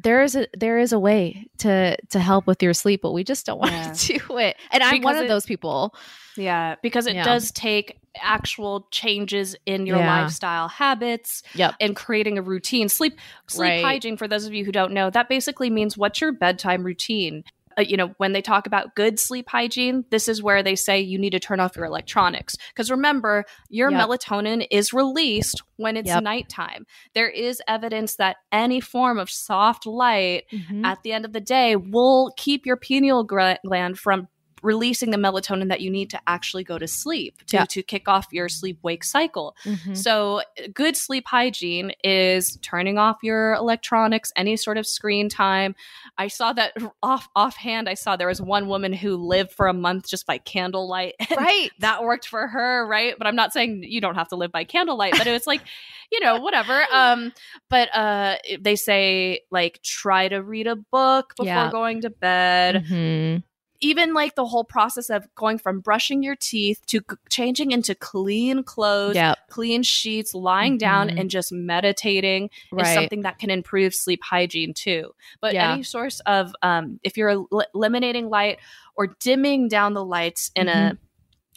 there 0.00 0.22
is 0.22 0.36
a 0.36 0.46
there 0.56 0.78
is 0.78 0.92
a 0.92 0.98
way 0.98 1.46
to 1.58 1.96
to 2.10 2.20
help 2.20 2.46
with 2.46 2.62
your 2.62 2.72
sleep 2.72 3.00
but 3.02 3.12
we 3.12 3.24
just 3.24 3.44
don't 3.44 3.58
want 3.58 3.72
Yeah. 3.72 3.92
to 3.92 4.18
do 4.28 4.38
it 4.38 4.56
and 4.70 4.82
i'm 4.82 5.02
one 5.02 5.16
of 5.16 5.24
it- 5.24 5.28
those 5.28 5.44
people 5.46 5.94
Yeah, 6.36 6.76
because 6.80 7.06
it 7.06 7.16
Yeah. 7.16 7.24
does 7.24 7.50
take 7.50 7.99
actual 8.20 8.88
changes 8.90 9.56
in 9.66 9.86
your 9.86 9.98
Yeah. 9.98 10.22
lifestyle 10.22 10.68
habits 10.68 11.42
Yep. 11.54 11.74
and 11.80 11.94
creating 11.96 12.38
a 12.38 12.42
routine. 12.42 12.88
Sleep 12.88 13.18
sleep 13.48 13.70
Right. 13.70 13.84
hygiene 13.84 14.16
for 14.16 14.28
those 14.28 14.46
of 14.46 14.54
you 14.54 14.64
who 14.64 14.72
don't 14.72 14.92
know, 14.92 15.10
that 15.10 15.28
basically 15.28 15.70
means 15.70 15.96
what's 15.96 16.20
your 16.20 16.32
bedtime 16.32 16.84
routine? 16.84 17.44
Uh, 17.78 17.82
you 17.82 17.96
know, 17.96 18.08
when 18.18 18.32
they 18.32 18.42
talk 18.42 18.66
about 18.66 18.96
good 18.96 19.18
sleep 19.20 19.48
hygiene, 19.48 20.04
this 20.10 20.26
is 20.28 20.42
where 20.42 20.60
they 20.60 20.74
say 20.74 20.98
you 21.00 21.16
need 21.16 21.30
to 21.30 21.38
turn 21.38 21.60
off 21.60 21.76
your 21.76 21.84
electronics. 21.84 22.56
Because 22.74 22.90
remember, 22.90 23.44
your 23.68 23.92
Yep. 23.92 24.08
melatonin 24.08 24.66
is 24.72 24.92
released 24.92 25.62
when 25.76 25.96
it's 25.96 26.08
Yep. 26.08 26.22
nighttime. 26.24 26.84
There 27.14 27.28
is 27.30 27.62
evidence 27.68 28.16
that 28.16 28.38
any 28.50 28.80
form 28.80 29.18
of 29.18 29.30
soft 29.30 29.86
light 29.86 30.44
Mhm. 30.52 30.84
at 30.84 30.98
the 31.04 31.12
end 31.12 31.24
of 31.24 31.32
the 31.32 31.40
day 31.40 31.76
will 31.76 32.32
keep 32.36 32.66
your 32.66 32.76
pineal 32.76 33.22
gland 33.22 33.98
from 34.00 34.26
releasing 34.62 35.10
the 35.10 35.16
melatonin 35.16 35.68
that 35.68 35.80
you 35.80 35.90
need 35.90 36.10
to 36.10 36.20
actually 36.26 36.64
go 36.64 36.78
to 36.78 36.86
sleep 36.88 37.38
to, 37.46 37.56
Yeah. 37.56 37.64
to 37.66 37.82
kick 37.82 38.08
off 38.08 38.26
your 38.32 38.48
sleep 38.48 38.78
wake 38.82 39.04
cycle. 39.04 39.56
Mhm. 39.64 39.96
So, 39.96 40.42
good 40.74 40.96
sleep 40.96 41.24
hygiene 41.26 41.92
is 42.04 42.56
turning 42.62 42.98
off 42.98 43.18
your 43.22 43.54
electronics, 43.54 44.32
any 44.36 44.56
sort 44.56 44.78
of 44.78 44.86
screen 44.86 45.28
time. 45.28 45.74
I 46.18 46.28
saw 46.28 46.52
that 46.54 46.72
off 47.02 47.28
offhand. 47.36 47.88
I 47.88 47.94
saw 47.94 48.16
there 48.16 48.28
was 48.28 48.40
one 48.42 48.68
woman 48.68 48.92
who 48.92 49.16
lived 49.16 49.52
for 49.52 49.66
a 49.68 49.72
month 49.74 50.08
just 50.08 50.26
by 50.26 50.38
candlelight. 50.38 51.14
right. 51.36 51.70
That 51.80 52.02
worked 52.02 52.26
for 52.28 52.46
her, 52.48 52.86
right? 52.86 53.14
But 53.16 53.26
I'm 53.26 53.36
not 53.36 53.52
saying 53.52 53.84
you 53.86 54.00
don't 54.00 54.14
have 54.16 54.28
to 54.28 54.36
live 54.36 54.52
by 54.52 54.64
candlelight, 54.64 55.14
but 55.16 55.26
it 55.26 55.32
was 55.32 55.46
like, 55.46 55.60
you 56.12 56.20
know, 56.20 56.40
whatever. 56.40 56.84
Um, 56.92 57.32
but 57.68 57.94
uh, 57.94 58.36
they 58.60 58.76
say 58.76 59.40
like 59.50 59.80
try 59.82 60.28
to 60.28 60.38
read 60.42 60.66
a 60.66 60.76
book 60.76 61.34
before 61.36 61.46
Yeah. 61.46 61.70
going 61.70 62.00
to 62.02 62.10
bed 62.10 62.84
Mhm. 62.84 63.42
Even 63.80 64.12
like 64.12 64.34
the 64.34 64.44
whole 64.46 64.64
process 64.64 65.08
of 65.10 65.26
going 65.34 65.56
from 65.58 65.80
brushing 65.80 66.22
your 66.22 66.36
teeth 66.36 66.80
to 66.86 67.00
c- 67.00 67.16
changing 67.30 67.70
into 67.72 67.94
clean 67.94 68.62
clothes, 68.62 69.14
Yep. 69.16 69.38
clean 69.48 69.82
sheets, 69.82 70.34
lying 70.34 70.76
down 70.76 71.08
Mhm. 71.08 71.20
and 71.20 71.30
just 71.30 71.50
meditating 71.50 72.50
is 72.78 72.88
something 72.92 73.22
that 73.22 73.38
can 73.38 73.50
improve 73.50 73.94
sleep 73.94 74.20
hygiene 74.22 74.74
too. 74.74 75.12
But 75.40 75.54
Yeah. 75.54 75.72
any 75.72 75.82
source 75.82 76.20
of, 76.20 76.54
um, 76.62 77.00
if 77.02 77.16
you're 77.16 77.30
el- 77.30 77.48
eliminating 77.74 78.28
light 78.28 78.58
or 78.96 79.16
dimming 79.20 79.68
down 79.68 79.94
the 79.94 80.04
lights 80.04 80.50
in 80.54 80.68
a 80.68 80.72
Mm-hmm. 80.72 80.96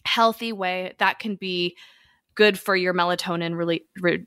healthy 0.06 0.54
way, 0.54 0.94
that 1.00 1.20
can 1.20 1.36
be 1.36 1.76
good 2.36 2.58
for 2.58 2.76
your 2.76 2.94
melatonin 2.94 3.54
rele- 3.54 3.86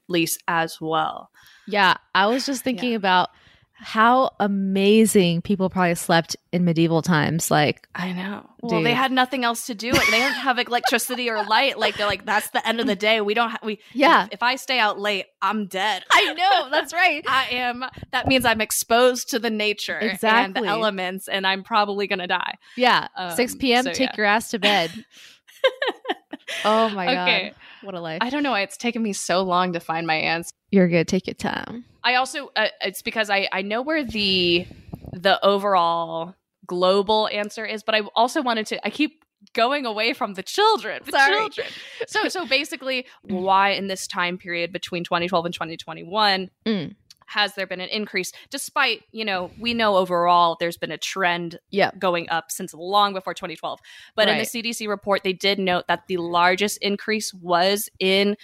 release 0.09 0.39
as 0.47 0.81
well. 0.81 1.31
Yeah, 1.67 1.97
I 2.15 2.27
was 2.27 2.47
just 2.47 2.63
thinking 2.63 2.95
about 2.95 3.31
how 3.79 4.31
amazing 4.41 5.43
people 5.43 5.69
probably 5.69 5.95
slept 5.95 6.35
in 6.51 6.65
medieval 6.65 7.03
times. 7.03 7.51
Like, 7.51 7.87
I 7.95 8.13
know. 8.13 8.49
Well, 8.63 8.83
they 8.83 8.95
had 8.95 9.13
nothing 9.13 9.45
else 9.45 9.67
to 9.67 9.75
do. 9.75 9.93
They 9.93 9.99
didn't 9.99 10.33
have 10.33 10.59
electricity 10.59 11.29
or 11.31 11.45
light. 11.45 11.79
Like 11.79 11.97
they're 11.97 12.07
like, 12.07 12.25
that's 12.25 12.51
the 12.51 12.67
end 12.67 12.81
of 12.81 12.87
the 12.87 12.97
day. 12.97 13.21
We 13.21 13.35
don't. 13.35 13.51
Ha- 13.51 13.59
we 13.63 13.79
Yeah. 13.93 14.25
If, 14.25 14.33
if 14.35 14.43
I 14.43 14.57
stay 14.57 14.79
out 14.79 14.99
late, 14.99 15.27
I'm 15.43 15.67
dead. 15.67 16.05
I 16.11 16.33
know 16.33 16.71
that's 16.71 16.93
right. 16.95 17.23
I 17.29 17.49
am. 17.51 17.85
That 18.13 18.27
means 18.27 18.45
I'm 18.45 18.61
exposed 18.61 19.31
to 19.31 19.39
the 19.39 19.51
nature 19.51 19.97
and 19.99 20.11
Exactly. 20.11 20.63
the 20.63 20.69
elements, 20.69 21.29
and 21.29 21.47
I'm 21.47 21.63
probably 21.63 22.07
gonna 22.07 22.27
die. 22.27 22.55
Yeah, 22.77 23.09
Um, 23.15 23.37
6 23.37 23.57
p.m. 23.57 23.85
so 23.85 23.93
take 23.93 24.09
yeah. 24.11 24.15
your 24.17 24.27
ass 24.27 24.51
to 24.53 24.59
bed. 24.59 24.91
oh 26.65 26.89
my 26.91 27.07
Okay. 27.07 27.49
god, 27.51 27.55
what 27.87 27.95
a 27.95 28.01
life! 28.01 28.19
I 28.21 28.31
don't 28.31 28.43
know 28.43 28.51
why 28.51 28.61
it's 28.63 28.77
taken 28.77 29.03
me 29.03 29.13
so 29.13 29.43
long 29.43 29.73
to 29.73 29.81
find 29.81 30.07
my 30.07 30.17
answer. 30.17 30.51
You're 30.71 30.89
good. 30.89 31.09
Take 31.09 31.27
your 31.27 31.35
time. 31.35 31.85
I 32.05 32.17
also. 32.17 32.51
Uh, 32.57 32.69
it's 32.83 33.03
because 33.03 33.31
I 33.31 33.49
I 33.53 33.63
know 33.63 33.83
where 33.83 34.05
the 34.05 34.67
the 35.13 35.43
overall 35.45 36.35
global 36.67 37.29
answer 37.33 37.65
is, 37.65 37.83
but 37.83 37.95
I 37.95 38.01
also 38.15 38.43
wanted 38.43 38.67
to. 38.69 38.87
I 38.87 38.91
keep 38.91 39.25
going 39.53 39.87
away 39.87 40.13
from 40.13 40.35
the 40.35 40.43
children. 40.43 41.03
The 41.07 41.13
Sorry. 41.13 41.37
children. 41.37 41.69
So 42.09 42.29
so 42.29 42.47
basically, 42.47 43.07
why 43.23 43.71
in 43.71 43.87
this 43.87 44.07
time 44.07 44.39
period 44.39 44.73
between 44.73 45.05
2012 45.05 45.45
and 45.47 45.55
2021 45.55 46.51
Mm. 46.67 46.95
Has 47.27 47.55
there 47.55 47.67
been 47.67 47.81
an 47.81 47.89
increase? 47.89 48.33
Despite 48.51 49.03
you 49.13 49.25
know 49.25 49.51
we 49.59 49.75
know 49.75 49.97
overall 49.97 50.57
there's 50.59 50.77
been 50.77 50.93
a 50.93 50.99
trend 50.99 51.59
Yep. 51.71 51.99
going 51.99 52.29
up 52.31 52.51
since 52.51 52.73
long 52.75 53.13
before 53.13 53.35
2012. 53.35 53.81
But 54.15 54.29
in 54.29 54.39
the 54.39 54.45
CDC 54.45 54.89
report, 54.89 55.23
they 55.25 55.33
did 55.33 55.59
note 55.59 55.85
that 55.89 56.05
the 56.09 56.17
largest 56.19 56.79
increase 56.79 57.33
was 57.35 57.89
in 57.99 58.37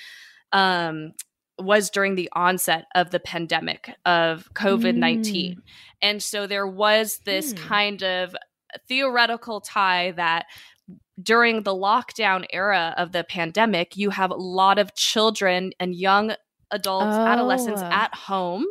um 0.53 1.13
was 1.59 1.91
during 1.91 2.15
the 2.15 2.29
onset 2.33 2.87
of 2.95 3.11
the 3.11 3.21
pandemic 3.21 3.95
of 4.05 4.49
COVID 4.55 4.97
19. 4.97 5.63
And 6.01 6.23
so 6.23 6.47
there 6.47 6.67
was 6.67 7.21
this 7.25 7.53
Hmm. 7.53 7.59
kind 7.59 8.03
of 8.03 8.35
theoretical 8.89 9.61
tie 9.61 10.13
that 10.13 10.47
during 11.23 11.63
the 11.63 11.75
lockdown 11.75 12.47
era 12.53 12.95
of 12.97 13.13
the 13.13 13.23
pandemic, 13.23 13.97
you 13.97 14.11
have 14.11 14.31
a 14.31 14.35
lot 14.35 14.79
of 14.79 14.95
children 14.95 15.73
and 15.79 15.95
young 15.95 16.35
adults, 16.73 17.17
adolescents 17.17 17.81
Oh. 17.83 17.87
at 17.87 18.15
home 18.15 18.67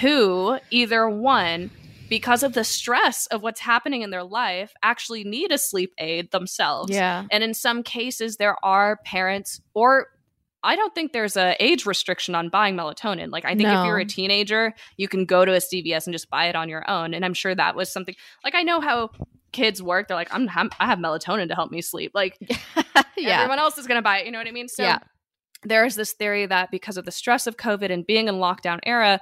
who 0.00 0.58
either 0.70 1.08
one, 1.08 1.70
because 2.08 2.42
of 2.42 2.52
the 2.54 2.64
stress 2.64 3.26
of 3.28 3.42
what's 3.42 3.60
happening 3.60 4.02
in 4.02 4.10
their 4.10 4.24
life, 4.24 4.72
actually 4.82 5.24
need 5.24 5.52
a 5.52 5.58
sleep 5.58 5.92
aid 5.98 6.30
themselves. 6.32 6.90
Yeah. 6.92 7.24
And 7.30 7.42
in 7.44 7.54
some 7.54 7.82
cases, 7.82 8.36
there 8.36 8.56
are 8.64 8.98
parents 9.04 9.60
or 9.74 10.08
I 10.66 10.76
don't 10.76 10.94
think 10.94 11.12
there's 11.12 11.36
a 11.36 11.54
age 11.62 11.84
restriction 11.84 12.34
on 12.34 12.48
buying 12.48 12.74
melatonin. 12.74 13.30
Like 13.30 13.44
I 13.44 13.54
think 13.54 13.68
if 13.68 13.84
you're 13.84 13.98
a 13.98 14.04
teenager, 14.06 14.72
you 14.96 15.08
can 15.08 15.26
go 15.26 15.44
to 15.44 15.52
a 15.52 15.58
CVS 15.58 16.06
and 16.06 16.14
just 16.14 16.30
buy 16.30 16.46
it 16.46 16.56
on 16.56 16.70
your 16.70 16.88
own. 16.90 17.12
And 17.12 17.22
I'm 17.22 17.34
sure 17.34 17.54
that 17.54 17.76
was 17.76 17.92
something 17.92 18.14
like 18.42 18.54
I 18.54 18.62
know 18.62 18.80
how 18.80 19.10
kids 19.52 19.82
work. 19.82 20.08
They're 20.08 20.16
like, 20.16 20.32
I'm, 20.34 20.48
I'm 20.54 20.70
I 20.80 20.86
have 20.86 20.98
melatonin 20.98 21.48
to 21.48 21.54
help 21.54 21.70
me 21.70 21.82
sleep. 21.82 22.12
Like 22.14 22.38
yeah. 23.16 23.40
everyone 23.42 23.58
else 23.58 23.76
is 23.76 23.86
going 23.86 23.98
to 23.98 24.02
buy 24.02 24.20
it. 24.20 24.26
You 24.26 24.32
know 24.32 24.38
what 24.38 24.46
I 24.48 24.52
mean? 24.52 24.68
So 24.68 24.82
Yeah. 24.84 25.00
There's 25.64 25.96
this 25.96 26.12
theory 26.12 26.46
that 26.46 26.70
because 26.70 26.96
of 26.96 27.04
the 27.04 27.10
stress 27.10 27.46
of 27.46 27.56
COVID 27.56 27.90
and 27.90 28.06
being 28.06 28.28
in 28.28 28.36
lockdown 28.36 28.78
era, 28.84 29.20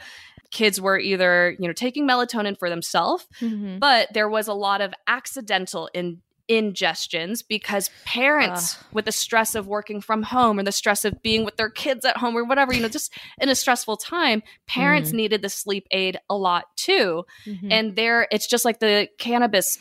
kids 0.51 0.81
were 0.81 0.99
either 0.99 1.57
you 1.59 1.67
know 1.67 1.73
taking 1.73 2.07
melatonin 2.07 2.59
for 2.59 2.69
themselves 2.69 3.27
Mhm. 3.41 3.81
but 3.81 4.09
there 4.13 4.29
was 4.29 4.49
a 4.49 4.53
lot 4.55 4.81
of 4.83 4.93
accidental 5.07 5.89
in 5.95 6.21
ingestions 6.51 7.43
because 7.47 7.89
parents 8.05 8.77
with 8.93 9.05
the 9.07 9.13
stress 9.13 9.55
of 9.55 9.67
working 9.67 10.01
from 10.01 10.23
home 10.25 10.59
or 10.59 10.63
the 10.63 10.73
stress 10.73 11.05
of 11.05 11.23
being 11.23 11.45
with 11.45 11.57
their 11.57 11.71
kids 11.71 12.05
at 12.05 12.17
home 12.19 12.37
or 12.37 12.45
whatever 12.45 12.75
you 12.75 12.83
know 12.83 12.89
just 12.89 13.13
in 13.41 13.49
a 13.49 13.55
stressful 13.55 13.97
time 13.97 14.43
parents 14.67 15.13
needed 15.13 15.41
the 15.41 15.49
sleep 15.49 15.87
aid 15.91 16.19
a 16.29 16.37
lot 16.37 16.65
too 16.77 17.25
Mhm. 17.47 17.69
and 17.73 17.97
there 17.97 18.29
it's 18.31 18.47
just 18.47 18.65
like 18.65 18.81
the 18.81 19.09
cannabis 19.19 19.79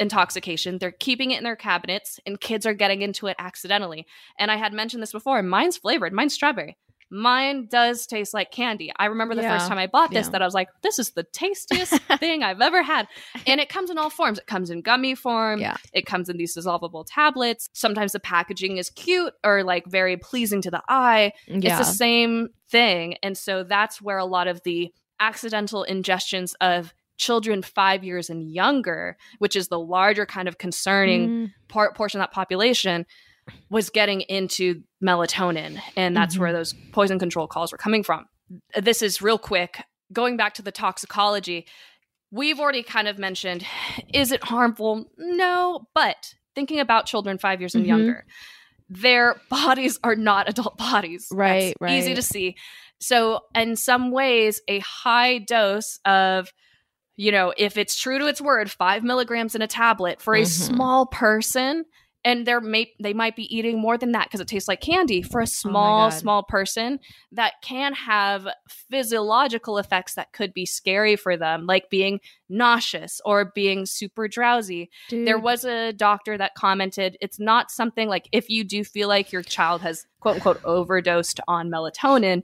intoxication 0.00 0.78
they're 0.78 0.90
keeping 0.92 1.30
it 1.30 1.38
in 1.38 1.44
their 1.44 1.56
cabinets 1.56 2.18
and 2.26 2.40
kids 2.40 2.66
are 2.66 2.74
getting 2.74 3.02
into 3.02 3.26
it 3.26 3.36
accidentally 3.38 4.06
and 4.38 4.50
i 4.50 4.56
had 4.56 4.72
mentioned 4.72 5.02
this 5.02 5.12
before 5.12 5.42
mine's 5.42 5.76
flavored 5.76 6.12
mine's 6.12 6.34
strawberry 6.34 6.76
mine 7.10 7.68
does 7.70 8.06
taste 8.06 8.34
like 8.34 8.50
candy 8.50 8.90
i 8.96 9.04
remember 9.06 9.34
the 9.34 9.42
Yeah. 9.42 9.56
first 9.56 9.68
time 9.68 9.78
i 9.78 9.86
bought 9.86 10.10
this 10.10 10.26
Yeah. 10.26 10.30
that 10.32 10.42
i 10.42 10.44
was 10.44 10.54
like 10.54 10.68
this 10.82 10.98
is 10.98 11.10
the 11.12 11.22
tastiest 11.22 11.94
thing 12.18 12.42
i've 12.42 12.60
ever 12.60 12.82
had 12.82 13.06
and 13.46 13.60
it 13.60 13.68
comes 13.68 13.90
in 13.90 13.98
all 13.98 14.10
forms 14.10 14.38
it 14.38 14.46
comes 14.46 14.70
in 14.70 14.80
gummy 14.80 15.14
form 15.14 15.60
Yeah. 15.60 15.76
it 15.92 16.06
comes 16.06 16.28
in 16.28 16.38
these 16.38 16.56
dissolvable 16.56 17.04
tablets 17.06 17.68
sometimes 17.72 18.12
the 18.12 18.20
packaging 18.20 18.78
is 18.78 18.90
cute 18.90 19.32
or 19.44 19.62
like 19.62 19.86
very 19.86 20.16
pleasing 20.16 20.60
to 20.62 20.70
the 20.70 20.82
eye 20.88 21.32
yeah. 21.46 21.78
it's 21.78 21.88
the 21.90 21.94
same 21.94 22.48
thing. 22.70 23.14
And 23.22 23.38
so 23.38 23.62
that's 23.62 24.02
where 24.02 24.18
a 24.18 24.24
lot 24.24 24.48
of 24.48 24.60
the 24.64 24.92
accidental 25.20 25.86
ingestions 25.88 26.54
of 26.60 26.92
children 27.16 27.62
five 27.62 28.02
years 28.04 28.28
and 28.30 28.50
younger, 28.50 29.16
which 29.38 29.56
is 29.56 29.68
the 29.68 29.78
larger 29.78 30.26
kind 30.26 30.48
of 30.48 30.58
concerning 30.58 31.28
Mm. 31.28 31.52
part 31.68 31.94
portion 31.96 32.20
of 32.20 32.26
that 32.26 32.34
population, 32.34 33.06
was 33.70 33.90
getting 33.90 34.22
into 34.22 34.82
melatonin. 35.02 35.80
And 35.96 36.16
that's 36.16 36.36
Mhm. 36.36 36.38
where 36.40 36.52
those 36.52 36.74
poison 36.92 37.18
control 37.18 37.46
calls 37.46 37.72
were 37.72 37.78
coming 37.78 38.02
from. 38.02 38.26
This 38.80 39.02
is 39.02 39.20
real 39.22 39.38
quick. 39.38 39.82
Going 40.12 40.36
back 40.36 40.54
to 40.54 40.62
the 40.62 40.72
toxicology, 40.72 41.66
we've 42.30 42.58
already 42.58 42.82
kind 42.82 43.06
of 43.08 43.18
mentioned 43.18 43.64
is 44.12 44.32
it 44.32 44.44
harmful? 44.44 45.10
No, 45.18 45.88
but 45.94 46.34
thinking 46.54 46.80
about 46.80 47.06
children 47.06 47.38
five 47.38 47.60
years 47.60 47.74
and 47.74 47.84
Mhm. 47.84 47.88
younger, 47.88 48.26
their 48.88 49.40
bodies 49.50 49.98
are 50.04 50.16
not 50.16 50.48
adult 50.48 50.76
bodies. 50.76 51.28
Right, 51.32 51.74
That's 51.80 51.92
Easy 51.92 52.14
to 52.14 52.22
see. 52.22 52.56
So, 53.00 53.40
in 53.54 53.76
some 53.76 54.10
ways, 54.10 54.60
a 54.68 54.78
high 54.80 55.38
dose 55.38 55.98
of, 56.04 56.52
you 57.16 57.30
know, 57.32 57.52
if 57.56 57.76
it's 57.76 57.98
true 57.98 58.18
to 58.18 58.26
its 58.26 58.40
word, 58.40 58.70
five 58.70 59.04
milligrams 59.04 59.54
in 59.54 59.62
a 59.62 59.66
tablet 59.66 60.20
for 60.20 60.34
a 60.34 60.42
Mhm. 60.42 60.46
small 60.46 61.06
person, 61.06 61.84
and 62.26 62.46
they're 62.46 62.60
may 62.60 62.90
they 63.00 63.12
might 63.12 63.36
be 63.36 63.54
eating 63.54 63.78
more 63.78 63.98
than 63.98 64.12
that 64.12 64.24
because 64.28 64.40
it 64.40 64.48
tastes 64.48 64.66
like 64.66 64.80
candy 64.80 65.20
for 65.20 65.40
a 65.40 65.42
Oh 65.42 65.44
small 65.46 66.08
God. 66.08 66.18
small 66.18 66.42
person 66.42 66.98
that 67.32 67.52
can 67.62 67.92
have 67.92 68.48
physiological 68.68 69.76
effects 69.76 70.14
that 70.14 70.32
could 70.32 70.54
be 70.54 70.64
scary 70.64 71.16
for 71.16 71.36
them 71.36 71.66
like 71.66 71.90
being 71.90 72.20
nauseous 72.48 73.20
or 73.26 73.52
being 73.54 73.84
super 73.84 74.28
drowsy 74.28 74.88
there 75.26 75.38
was 75.38 75.64
a 75.64 75.92
doctor 75.92 76.38
that 76.38 76.54
commented 76.54 77.18
it's 77.20 77.38
not 77.38 77.70
something 77.70 78.08
like 78.08 78.28
if 78.32 78.48
you 78.48 78.64
do 78.64 78.84
feel 78.84 79.08
like 79.08 79.30
your 79.32 79.42
child 79.42 79.82
has 79.82 80.06
quote 80.20 80.36
unquote 80.36 80.60
overdosed 80.64 81.40
on 81.48 81.68
melatonin 81.68 82.42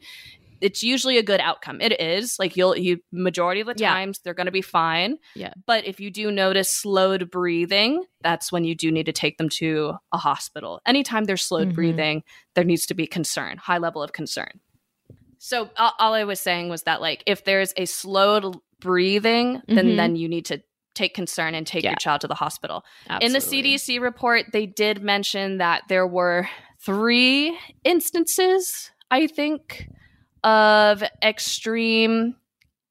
it's 0.60 0.82
usually 0.82 1.16
a 1.18 1.22
good 1.22 1.40
outcome 1.40 1.80
it 1.80 1.98
is 2.00 2.36
like 2.38 2.56
you'll 2.56 2.76
you 2.76 2.98
majority 3.12 3.60
of 3.60 3.66
the 3.66 3.74
Yeah. 3.76 3.92
times 3.92 4.20
they're 4.22 4.34
going 4.34 4.46
to 4.46 4.52
be 4.52 4.62
fine 4.62 5.18
Yeah. 5.34 5.52
but 5.66 5.86
if 5.86 6.00
you 6.00 6.10
do 6.10 6.30
notice 6.30 6.68
slowed 6.70 7.30
breathing 7.30 8.04
that's 8.22 8.52
when 8.52 8.64
you 8.64 8.74
do 8.74 8.90
need 8.92 9.06
to 9.06 9.12
take 9.12 9.38
them 9.38 9.48
to 9.60 9.94
a 10.12 10.18
hospital 10.18 10.80
anytime 10.86 11.24
there's 11.24 11.42
slowed 11.42 11.68
Mhm. 11.70 11.74
breathing 11.74 12.22
there 12.54 12.64
needs 12.64 12.86
to 12.86 12.94
be 12.94 13.06
concern 13.06 13.56
high 13.58 13.78
level 13.78 14.02
of 14.02 14.12
concern 14.12 14.60
so 15.38 15.70
all, 15.76 15.92
all 15.98 16.14
i 16.14 16.24
was 16.24 16.40
saying 16.40 16.68
was 16.68 16.82
that 16.82 17.00
like 17.00 17.22
if 17.26 17.44
there's 17.44 17.72
a 17.76 17.84
slowed 17.86 18.56
breathing 18.80 19.62
then 19.68 19.86
Mhm. 19.88 19.96
then 19.96 20.16
you 20.16 20.28
need 20.28 20.46
to 20.46 20.62
take 20.94 21.14
concern 21.14 21.54
and 21.54 21.66
take 21.66 21.84
Yeah. 21.84 21.90
your 21.90 21.96
child 21.96 22.20
to 22.22 22.26
the 22.28 22.34
hospital 22.34 22.84
in 23.20 23.32
the 23.32 23.40
CDC 23.40 24.00
report, 24.00 24.46
they 24.52 24.66
did 24.66 25.02
mention 25.02 25.58
that 25.58 25.84
there 25.88 26.06
were 26.06 26.48
three 26.84 27.56
instances, 27.84 28.90
I 29.10 29.26
think, 29.28 29.86
of 30.44 31.02
extreme 31.22 32.36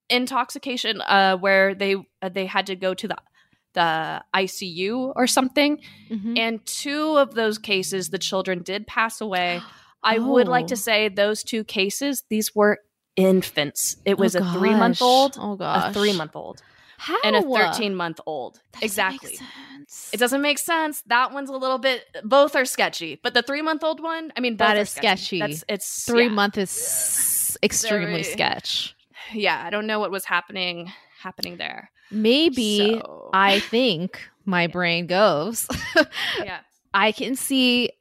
intoxication 0.10 1.02
uh, 1.02 1.38
where 1.38 1.76
they 1.76 1.96
uh, 2.22 2.30
they 2.30 2.46
had 2.46 2.68
to 2.68 2.76
go 2.76 2.94
to 2.94 3.08
the 3.08 3.18
the 3.74 4.24
ICU 4.36 5.14
or 5.16 5.28
something. 5.28 5.80
Mhm. 6.10 6.38
And 6.38 6.66
two 6.66 7.18
of 7.18 7.36
those 7.36 7.60
cases, 7.60 8.10
the 8.10 8.18
children 8.18 8.64
did 8.64 8.88
pass 8.88 9.22
away. 9.22 9.62
I 10.02 10.18
would 10.18 10.48
like 10.48 10.68
to 10.68 10.74
Oh. 10.76 10.78
say 10.78 11.10
those 11.10 11.44
two 11.44 11.64
cases, 11.64 12.24
these 12.30 12.56
were 12.56 12.80
infants. 13.16 13.98
It 14.06 14.18
was 14.18 14.36
Oh, 14.36 14.40
a 14.40 14.54
three 14.54 14.74
month 14.74 15.02
old, 15.02 15.38
Oh 15.40 15.56
a 15.60 15.94
three 15.94 16.14
month 16.14 16.36
old, 16.36 16.62
How? 17.00 17.18
and 17.24 17.36
a 17.36 17.42
13 17.42 17.96
month 17.96 18.20
old. 18.26 18.56
That 18.74 18.82
doesn't 18.82 18.82
make 18.82 19.14
Exactly. 19.16 19.36
sense. 19.38 20.10
It 20.14 20.18
doesn't 20.18 20.42
make 20.42 20.60
sense. 20.60 21.02
That 21.08 21.32
one's 21.32 21.50
a 21.50 21.54
little 21.54 21.78
bit. 21.78 22.04
Both 22.24 22.56
are 22.56 22.66
sketchy, 22.66 23.20
but 23.24 23.34
the 23.34 23.42
three 23.42 23.62
month 23.62 23.84
old 23.84 24.02
one, 24.04 24.34
I 24.36 24.42
mean, 24.42 24.58
both 24.58 24.68
That 24.68 24.78
are 24.78 24.82
is 24.82 24.90
sketchy. 24.90 25.40
That's 25.40 25.64
it's 25.70 26.06
Three 26.06 26.26
yeah. 26.26 26.30
month 26.30 26.58
is 26.58 27.58
extremely 27.64 28.06
Very- 28.06 28.24
sketch. 28.24 28.96
Yeah, 29.32 29.62
I 29.64 29.70
don't 29.70 29.86
know 29.86 30.00
what 30.00 30.10
was 30.10 30.26
happening 30.26 30.92
happening 31.22 31.58
there. 31.58 31.92
Maybe 32.10 33.00
So- 33.00 33.30
I 33.32 33.60
think 33.60 34.20
my 34.44 34.66
brain 34.76 35.06
goes. 35.06 35.68
yeah, 36.44 36.62
I 36.96 37.12
can 37.12 37.36
see 37.36 37.92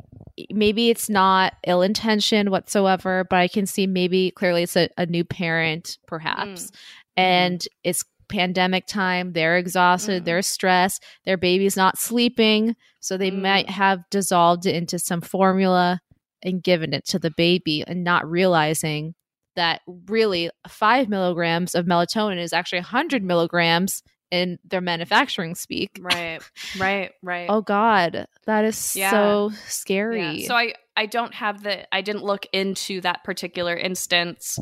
maybe 0.50 0.88
it's 0.88 1.10
not 1.10 1.54
ill 1.66 1.82
intentioned 1.82 2.48
whatsoever, 2.50 3.26
but 3.28 3.36
I 3.38 3.48
can 3.48 3.66
see 3.66 3.86
maybe 3.86 4.30
clearly 4.30 4.62
it's 4.62 4.76
a, 4.76 4.88
a 4.96 5.04
new 5.04 5.24
parent, 5.24 5.98
perhaps, 6.06 6.46
mm. 6.46 6.70
mm-hmm. 6.70 6.74
and 7.16 7.68
it's 7.84 8.02
pandemic 8.28 8.86
time. 8.86 9.32
They're 9.32 9.56
exhausted, 9.56 10.22
Mm. 10.22 10.24
they're 10.26 10.42
stressed, 10.42 11.02
their 11.24 11.36
baby's 11.36 11.76
not 11.76 11.98
sleeping, 11.98 12.76
so 13.00 13.16
they 13.16 13.30
Mm. 13.30 13.42
might 13.42 13.70
have 13.70 14.00
dissolved 14.10 14.66
it 14.66 14.74
into 14.74 14.98
some 14.98 15.20
formula 15.20 16.00
and 16.42 16.62
given 16.62 16.92
it 16.94 17.04
to 17.06 17.18
the 17.18 17.30
baby 17.36 17.82
and 17.86 18.04
not 18.04 18.28
realizing 18.28 19.14
that 19.56 19.80
really 20.06 20.50
five 20.68 21.08
milligrams 21.08 21.74
of 21.74 21.84
melatonin 21.86 22.38
is 22.38 22.52
actually 22.52 22.78
100 22.78 23.24
milligrams 23.24 24.02
in 24.30 24.58
their 24.62 24.80
manufacturing 24.82 25.54
speak. 25.54 25.98
right, 26.00 26.40
right, 26.78 27.12
right. 27.22 27.46
Oh 27.48 27.62
God, 27.62 28.26
that 28.44 28.64
is 28.64 28.94
Yeah. 28.94 29.10
so 29.10 29.50
scary. 29.66 30.20
Yeah. 30.42 30.46
So 30.48 30.54
I 30.54 30.74
I 30.96 31.06
don't 31.06 31.32
have 31.34 31.62
the 31.62 31.92
I 31.94 32.02
didn't 32.02 32.24
look 32.24 32.44
into 32.52 33.00
that 33.00 33.24
particular 33.24 33.74
instance. 33.74 34.58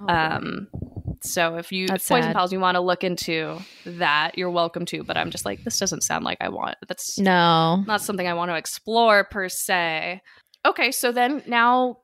Oh, 0.00 0.06
Um 0.08 0.68
so 1.22 1.56
if 1.56 1.72
you 1.72 1.86
That's 1.86 2.04
if 2.04 2.08
Poison 2.08 2.30
sad. 2.30 2.36
Pals 2.36 2.52
you 2.52 2.60
want 2.60 2.76
to 2.76 2.80
look 2.80 3.04
into 3.04 3.58
that, 3.84 4.36
you're 4.36 4.50
welcome 4.50 4.84
to, 4.86 5.02
but 5.02 5.16
I'm 5.16 5.30
just 5.30 5.44
like 5.44 5.64
this 5.64 5.78
doesn't 5.78 6.02
sound 6.02 6.24
like 6.24 6.38
I 6.40 6.48
want. 6.48 6.76
That's 6.86 7.18
no, 7.18 7.84
not 7.86 8.00
something 8.00 8.26
I 8.26 8.34
want 8.34 8.50
to 8.50 8.56
explore 8.56 9.24
per 9.24 9.48
se. 9.48 10.20
Okay, 10.66 10.90
so 10.92 11.12
then 11.12 11.42
now 11.46 11.98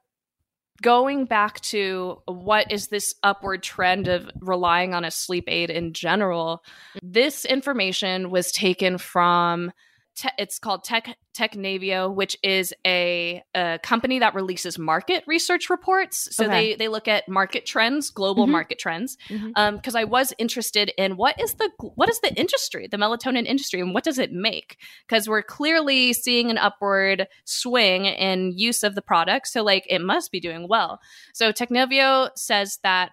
going 0.82 1.24
back 1.24 1.60
to 1.60 2.18
what 2.26 2.70
is 2.70 2.88
this 2.88 3.14
upward 3.22 3.62
trend 3.62 4.08
of 4.08 4.28
relying 4.40 4.94
on 4.94 5.04
a 5.04 5.10
sleep 5.10 5.44
aid 5.48 5.70
in 5.70 5.92
general, 5.92 6.62
this 7.02 7.44
information 7.44 8.30
was 8.30 8.52
taken 8.52 8.98
from 8.98 9.72
te- 10.16 10.28
it's 10.38 10.58
called 10.58 10.82
Tech 10.84 11.16
Technavio, 11.36 12.12
which 12.12 12.36
is 12.42 12.72
a, 12.86 13.42
a 13.54 13.78
company 13.82 14.18
that 14.18 14.34
releases 14.34 14.78
market 14.78 15.22
research 15.26 15.68
reports. 15.68 16.34
So 16.34 16.44
Okay. 16.46 16.52
they 16.70 16.76
they 16.76 16.88
look 16.88 17.06
at 17.08 17.28
market 17.28 17.66
trends, 17.66 18.10
global 18.10 18.46
Mhm. 18.46 18.50
market 18.50 18.78
trends. 18.78 19.16
Mhm. 19.28 19.52
Um, 19.54 19.76
because 19.76 19.94
I 19.94 20.04
was 20.04 20.32
interested 20.38 20.90
in 20.96 21.16
what 21.16 21.38
is 21.40 21.54
the 21.54 21.70
what 21.94 22.08
is 22.08 22.18
the 22.20 22.32
industry, 22.34 22.86
the 22.86 22.96
melatonin 22.96 23.44
industry, 23.46 23.80
and 23.80 23.92
what 23.94 24.04
does 24.04 24.18
it 24.18 24.32
make? 24.32 24.78
Because 25.06 25.28
we're 25.28 25.42
clearly 25.42 26.12
seeing 26.14 26.50
an 26.50 26.58
upward 26.58 27.28
swing 27.44 28.06
in 28.06 28.52
use 28.56 28.82
of 28.82 28.94
the 28.94 29.02
product, 29.02 29.48
so 29.48 29.62
like 29.62 29.84
it 29.88 30.00
must 30.00 30.32
be 30.32 30.40
doing 30.40 30.66
well. 30.68 31.00
So 31.34 31.52
Technavio 31.52 32.30
says 32.34 32.78
that 32.82 33.10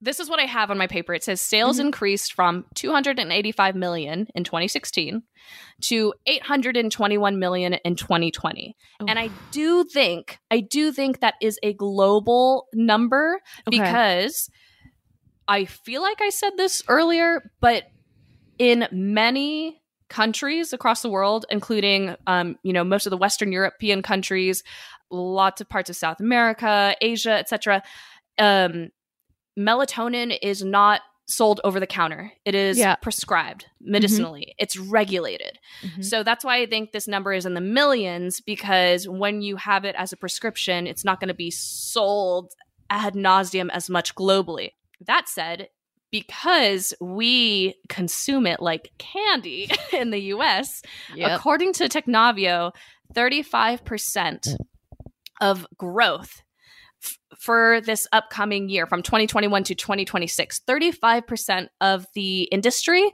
this 0.00 0.20
is 0.20 0.30
what 0.30 0.38
I 0.38 0.44
have 0.44 0.70
on 0.70 0.78
my 0.78 0.86
paper. 0.86 1.12
It 1.14 1.24
says 1.24 1.40
sales 1.40 1.78
Mhm. 1.78 1.86
increased 1.86 2.32
from 2.32 2.64
285 2.74 3.74
million 3.74 4.26
in 4.34 4.44
2016 4.44 5.22
to 5.88 6.14
821 6.26 7.38
million 7.38 7.74
in 7.74 7.96
2020. 7.96 8.76
And 9.08 9.18
I 9.18 9.30
do 9.50 9.84
think, 9.84 10.38
I 10.50 10.60
do 10.60 10.92
think 10.92 11.20
that 11.20 11.34
is 11.40 11.58
a 11.62 11.72
global 11.74 12.66
number 12.72 13.40
Okay. 13.66 13.78
because 13.78 14.48
I 15.48 15.64
feel 15.64 16.02
like 16.02 16.20
I 16.20 16.28
said 16.30 16.52
this 16.56 16.82
earlier, 16.88 17.50
but 17.60 17.84
in 18.58 18.86
many 18.92 19.80
countries 20.08 20.72
across 20.72 21.02
the 21.02 21.10
world, 21.10 21.44
including 21.50 22.14
um, 22.26 22.56
you 22.62 22.72
know 22.72 22.84
most 22.84 23.06
of 23.06 23.10
the 23.10 23.16
Western 23.16 23.52
European 23.52 24.02
countries, 24.02 24.62
lots 25.10 25.60
of 25.60 25.68
parts 25.68 25.90
of 25.90 25.96
South 25.96 26.20
America, 26.20 26.94
Asia, 27.00 27.32
etc. 27.32 27.82
Um, 28.38 28.88
melatonin 29.58 30.38
is 30.40 30.62
not 30.64 31.00
sold 31.26 31.60
over 31.62 31.78
the 31.78 31.86
counter. 31.86 32.32
It 32.46 32.54
is 32.54 32.78
Yeah. 32.78 32.94
prescribed 32.94 33.66
medicinally. 33.80 34.54
It's 34.58 34.78
regulated. 34.78 35.58
Mhm. 35.82 36.02
So 36.04 36.22
that's 36.22 36.42
why 36.42 36.56
I 36.62 36.66
think 36.66 36.92
this 36.92 37.06
number 37.06 37.34
is 37.34 37.44
in 37.44 37.52
the 37.52 37.60
millions 37.60 38.40
because 38.40 39.06
when 39.06 39.42
you 39.42 39.56
have 39.56 39.84
it 39.84 39.94
as 39.98 40.10
a 40.12 40.16
prescription, 40.16 40.86
it's 40.86 41.04
not 41.04 41.20
going 41.20 41.28
to 41.28 41.34
be 41.34 41.50
sold 41.50 42.52
ad 42.88 43.12
nauseum 43.14 43.68
as 43.70 43.90
much 43.90 44.14
globally. 44.14 44.70
That 45.06 45.28
said, 45.28 45.68
because 46.10 46.94
we 46.98 47.74
consume 47.90 48.46
it 48.46 48.60
like 48.60 48.90
candy 48.96 49.70
in 49.92 50.08
the 50.10 50.20
US, 50.34 50.80
Yep. 51.14 51.30
according 51.38 51.74
to 51.74 51.88
Technavio, 51.90 52.72
35% 53.14 54.56
of 55.42 55.66
growth 55.76 56.42
for 57.38 57.80
this 57.80 58.06
upcoming 58.12 58.68
year 58.68 58.86
from 58.86 59.02
2021 59.02 59.64
to 59.64 59.74
2026, 59.74 60.60
35% 60.68 61.68
of 61.80 62.06
the 62.14 62.42
industry 62.42 63.10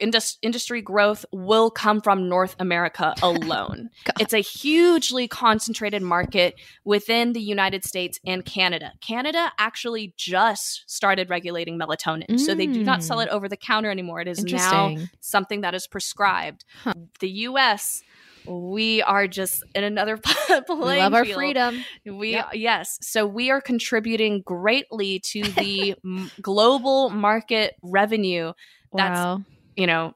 indus- 0.00 0.38
industry 0.42 0.80
growth 0.82 1.24
will 1.30 1.70
come 1.70 2.00
from 2.00 2.28
North 2.28 2.56
America 2.58 3.14
alone. 3.22 3.90
It's 4.18 4.32
a 4.32 4.38
hugely 4.40 5.28
concentrated 5.28 6.02
market 6.02 6.54
within 6.84 7.32
the 7.32 7.40
United 7.40 7.84
States 7.84 8.18
and 8.26 8.44
Canada. 8.44 8.92
Canada 9.00 9.52
actually 9.58 10.14
just 10.16 10.84
started 10.90 11.30
regulating 11.30 11.78
melatonin. 11.78 12.40
So 12.40 12.54
they 12.54 12.66
do 12.66 12.82
not 12.82 13.02
sell 13.04 13.18
Mm. 13.18 13.24
it 13.26 13.28
over 13.28 13.48
the 13.48 13.56
counter 13.56 13.90
anymore. 13.90 14.20
It 14.20 14.28
is 14.28 14.42
now 14.42 14.96
something 15.20 15.60
that 15.60 15.74
is 15.74 15.86
prescribed. 15.86 16.64
Huh. 16.82 16.94
The 17.20 17.28
US 17.48 18.02
we 18.46 19.02
are 19.02 19.26
just 19.26 19.62
in 19.74 19.84
another 19.84 20.16
playing 20.16 20.64
We 20.78 20.84
love 20.98 21.14
our 21.14 21.24
field. 21.24 21.36
freedom. 21.38 21.84
We 22.04 22.32
Yep. 22.32 22.48
yes, 22.54 22.98
so 23.00 23.26
we 23.26 23.50
are 23.50 23.60
contributing 23.60 24.42
greatly 24.44 25.20
to 25.30 25.42
the 25.52 25.94
m- 26.04 26.30
global 26.40 27.10
market 27.10 27.74
revenue. 27.82 28.52
That's 28.96 29.18
Wow. 29.18 29.42
you 29.76 29.86
know 29.86 30.12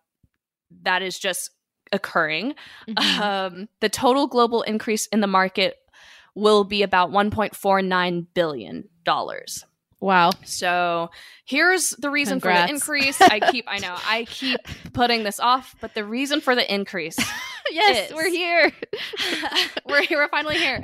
that 0.83 1.03
is 1.03 1.19
just 1.19 1.51
occurring. 1.93 2.55
Mhm. 2.89 3.21
Um, 3.21 3.69
the 3.81 3.89
total 3.89 4.27
global 4.27 4.61
increase 4.63 5.07
in 5.07 5.21
the 5.21 5.27
market 5.27 5.77
will 6.35 6.65
be 6.65 6.83
about 6.83 7.11
1.49 7.11 8.27
billion 8.35 8.89
dollars. 9.05 9.65
Wow. 10.01 10.31
So 10.45 11.11
here's 11.45 11.91
the 11.91 12.11
reason 12.11 12.41
for 12.41 12.49
Congrats. 12.49 12.69
the 12.71 12.75
increase. 12.75 13.21
I 13.21 13.41
keep 13.51 13.65
I 13.69 13.79
know 13.79 13.97
I 14.07 14.25
keep 14.29 14.61
putting 14.93 15.23
this 15.25 15.41
off, 15.41 15.75
but 15.81 15.95
the 15.95 16.05
reason 16.05 16.41
for 16.41 16.55
the 16.55 16.73
increase 16.73 17.17
yes, 17.71 18.11
is- 18.11 18.15
we're 18.17 18.29
here. 18.31 18.73
we're 19.87 20.03
here, 20.03 20.19
we're 20.19 20.29
finally 20.29 20.57
here. 20.57 20.83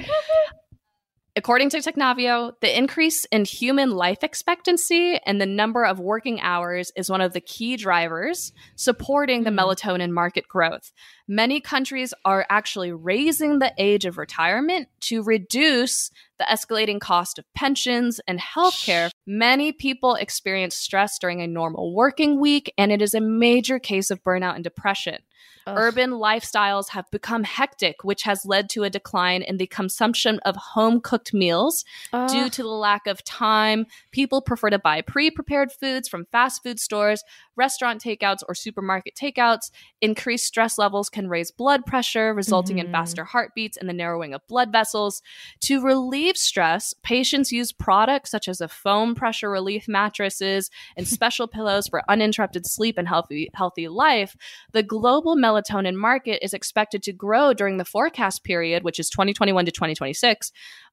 According 1.37 1.71
to 1.71 1.79
Technavio, 1.79 2.53
the 2.61 2.79
increase 2.79 3.25
in 3.25 3.45
human 3.45 3.91
life 3.91 4.23
expectancy 4.23 5.19
and 5.27 5.41
the 5.41 5.47
number 5.47 5.85
of 5.85 5.99
working 5.99 6.41
hours 6.41 6.93
is 6.95 7.11
one 7.11 7.21
of 7.21 7.33
the 7.33 7.41
key 7.41 7.77
drivers 7.77 8.53
supporting 8.77 9.43
the 9.43 9.51
Hmm. 9.51 9.59
melatonin 9.59 10.11
market 10.13 10.47
growth. 10.47 10.93
Many 11.27 11.61
countries 11.61 12.15
are 12.25 12.47
actually 12.49 12.93
raising 12.93 13.59
the 13.59 13.75
age 13.79 14.05
of 14.05 14.17
retirement 14.17 14.87
to 15.01 15.25
reduce 15.25 16.13
the 16.39 16.45
escalating 16.45 17.01
cost 17.01 17.41
of 17.41 17.53
pensions 17.53 18.21
and 18.29 18.39
healthcare. 18.39 19.11
Many 19.27 19.73
people 19.73 20.15
experience 20.15 20.77
stress 20.77 21.19
during 21.19 21.41
a 21.41 21.49
normal 21.49 21.93
working 21.97 22.39
week, 22.39 22.73
and 22.79 22.93
it 22.93 23.03
is 23.03 23.13
a 23.13 23.21
major 23.21 23.81
case 23.81 24.13
of 24.13 24.23
burnout 24.23 24.55
and 24.55 24.63
depression. 24.63 25.19
Ugh. 25.67 25.77
Urban 25.79 26.11
lifestyles 26.11 26.91
have 26.91 27.11
become 27.11 27.45
hectic, 27.45 28.05
which 28.05 28.23
has 28.25 28.45
led 28.45 28.69
to 28.71 28.85
a 28.85 28.91
decline 28.91 29.43
in 29.43 29.57
the 29.57 29.67
consumption 29.67 30.39
of 30.45 30.57
home 30.57 31.01
cooked 31.01 31.33
meals 31.33 31.85
Ugh. 32.13 32.29
due 32.29 32.51
to 32.51 32.63
the 32.63 32.69
lack 32.69 33.07
of 33.07 33.25
time. 33.25 33.87
People 34.11 34.43
prefer 34.43 34.71
to 34.71 34.79
buy 34.79 35.01
pre 35.01 35.31
prepared 35.31 35.73
foods 35.73 36.09
from 36.09 36.27
fast 36.33 36.63
food 36.63 36.79
stores, 36.79 37.25
restaurant 37.57 38.03
takeouts, 38.03 38.43
or 38.49 38.55
supermarket 38.55 39.15
takeouts. 39.15 39.71
Increased 40.01 40.47
stress 40.47 40.77
levels 40.79 41.09
can 41.09 41.29
raise 41.29 41.51
blood 41.51 41.87
pressure, 41.87 42.35
resulting 42.35 42.79
in 42.79 42.89
Mhm. 42.89 42.93
faster 42.93 43.25
heartbeats 43.25 43.77
and 43.77 43.89
the 43.89 43.93
narrowing 43.93 44.35
of 44.35 44.47
blood 44.49 44.71
vessels. 44.73 45.23
To 45.61 45.81
relieve 45.83 46.37
stress, 46.37 46.95
patients 47.03 47.53
use 47.53 47.73
products 47.73 48.31
such 48.31 48.49
as 48.49 48.61
a 48.61 48.69
foam 48.69 49.15
pressure 49.15 49.51
relief 49.51 49.89
mattresses 49.89 50.71
and 50.97 51.07
special 51.09 51.47
pillows 51.47 51.89
for 51.89 52.03
uninterrupted 52.09 52.67
sleep 52.67 52.99
and 52.99 53.09
healthy 53.09 53.51
healthy 53.55 53.89
life. 53.89 54.37
The 54.73 54.83
global 54.83 55.37
melatonin 55.55 55.95
market 55.95 56.45
is 56.45 56.53
expected 56.53 57.03
to 57.05 57.13
grow 57.13 57.53
during 57.53 57.77
the 57.77 57.85
forecast 57.85 58.45
period, 58.45 58.83
which 58.83 58.99
is 58.99 59.09
2021 59.11 59.65
to 59.67 59.71
2026, 59.73 60.53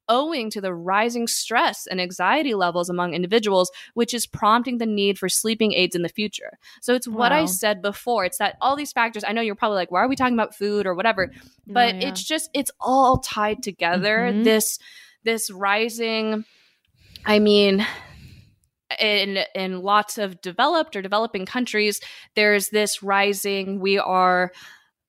owing 0.10 0.50
to 0.50 0.60
the 0.62 0.74
rising 0.74 1.28
stress 1.28 1.88
and 1.88 2.02
anxiety 2.02 2.54
levels 2.54 2.90
among 2.90 3.14
individuals, 3.14 3.72
which 3.94 4.14
is 4.14 4.26
prompting 4.26 4.78
the 4.78 4.86
need 4.86 5.18
for 5.18 5.30
sleeping 5.30 5.74
aids 5.74 5.96
in 5.96 6.02
the 6.02 6.10
future. 6.10 6.58
So 6.82 6.94
it's 6.94 7.08
what 7.08 7.32
I 7.32 7.46
said 7.46 7.82
before. 7.82 8.26
It's 8.26 8.38
that 8.40 8.58
all 8.62 8.76
these 8.76 8.92
factors, 8.92 9.24
I 9.28 9.32
know 9.32 9.42
you're 9.42 9.56
probably 9.56 9.76
like, 9.78 9.92
why 9.92 10.02
are 10.02 10.08
we 10.08 10.16
talking 10.16 10.34
about 10.34 10.56
food 10.56 10.86
or 10.86 10.96
whatever? 10.96 11.32
But 11.68 11.96
Oh, 11.96 11.98
yeah. 12.00 12.10
it's 12.10 12.24
just, 12.24 12.50
it's 12.54 12.72
all 12.80 13.18
tied 13.20 13.64
together. 13.64 14.32
Mhm. 14.34 14.44
This, 14.44 14.80
this 15.24 15.50
rising, 15.52 16.46
I 17.26 17.40
mean, 17.40 17.86
in 19.00 19.40
in 19.56 19.82
lots 19.82 20.18
of 20.18 20.42
developed 20.42 20.96
or 20.96 21.02
developing 21.02 21.46
countries 21.46 22.00
there's 22.36 22.70
this 22.70 23.02
rising 23.04 23.80
we 23.80 23.98
are 24.00 24.52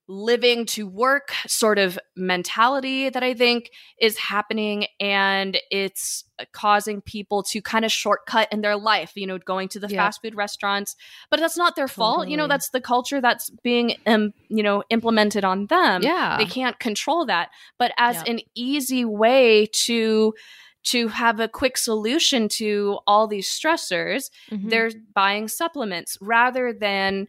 living 0.08 0.66
to 0.66 0.86
work 0.86 1.30
sort 1.46 1.78
of 1.78 1.96
mentality 2.16 3.08
that 3.08 3.22
i 3.22 3.32
think 3.32 3.70
is 4.00 4.18
happening 4.18 4.84
and 4.98 5.56
it's 5.70 6.24
causing 6.52 7.00
people 7.00 7.42
to 7.44 7.62
kind 7.62 7.84
of 7.84 7.92
shortcut 7.92 8.48
in 8.52 8.62
their 8.62 8.76
life 8.76 9.12
you 9.14 9.26
know 9.28 9.38
going 9.38 9.68
to 9.68 9.78
the 9.78 9.86
Yeah. 9.88 9.98
fast 10.06 10.20
food 10.20 10.34
restaurants 10.34 10.96
but 11.30 11.38
that's 11.38 11.56
not 11.56 11.76
their 11.76 11.88
fault 11.88 12.26
you 12.28 12.36
know 12.36 12.48
that's 12.48 12.70
the 12.70 12.80
culture 12.80 13.20
that's 13.20 13.48
being 13.62 13.94
um, 14.06 14.34
you 14.48 14.64
know 14.64 14.82
implemented 14.90 15.44
on 15.44 15.66
them 15.66 16.02
yeah. 16.02 16.36
they 16.36 16.46
can't 16.46 16.78
control 16.80 17.24
that 17.26 17.50
but 17.78 17.92
as 17.96 18.16
Yep. 18.16 18.26
an 18.26 18.40
easy 18.56 19.04
way 19.04 19.66
to 19.86 20.34
to 20.84 21.08
have 21.08 21.40
a 21.40 21.48
quick 21.48 21.76
solution 21.78 22.48
to 22.48 22.98
all 23.06 23.26
these 23.26 23.48
stressors 23.48 24.30
Mhm. 24.50 24.70
they're 24.70 24.90
buying 25.14 25.48
supplements 25.48 26.18
rather 26.20 26.72
than 26.72 27.28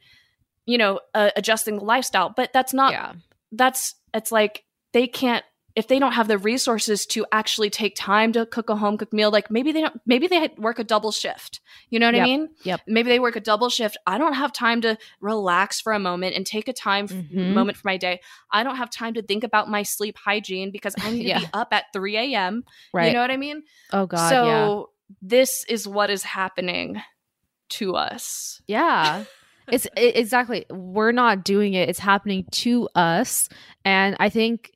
you 0.65 0.77
know 0.77 0.99
uh, 1.13 1.29
adjusting 1.35 1.77
the 1.77 1.83
lifestyle 1.83 2.29
but 2.35 2.51
that's 2.53 2.73
not 2.73 2.91
yeah. 2.93 3.13
that's 3.51 3.95
it's 4.13 4.31
like 4.31 4.63
they 4.93 5.07
can't 5.07 5.43
if 5.75 5.87
they 5.87 5.97
don't 5.97 6.11
have 6.11 6.27
the 6.27 6.37
resources 6.37 7.05
to 7.07 7.25
actually 7.31 7.69
take 7.69 7.95
time 7.95 8.31
to 8.33 8.45
cook 8.45 8.69
a 8.69 8.75
home 8.75 8.97
cooked 8.97 9.13
meal 9.13 9.31
like 9.31 9.49
maybe 9.49 9.71
they 9.71 9.81
don't 9.81 9.99
maybe 10.05 10.27
they 10.27 10.49
work 10.57 10.77
a 10.79 10.83
double 10.83 11.11
shift 11.11 11.59
you 11.89 11.99
know 11.99 12.07
what 12.07 12.15
Yep. 12.15 12.21
i 12.23 12.25
mean 12.25 12.49
Yep. 12.63 12.81
maybe 12.87 13.09
they 13.09 13.19
work 13.19 13.35
a 13.35 13.39
double 13.39 13.69
shift 13.69 13.97
i 14.05 14.17
don't 14.17 14.33
have 14.33 14.53
time 14.53 14.81
to 14.81 14.97
relax 15.19 15.81
for 15.81 15.91
a 15.93 15.99
moment 15.99 16.35
and 16.35 16.45
take 16.45 16.67
a 16.67 16.73
time 16.73 17.07
Mhm. 17.07 17.53
moment 17.53 17.77
for 17.77 17.87
my 17.87 17.97
day 17.97 18.19
i 18.51 18.63
don't 18.63 18.75
have 18.77 18.89
time 18.91 19.13
to 19.15 19.21
think 19.23 19.43
about 19.43 19.69
my 19.69 19.83
sleep 19.83 20.17
hygiene 20.23 20.69
because 20.71 20.93
i 21.01 21.09
need 21.11 21.31
to 21.33 21.39
be 21.39 21.47
up 21.53 21.69
at 21.71 21.85
3 21.93 22.17
a.m 22.17 22.63
Right. 22.93 23.07
you 23.07 23.13
know 23.13 23.21
what 23.21 23.31
i 23.31 23.37
mean 23.37 23.63
oh 23.91 24.05
God. 24.05 24.29
so 24.29 24.45
yeah. 24.45 25.15
this 25.21 25.65
is 25.69 25.87
what 25.87 26.09
is 26.09 26.23
happening 26.23 27.01
to 27.69 27.95
us 27.95 28.61
Yeah. 28.67 29.23
It's 29.71 29.87
i 29.97 30.01
exactly. 30.01 30.65
We're 30.69 31.13
not 31.13 31.45
doing 31.45 31.73
it. 31.73 31.87
It's 31.87 31.97
happening 31.97 32.43
to 32.51 32.89
us. 32.95 33.47
And 33.85 34.17
I 34.19 34.27
think 34.27 34.73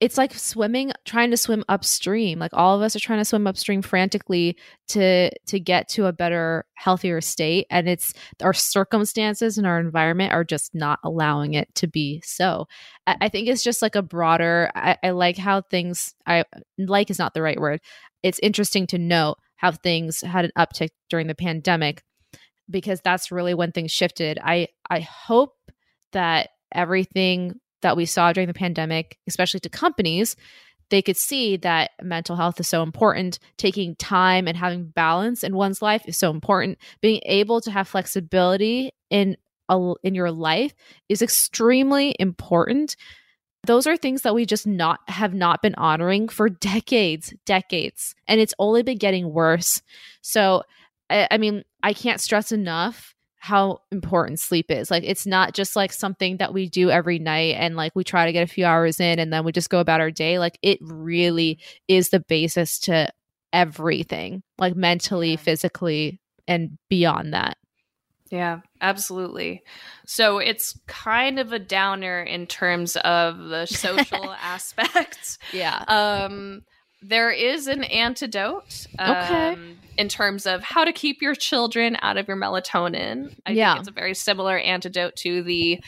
it's 0.00 0.16
like 0.16 0.32
swimming, 0.32 0.92
trying 1.04 1.30
to 1.32 1.36
swim 1.36 1.64
upstream. 1.68 2.38
Like 2.38 2.52
all 2.54 2.76
of 2.76 2.82
us 2.82 2.94
are 2.94 3.00
trying 3.00 3.18
to 3.18 3.24
swim 3.24 3.46
upstream 3.46 3.82
frantically 3.82 4.56
to 4.88 5.30
to 5.46 5.58
get 5.60 5.88
to 5.90 6.06
a 6.06 6.12
better, 6.12 6.64
healthier 6.74 7.20
state. 7.20 7.66
And 7.70 7.88
it's 7.88 8.12
our 8.42 8.52
circumstances 8.52 9.58
and 9.58 9.66
our 9.66 9.80
environment 9.80 10.32
are 10.32 10.44
just 10.44 10.74
not 10.74 11.00
allowing 11.04 11.54
it 11.54 11.74
to 11.76 11.88
be 11.88 12.22
so. 12.24 12.66
I, 13.06 13.16
I 13.22 13.28
think 13.28 13.48
it's 13.48 13.62
just 13.62 13.82
like 13.82 13.96
a 13.96 14.02
broader. 14.02 14.70
I, 14.74 14.96
I 15.02 15.10
like 15.10 15.36
how 15.36 15.62
things. 15.62 16.14
I 16.26 16.44
like 16.78 17.10
is 17.10 17.18
not 17.18 17.34
the 17.34 17.42
right 17.42 17.60
word. 17.60 17.80
It's 18.22 18.40
interesting 18.40 18.86
to 18.88 18.98
note 18.98 19.38
how 19.56 19.72
things 19.72 20.20
had 20.20 20.44
an 20.44 20.52
uptick 20.56 20.90
during 21.10 21.26
the 21.26 21.34
pandemic 21.34 22.02
because 22.70 23.00
that's 23.02 23.32
really 23.32 23.54
when 23.54 23.72
things 23.72 23.90
shifted. 23.90 24.38
I 24.42 24.68
I 24.88 25.00
hope 25.00 25.54
that 26.12 26.50
everything 26.72 27.58
that 27.82 27.96
we 27.96 28.06
saw 28.06 28.32
during 28.32 28.48
the 28.48 28.54
pandemic, 28.54 29.18
especially 29.26 29.60
to 29.60 29.68
companies, 29.68 30.36
they 30.90 31.02
could 31.02 31.16
see 31.16 31.56
that 31.58 31.90
mental 32.02 32.36
health 32.36 32.58
is 32.60 32.68
so 32.68 32.82
important. 32.82 33.38
Taking 33.56 33.94
time 33.96 34.48
and 34.48 34.56
having 34.56 34.86
balance 34.86 35.44
in 35.44 35.54
one's 35.54 35.82
life 35.82 36.02
is 36.06 36.18
so 36.18 36.30
important. 36.30 36.78
Being 37.00 37.20
able 37.26 37.60
to 37.60 37.70
have 37.70 37.88
flexibility 37.88 38.92
in 39.10 39.36
a, 39.68 39.94
in 40.02 40.14
your 40.14 40.30
life 40.30 40.74
is 41.08 41.22
extremely 41.22 42.14
important. 42.18 42.96
Those 43.64 43.86
are 43.86 43.96
things 43.96 44.22
that 44.22 44.34
we 44.34 44.46
just 44.46 44.66
not 44.66 45.00
have 45.08 45.34
not 45.34 45.62
been 45.62 45.74
honoring 45.74 46.28
for 46.28 46.48
decades, 46.48 47.34
decades, 47.44 48.14
and 48.26 48.40
it's 48.40 48.54
only 48.58 48.82
been 48.82 48.98
getting 48.98 49.32
worse. 49.32 49.82
So 50.22 50.62
I, 51.10 51.28
I 51.32 51.38
mean, 51.38 51.64
I 51.82 51.92
can't 51.92 52.20
stress 52.20 52.50
enough 52.50 53.14
how 53.38 53.80
important 53.92 54.40
sleep 54.40 54.70
is. 54.70 54.90
Like, 54.90 55.04
it's 55.04 55.26
not 55.26 55.54
just 55.54 55.76
like 55.76 55.92
something 55.92 56.38
that 56.38 56.52
we 56.52 56.68
do 56.68 56.90
every 56.90 57.18
night 57.18 57.54
and 57.58 57.76
like 57.76 57.94
we 57.94 58.04
try 58.04 58.26
to 58.26 58.32
get 58.32 58.42
a 58.42 58.52
few 58.52 58.64
hours 58.66 59.00
in 59.00 59.18
and 59.18 59.32
then 59.32 59.44
we 59.44 59.52
just 59.52 59.70
go 59.70 59.78
about 59.80 60.00
our 60.00 60.10
day. 60.10 60.38
Like, 60.38 60.58
it 60.62 60.78
really 60.82 61.58
is 61.86 62.10
the 62.10 62.20
basis 62.20 62.78
to 62.80 63.08
everything, 63.52 64.42
like 64.58 64.74
mentally, 64.74 65.36
physically, 65.36 66.20
and 66.46 66.78
beyond 66.88 67.34
that. 67.34 67.56
Yeah, 68.30 68.60
absolutely. 68.80 69.62
So 70.06 70.38
it's 70.38 70.78
kind 70.86 71.38
of 71.38 71.52
a 71.52 71.58
downer 71.58 72.22
in 72.22 72.46
terms 72.46 72.96
of 72.96 73.38
the 73.38 73.66
social 73.66 74.32
aspects. 74.42 75.38
Yeah. 75.52 75.84
Um, 75.88 76.62
there 77.02 77.30
is 77.30 77.66
an 77.66 77.84
antidote. 77.84 78.86
Okay. 79.00 79.52
Um, 79.52 79.78
in 79.96 80.08
terms 80.08 80.46
of 80.46 80.62
how 80.62 80.84
to 80.84 80.92
keep 80.92 81.20
your 81.20 81.34
children 81.34 81.96
out 82.02 82.16
of 82.16 82.28
your 82.28 82.36
melatonin. 82.36 83.34
I 83.44 83.50
Yeah. 83.50 83.72
think 83.74 83.80
it's 83.80 83.88
a 83.88 83.92
very 83.92 84.14
similar 84.14 84.56
antidote 84.56 85.16
to 85.16 85.42
the 85.42 85.80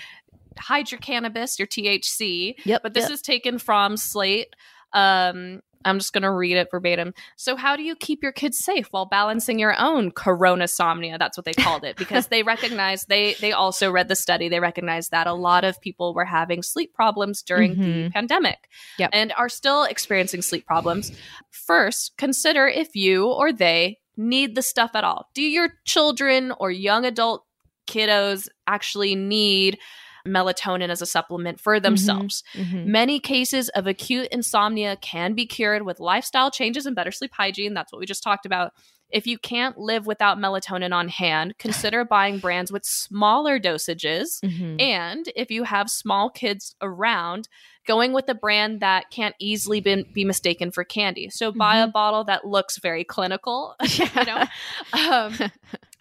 hide 0.58 0.90
your 0.90 0.98
cannabis, 1.00 1.58
your 1.58 1.68
THC. 1.68 2.56
Yep. 2.64 2.82
But 2.82 2.94
this 2.94 3.04
yep. 3.04 3.12
is 3.12 3.22
taken 3.22 3.58
from 3.58 3.96
Slate. 3.96 4.54
Um, 4.92 5.62
I'm 5.84 5.98
just 5.98 6.12
going 6.12 6.22
to 6.22 6.30
read 6.30 6.56
it 6.56 6.68
verbatim. 6.70 7.14
So, 7.36 7.56
how 7.56 7.76
do 7.76 7.82
you 7.82 7.96
keep 7.96 8.22
your 8.22 8.32
kids 8.32 8.58
safe 8.58 8.88
while 8.90 9.06
balancing 9.06 9.58
your 9.58 9.74
own 9.78 10.10
corona 10.10 10.64
somnia? 10.64 11.18
That's 11.18 11.36
what 11.38 11.44
they 11.44 11.54
called 11.54 11.84
it 11.84 11.96
because 11.96 12.26
they 12.28 12.42
recognize 12.42 13.04
they 13.04 13.34
they 13.40 13.52
also 13.52 13.90
read 13.90 14.08
the 14.08 14.16
study. 14.16 14.48
They 14.48 14.60
recognized 14.60 15.10
that 15.10 15.26
a 15.26 15.32
lot 15.32 15.64
of 15.64 15.80
people 15.80 16.12
were 16.14 16.24
having 16.24 16.62
sleep 16.62 16.92
problems 16.94 17.42
during 17.42 17.76
the 17.76 17.80
Mhm. 18.08 18.12
pandemic 18.12 18.68
Yep. 18.98 19.10
and 19.12 19.32
are 19.36 19.48
still 19.48 19.84
experiencing 19.84 20.42
sleep 20.42 20.66
problems. 20.66 21.12
First, 21.50 22.12
consider 22.18 22.66
if 22.68 22.94
you 22.94 23.26
or 23.26 23.52
they 23.52 23.98
need 24.16 24.54
the 24.54 24.62
stuff 24.62 24.90
at 24.94 25.04
all. 25.04 25.30
Do 25.34 25.42
your 25.42 25.70
children 25.86 26.52
or 26.60 26.70
young 26.70 27.04
adult 27.06 27.44
kiddos 27.86 28.48
actually 28.66 29.14
need 29.14 29.78
melatonin 30.26 30.88
as 30.88 31.02
a 31.02 31.06
supplement 31.06 31.60
for 31.60 31.80
themselves? 31.80 32.42
Mhm. 32.54 32.86
Many 32.86 33.20
cases 33.20 33.68
of 33.70 33.86
acute 33.86 34.28
insomnia 34.30 34.96
can 34.96 35.34
be 35.34 35.46
cured 35.46 35.82
with 35.82 36.00
lifestyle 36.00 36.50
changes 36.50 36.86
and 36.86 36.96
better 36.96 37.12
sleep 37.12 37.32
hygiene. 37.34 37.74
That's 37.74 37.92
what 37.92 38.00
we 38.00 38.06
just 38.06 38.22
talked 38.22 38.46
about. 38.46 38.72
If 39.10 39.26
you 39.26 39.38
can't 39.38 39.76
live 39.76 40.06
without 40.06 40.38
melatonin 40.38 40.94
on 40.94 41.08
hand, 41.08 41.54
consider 41.58 42.04
buying 42.04 42.38
brands 42.38 42.70
with 42.70 42.84
smaller 42.84 43.58
dosages. 43.58 44.40
Mhm. 44.44 44.80
And 44.80 45.28
if 45.34 45.50
you 45.50 45.64
have 45.64 45.90
small 45.90 46.30
kids 46.30 46.76
around, 46.80 47.48
going 47.86 48.12
with 48.12 48.28
a 48.28 48.34
brand 48.34 48.80
that 48.80 49.10
can't 49.10 49.34
easily 49.40 49.80
be, 49.80 50.04
be 50.12 50.24
mistaken 50.24 50.70
for 50.70 50.84
candy. 50.84 51.28
So 51.30 51.50
buy 51.50 51.78
a 51.78 51.88
bottle 51.88 52.22
that 52.24 52.44
looks 52.44 52.78
very 52.78 53.02
clinical, 53.02 53.74
you 53.94 54.06
know, 54.26 54.44
um, 54.92 55.34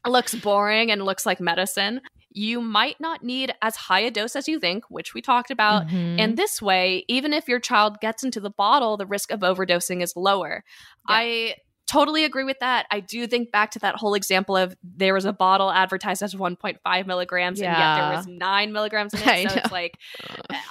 looks 0.06 0.36
boring 0.36 0.92
and 0.92 1.04
looks 1.04 1.26
like 1.26 1.40
medicine. 1.40 2.02
You 2.32 2.62
might 2.62 3.00
not 3.00 3.24
need 3.24 3.54
as 3.62 3.76
high 3.76 4.02
a 4.02 4.12
dose 4.12 4.36
as 4.36 4.48
you 4.48 4.60
think, 4.60 4.84
which 4.90 5.14
we 5.14 5.22
talked 5.22 5.50
about. 5.52 5.88
Mhm. 5.88 6.20
And 6.20 6.38
this 6.38 6.62
way, 6.62 7.06
even 7.08 7.34
if 7.34 7.48
your 7.48 7.60
child 7.60 8.00
gets 8.02 8.24
into 8.24 8.40
the 8.40 8.52
bottle, 8.52 8.98
the 8.98 9.06
risk 9.08 9.32
of 9.32 9.40
overdosing 9.40 10.02
is 10.04 10.16
lower. 10.16 10.64
Yeah. 11.10 11.16
I 11.16 11.56
totally 11.88 12.24
agree 12.24 12.44
with 12.44 12.60
that. 12.60 12.86
I 12.92 13.00
do 13.00 13.26
think 13.26 13.52
back 13.52 13.72
to 13.72 13.80
that 13.80 13.96
whole 13.96 14.14
example 14.14 14.56
of 14.56 14.78
there 14.84 15.16
was 15.16 15.26
a 15.26 15.34
bottle 15.34 15.72
advertised 15.72 16.22
as 16.22 16.36
1.5 16.36 17.08
milligrams, 17.08 17.60
and 17.60 17.76
yet 17.76 17.96
there 17.96 18.16
was 18.16 18.28
nine 18.28 18.72
milligrams 18.72 19.16
in 19.16 19.20
I 19.28 19.38
it. 19.38 19.50
So 19.50 19.58
it's 19.58 19.72
like, 19.72 19.98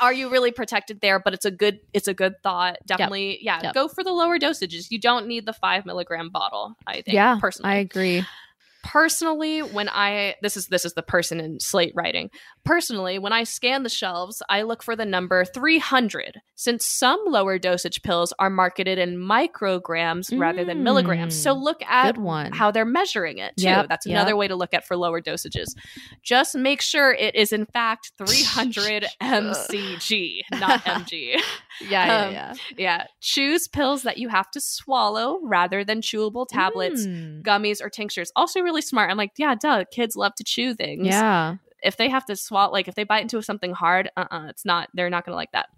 are 0.00 0.12
you 0.12 0.30
really 0.30 0.52
protected 0.52 1.00
there? 1.00 1.18
But 1.18 1.34
it's 1.34 1.44
a 1.44 1.50
good, 1.50 1.80
it's 1.92 2.06
a 2.06 2.14
good 2.14 2.40
thought. 2.44 2.76
Definitely, 2.86 3.40
yeah. 3.42 3.59
Yep. 3.64 3.74
Go 3.74 3.88
for 3.88 4.04
the 4.04 4.12
lower 4.12 4.38
dosages. 4.38 4.92
You 4.92 5.00
don't 5.00 5.26
need 5.26 5.44
the 5.44 5.52
five 5.52 5.84
milligram 5.84 6.30
bottle. 6.30 6.76
I 6.86 7.02
think. 7.02 7.09
yeah, 7.09 7.36
personally, 7.40 7.72
I 7.72 7.76
agree. 7.78 8.24
Personally 8.89 9.61
when 9.61 9.86
i 9.91 10.34
this 10.41 10.57
is 10.57 10.68
this 10.68 10.86
is 10.86 10.95
the 10.95 11.03
person 11.03 11.41
in 11.41 11.61
slate 11.61 11.93
writing. 11.95 12.30
Personally 12.64 13.18
when 13.18 13.34
i 13.34 13.45
scan 13.45 13.82
the 13.82 13.91
shelves 13.91 14.43
i 14.49 14.62
look 14.62 14.82
for 14.82 14.97
the 14.97 15.05
number 15.05 15.45
300 15.45 16.41
since 16.61 16.84
some 16.84 17.22
lower 17.28 17.56
dosage 17.56 18.02
pills 18.02 18.32
are 18.40 18.50
marketed 18.50 18.98
in 18.98 19.16
micrograms 19.16 20.36
rather 20.36 20.64
than 20.64 20.82
milligrams 20.82 21.40
so 21.40 21.54
Mm, 21.54 21.62
look 21.62 21.82
at 21.84 22.16
how 22.54 22.70
they're 22.72 22.84
measuring 22.84 23.38
it 23.38 23.56
too 23.56 23.64
Yep, 23.64 23.88
that's 23.88 24.06
yep. 24.06 24.16
another 24.16 24.36
way 24.36 24.48
to 24.48 24.56
look 24.56 24.74
at 24.74 24.84
for 24.84 24.96
lower 24.96 25.20
dosages 25.20 25.74
just 26.22 26.56
make 26.56 26.80
sure 26.82 27.12
it 27.12 27.34
is 27.36 27.52
in 27.52 27.64
fact 27.66 28.11
300 28.18 29.06
mcg 29.22 30.40
not 30.59 30.84
mg 30.84 31.40
Yeah, 31.80 32.06
yeah, 32.06 32.26
Um, 32.26 32.32
yeah. 32.32 32.54
yeah 32.76 33.04
choose 33.20 33.68
pills 33.68 34.02
that 34.02 34.18
you 34.18 34.28
have 34.28 34.50
to 34.50 34.61
swallow 34.61 35.38
rather 35.42 35.84
than 35.84 36.00
chewable 36.00 36.46
tablets 36.48 37.06
Mm. 37.06 37.42
gummies 37.42 37.80
or 37.80 37.88
tinctures. 37.88 38.32
Also 38.34 38.61
really 38.61 38.82
smart. 38.82 39.11
I'm 39.11 39.16
like, 39.16 39.32
yeah, 39.36 39.54
duh, 39.54 39.84
kids 39.92 40.16
love 40.16 40.34
to 40.36 40.44
chew 40.44 40.74
things. 40.74 41.06
Yeah. 41.06 41.56
If 41.82 41.96
they 41.96 42.09
have 42.09 42.24
to 42.26 42.34
swallow 42.34 42.72
like 42.72 42.88
if 42.88 42.96
they 42.96 43.04
bite 43.04 43.22
into 43.22 43.40
something 43.42 43.72
hard, 43.72 44.11
uh-uh, 44.16 44.46
it's 44.48 44.64
not 44.64 44.88
they're 44.94 45.11
not 45.11 45.24
gonna 45.24 45.36
like 45.36 45.52
that. 45.52 45.68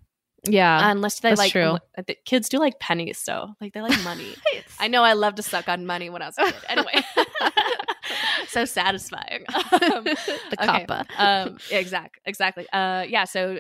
Yeah. 0.44 0.90
Unless 0.90 1.20
they 1.20 1.30
that's 1.30 1.38
like 1.38 1.52
true. 1.52 1.78
Kids 2.24 2.48
do 2.48 2.58
like 2.58 2.78
pennies, 2.80 3.18
so 3.18 3.54
like 3.60 3.72
they 3.72 3.82
like 3.82 4.00
money. 4.04 4.34
I 4.78 4.88
know 4.88 5.02
I 5.02 5.12
love 5.12 5.34
to 5.36 5.42
suck 5.42 5.68
on 5.68 5.86
money 5.86 6.08
when 6.10 6.22
I 6.22 6.26
was 6.26 6.38
a 6.38 6.44
kid. 6.44 6.54
Anyway, 6.68 7.04
so 8.48 8.64
satisfying. 8.64 9.44
Um, 9.72 10.04
the 10.04 10.56
okay. 10.60 10.86
kappa. 10.86 11.06
um, 11.16 11.58
exactly, 11.70 12.20
exactly. 12.26 12.66
Uh, 12.72 13.04
yeah. 13.08 13.24
So 13.24 13.58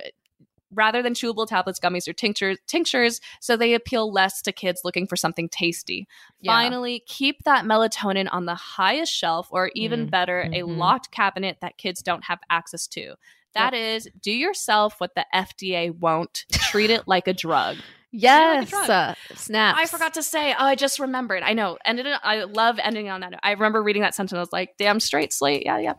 rather 0.72 1.02
than 1.02 1.14
chewable 1.14 1.46
tablets, 1.46 1.80
gummies, 1.80 2.06
or 2.08 2.12
tinctures, 2.12 2.58
tinctures, 2.66 3.20
so 3.40 3.56
they 3.56 3.74
appeal 3.74 4.12
less 4.12 4.40
to 4.42 4.52
kids 4.52 4.82
looking 4.84 5.06
for 5.06 5.16
something 5.16 5.48
tasty. 5.48 6.06
Yeah. 6.40 6.52
Finally, 6.52 7.02
keep 7.06 7.42
that 7.44 7.64
melatonin 7.64 8.28
on 8.30 8.44
the 8.46 8.54
highest 8.54 9.12
shelf, 9.12 9.48
or 9.50 9.70
even 9.74 10.06
Mm, 10.06 10.10
better, 10.10 10.42
a 10.52 10.60
mhm. 10.62 10.76
locked 10.78 11.10
cabinet 11.10 11.58
that 11.60 11.76
kids 11.78 12.02
don't 12.02 12.24
have 12.24 12.38
access 12.50 12.86
to. 12.88 13.14
That 13.54 13.74
is, 13.74 14.08
do 14.22 14.30
yourself 14.32 14.94
what 14.98 15.14
the 15.14 15.26
FDA 15.34 15.90
won't. 15.96 16.44
Treat 16.52 16.90
it 16.90 17.06
like 17.06 17.26
a 17.28 17.32
drug. 17.32 17.76
Yes. 18.12 18.70
drug. 18.70 18.90
Uh, 18.90 19.14
snaps. 19.36 19.78
I 19.80 19.86
forgot 19.86 20.14
to 20.14 20.22
say. 20.24 20.50
Oh, 20.52 20.64
I 20.64 20.74
just 20.74 20.98
remembered. 20.98 21.44
I 21.44 21.52
know. 21.52 21.78
Ended. 21.84 22.06
it- 22.06 22.18
I 22.24 22.42
love 22.42 22.80
ending 22.82 23.08
on 23.08 23.20
that. 23.20 23.34
I 23.44 23.52
remember 23.52 23.80
reading 23.84 24.02
that 24.02 24.16
sentence. 24.16 24.36
I 24.36 24.40
was 24.40 24.52
like, 24.52 24.70
"Damn 24.78 24.98
straight, 24.98 25.32
slate." 25.32 25.62
Yeah, 25.64 25.78
yeah. 25.78 25.92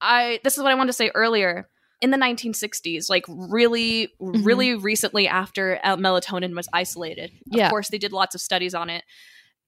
I. 0.00 0.40
This 0.44 0.56
is 0.56 0.62
what 0.62 0.72
I 0.72 0.74
wanted 0.76 0.88
to 0.88 0.92
say 0.94 1.10
earlier. 1.14 1.68
In 2.00 2.10
the 2.10 2.16
1960s, 2.16 3.10
like 3.10 3.24
really, 3.28 4.08
Mhm. 4.18 4.44
really 4.46 4.74
recently 4.76 5.28
after 5.28 5.78
uh, 5.84 5.96
melatonin 5.96 6.54
was 6.54 6.68
isolated, 6.72 7.30
of 7.52 7.58
Yeah. 7.58 7.68
course 7.70 7.88
they 7.88 7.98
did 7.98 8.12
lots 8.12 8.34
of 8.34 8.40
studies 8.40 8.74
on 8.74 8.88
it. 8.90 9.04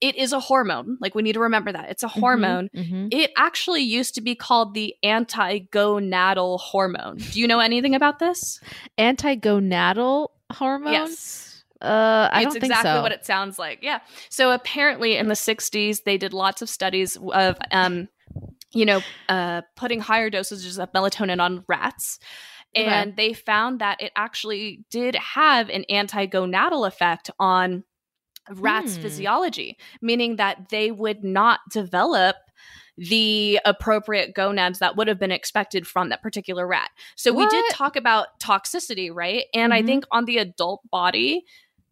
It 0.01 0.15
is 0.15 0.31
a 0.31 0.39
hormone. 0.39 0.97
Like 1.01 1.13
we 1.15 1.21
need 1.21 1.33
to 1.33 1.41
remember 1.41 1.71
that 1.71 1.89
it's 1.89 2.03
a 2.03 2.07
hormone. 2.07 2.69
Mhm. 2.75 3.13
It 3.13 3.31
actually 3.35 3.81
used 3.81 4.15
to 4.15 4.21
be 4.21 4.33
called 4.35 4.73
the 4.73 4.95
anti-gonadal 5.03 6.59
hormone. 6.59 7.17
Do 7.17 7.39
you 7.39 7.47
know 7.47 7.59
anything 7.59 7.95
about 7.95 8.19
this? 8.19 8.61
Antigonadal 8.97 10.29
hormones. 10.51 10.93
Yes. 10.93 11.63
Uh, 11.81 12.29
I 12.31 12.41
it's 12.41 12.45
don't 12.45 12.53
think 12.53 12.63
exactly 12.65 12.91
so. 12.91 13.01
what 13.01 13.11
it 13.11 13.25
sounds 13.25 13.57
like. 13.57 13.79
Yeah. 13.81 13.99
So 14.29 14.51
apparently, 14.51 15.15
in 15.15 15.27
the 15.27 15.35
'60s, 15.35 16.03
they 16.03 16.17
did 16.17 16.33
lots 16.33 16.61
of 16.61 16.69
studies 16.69 17.17
of, 17.31 17.57
um, 17.71 18.09
you 18.71 18.85
know, 18.85 19.01
uh, 19.29 19.61
putting 19.77 20.01
higher 20.01 20.29
dosages 20.29 20.81
of 20.81 20.91
melatonin 20.91 21.41
on 21.41 21.63
rats, 21.67 22.19
and 22.75 23.15
they 23.15 23.33
found 23.33 23.79
that 23.79 24.01
it 24.01 24.11
actually 24.15 24.83
did 24.91 25.15
have 25.15 25.69
an 25.69 25.85
anti-gonadal 25.89 26.85
effect 26.85 27.31
on 27.39 27.83
rats' 28.51 28.95
Hmm. 28.95 29.01
physiology, 29.01 29.77
meaning 30.01 30.37
that 30.37 30.69
they 30.69 30.91
would 30.91 31.23
not 31.23 31.59
develop 31.71 32.35
the 32.97 33.59
appropriate 33.63 34.33
gonads 34.35 34.79
that 34.79 34.97
would 34.97 35.07
have 35.07 35.19
been 35.19 35.31
expected 35.31 35.87
from 35.87 36.09
that 36.09 36.21
particular 36.21 36.67
rat. 36.67 36.89
So 37.15 37.31
we 37.31 37.45
did 37.45 37.63
talk 37.69 37.95
about 37.95 38.39
toxicity, 38.41 39.09
right? 39.13 39.45
And 39.53 39.73
I 39.73 39.81
Mhm. 39.81 39.85
think 39.85 40.05
on 40.11 40.25
the 40.25 40.37
adult 40.37 40.81
body, 40.91 41.45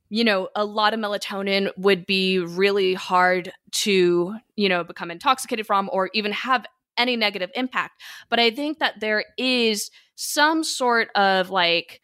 you 0.09 0.23
know, 0.23 0.49
a 0.55 0.65
lot 0.65 0.93
of 0.93 0.99
melatonin 0.99 1.71
would 1.77 2.05
be 2.05 2.39
really 2.39 2.93
hard 2.93 3.53
to, 3.71 4.35
you 4.55 4.69
know, 4.69 4.83
become 4.83 5.11
intoxicated 5.11 5.65
from 5.65 5.89
or 5.93 6.09
even 6.13 6.31
have 6.33 6.65
any 6.97 7.15
negative 7.15 7.51
impact. 7.55 8.01
But 8.29 8.39
I 8.39 8.51
think 8.51 8.79
that 8.79 8.99
there 8.99 9.23
is 9.37 9.91
some 10.15 10.63
sort 10.63 11.09
of 11.15 11.49
like 11.49 12.01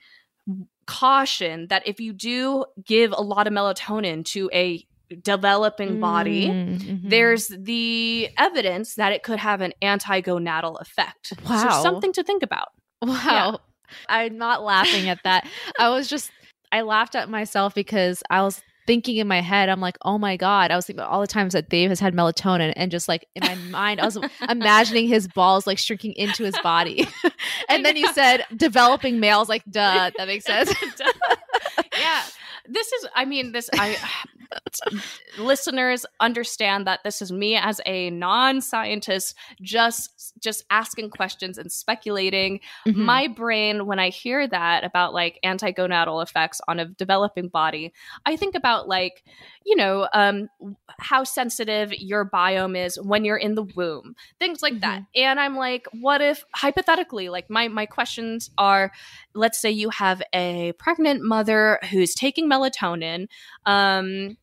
caution 0.85 1.67
that 1.67 1.87
if 1.87 1.99
you 1.99 2.13
do 2.13 2.65
give 2.83 3.11
a 3.11 3.21
lot 3.21 3.47
of 3.47 3.53
melatonin 3.53 4.25
to 4.25 4.49
a 4.53 4.85
developing 5.21 5.99
body, 5.99 6.47
Mm, 6.47 6.79
mhm. 6.79 7.09
there's 7.09 7.47
the 7.47 8.29
evidence 8.37 8.95
that 8.95 9.11
it 9.11 9.21
could 9.23 9.39
have 9.39 9.61
an 9.61 9.73
anti-gonadal 9.81 10.79
effect. 10.81 11.33
Wow. 11.47 11.69
So 11.69 11.81
something 11.83 12.13
to 12.13 12.23
think 12.23 12.41
about. 12.43 12.69
Wow. 13.01 13.59
I'm 14.09 14.37
not 14.37 14.63
laughing 14.63 15.09
at 15.09 15.19
that. 15.23 15.47
I 15.77 15.89
was 15.89 16.07
just, 16.07 16.31
I 16.71 16.81
laughed 16.81 17.15
at 17.15 17.29
myself 17.29 17.75
because 17.75 18.23
I 18.29 18.41
was 18.41 18.61
thinking 18.85 19.17
in 19.17 19.27
my 19.27 19.41
head, 19.41 19.69
I'm 19.69 19.79
like, 19.79 19.97
oh 20.03 20.17
my 20.17 20.37
God. 20.37 20.71
I 20.71 20.75
was 20.75 20.85
thinking 20.85 21.01
about 21.01 21.11
all 21.11 21.21
the 21.21 21.27
times 21.27 21.53
that 21.53 21.69
Dave 21.69 21.89
has 21.89 21.99
had 21.99 22.13
melatonin 22.13 22.73
and 22.75 22.91
just 22.91 23.07
like 23.07 23.27
in 23.35 23.43
my 23.43 23.55
mind, 23.55 23.99
I 23.99 24.05
was 24.05 24.17
imagining 24.49 25.07
his 25.07 25.27
balls 25.27 25.67
like 25.67 25.77
shrinking 25.77 26.13
into 26.13 26.43
his 26.43 26.57
body. 26.59 27.07
and 27.69 27.85
then 27.85 27.95
you 27.95 28.11
said 28.13 28.45
developing 28.55 29.19
males, 29.19 29.49
like, 29.49 29.63
duh, 29.69 30.11
that 30.17 30.27
makes 30.27 30.45
sense. 30.45 30.73
yeah. 31.97 32.23
This 32.67 32.91
is 32.93 33.07
I 33.13 33.25
mean 33.25 33.51
this 33.51 33.69
I 33.73 33.97
listeners 35.37 36.05
understand 36.19 36.87
that 36.87 36.99
this 37.03 37.21
is 37.21 37.31
me 37.31 37.55
as 37.55 37.79
a 37.85 38.09
non-scientist 38.11 39.35
just 39.61 40.33
just 40.39 40.63
asking 40.69 41.09
questions 41.09 41.57
and 41.57 41.71
speculating. 41.71 42.59
Mhm. 42.87 42.95
my 42.95 43.27
brain 43.27 43.85
when 43.85 43.99
i 43.99 44.09
hear 44.09 44.47
that 44.47 44.83
about 44.83 45.13
like 45.13 45.39
antigonadal 45.45 46.21
effects 46.23 46.61
on 46.67 46.79
a 46.79 46.85
developing 46.85 47.47
body 47.47 47.93
i 48.25 48.35
think 48.35 48.55
about 48.55 48.87
like 48.87 49.23
you 49.65 49.75
know 49.75 50.07
um 50.13 50.49
how 50.99 51.23
sensitive 51.23 51.93
your 51.93 52.29
biome 52.29 52.77
is 52.77 52.99
when 53.01 53.25
you're 53.25 53.37
in 53.37 53.55
the 53.55 53.63
womb 53.63 54.15
things 54.39 54.61
like 54.61 54.79
that. 54.81 55.03
And 55.15 55.39
i'm 55.39 55.55
like 55.55 55.87
what 55.93 56.21
if 56.21 56.43
hypothetically 56.53 57.29
like 57.29 57.49
my 57.49 57.67
my 57.67 57.85
questions 57.85 58.49
are 58.57 58.91
let's 59.33 59.59
say 59.59 59.71
you 59.71 59.89
have 59.89 60.21
a 60.33 60.73
pregnant 60.77 61.23
mother 61.23 61.79
who's 61.89 62.13
taking 62.13 62.49
melatonin 62.49 63.27
um 63.65 64.37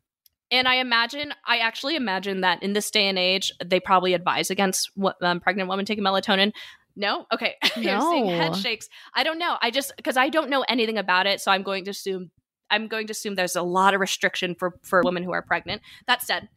and 0.51 0.67
I 0.69 0.77
imagine, 0.77 1.33
I 1.47 1.59
actually 1.59 1.97
imagine 1.97 2.41
that 2.41 2.63
in 2.63 2.73
this 2.73 2.91
day 2.91 3.09
and 3.09 3.19
age, 3.19 3.53
they 3.65 3.81
probably 3.81 4.15
advise 4.15 4.51
against 4.51 4.91
what, 4.95 5.17
um, 5.23 5.41
pregnant 5.41 5.69
women 5.69 5.85
taking 5.85 6.05
melatonin. 6.05 6.53
No, 6.97 7.27
okay, 7.33 7.55
you're 7.77 8.01
seeing 8.01 8.27
head 8.27 8.57
shakes. 8.57 8.89
I 9.15 9.23
don't 9.23 9.39
know. 9.39 9.57
I 9.63 9.71
just 9.71 9.93
because 9.97 10.17
I 10.17 10.29
don't 10.29 10.51
know 10.51 10.65
anything 10.69 10.99
about 10.99 11.27
it, 11.27 11.41
so 11.41 11.51
I'm 11.51 11.63
going 11.63 11.85
to 11.85 11.91
assume 11.91 12.31
I'm 12.71 12.89
going 12.89 13.07
to 13.09 13.13
assume 13.13 13.35
there's 13.35 13.57
a 13.57 13.63
lot 13.63 13.95
of 13.95 14.01
restriction 14.01 14.55
for 14.55 14.75
for 14.83 15.03
women 15.05 15.23
who 15.23 15.33
are 15.33 15.43
pregnant. 15.43 15.83
That 16.07 16.23
said, 16.23 16.49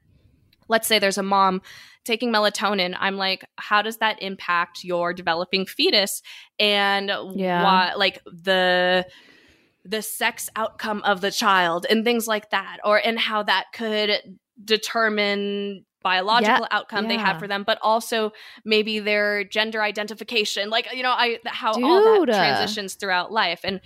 let's 0.68 0.88
say 0.88 1.00
there's 1.00 1.18
a 1.18 1.24
mom 1.24 1.62
taking 2.04 2.32
melatonin. 2.32 2.96
I'm 3.00 3.16
like, 3.16 3.46
how 3.58 3.82
does 3.82 3.98
that 3.98 4.22
impact 4.22 4.84
your 4.84 5.14
developing 5.14 5.66
fetus 5.66 6.22
and 6.60 7.12
Yeah. 7.36 7.64
why, 7.64 7.94
like 7.96 8.22
the 8.26 9.06
the 9.86 10.02
sex 10.02 10.50
outcome 10.56 11.02
of 11.04 11.22
the 11.22 11.32
child 11.32 11.86
and 11.90 12.04
things 12.06 12.28
like 12.28 12.50
that 12.52 12.78
or 12.84 12.98
and 12.98 13.20
how 13.20 13.44
that 13.44 13.66
could 13.74 14.12
determine 14.64 15.86
biological 16.02 16.68
outcome 16.72 17.08
they 17.08 17.14
yeah. 17.16 17.26
have 17.28 17.40
for 17.40 17.48
them 17.48 17.64
but 17.66 17.80
also 17.82 18.32
maybe 18.66 19.00
their 19.00 19.44
gender 19.46 19.82
identification 19.82 20.70
like 20.70 20.88
you 20.94 21.02
know 21.02 21.12
i 21.12 21.38
how 21.46 21.72
all 21.72 22.02
that 22.04 22.26
transitions 22.28 22.96
throughout 22.96 23.32
life 23.32 23.62
and 23.64 23.80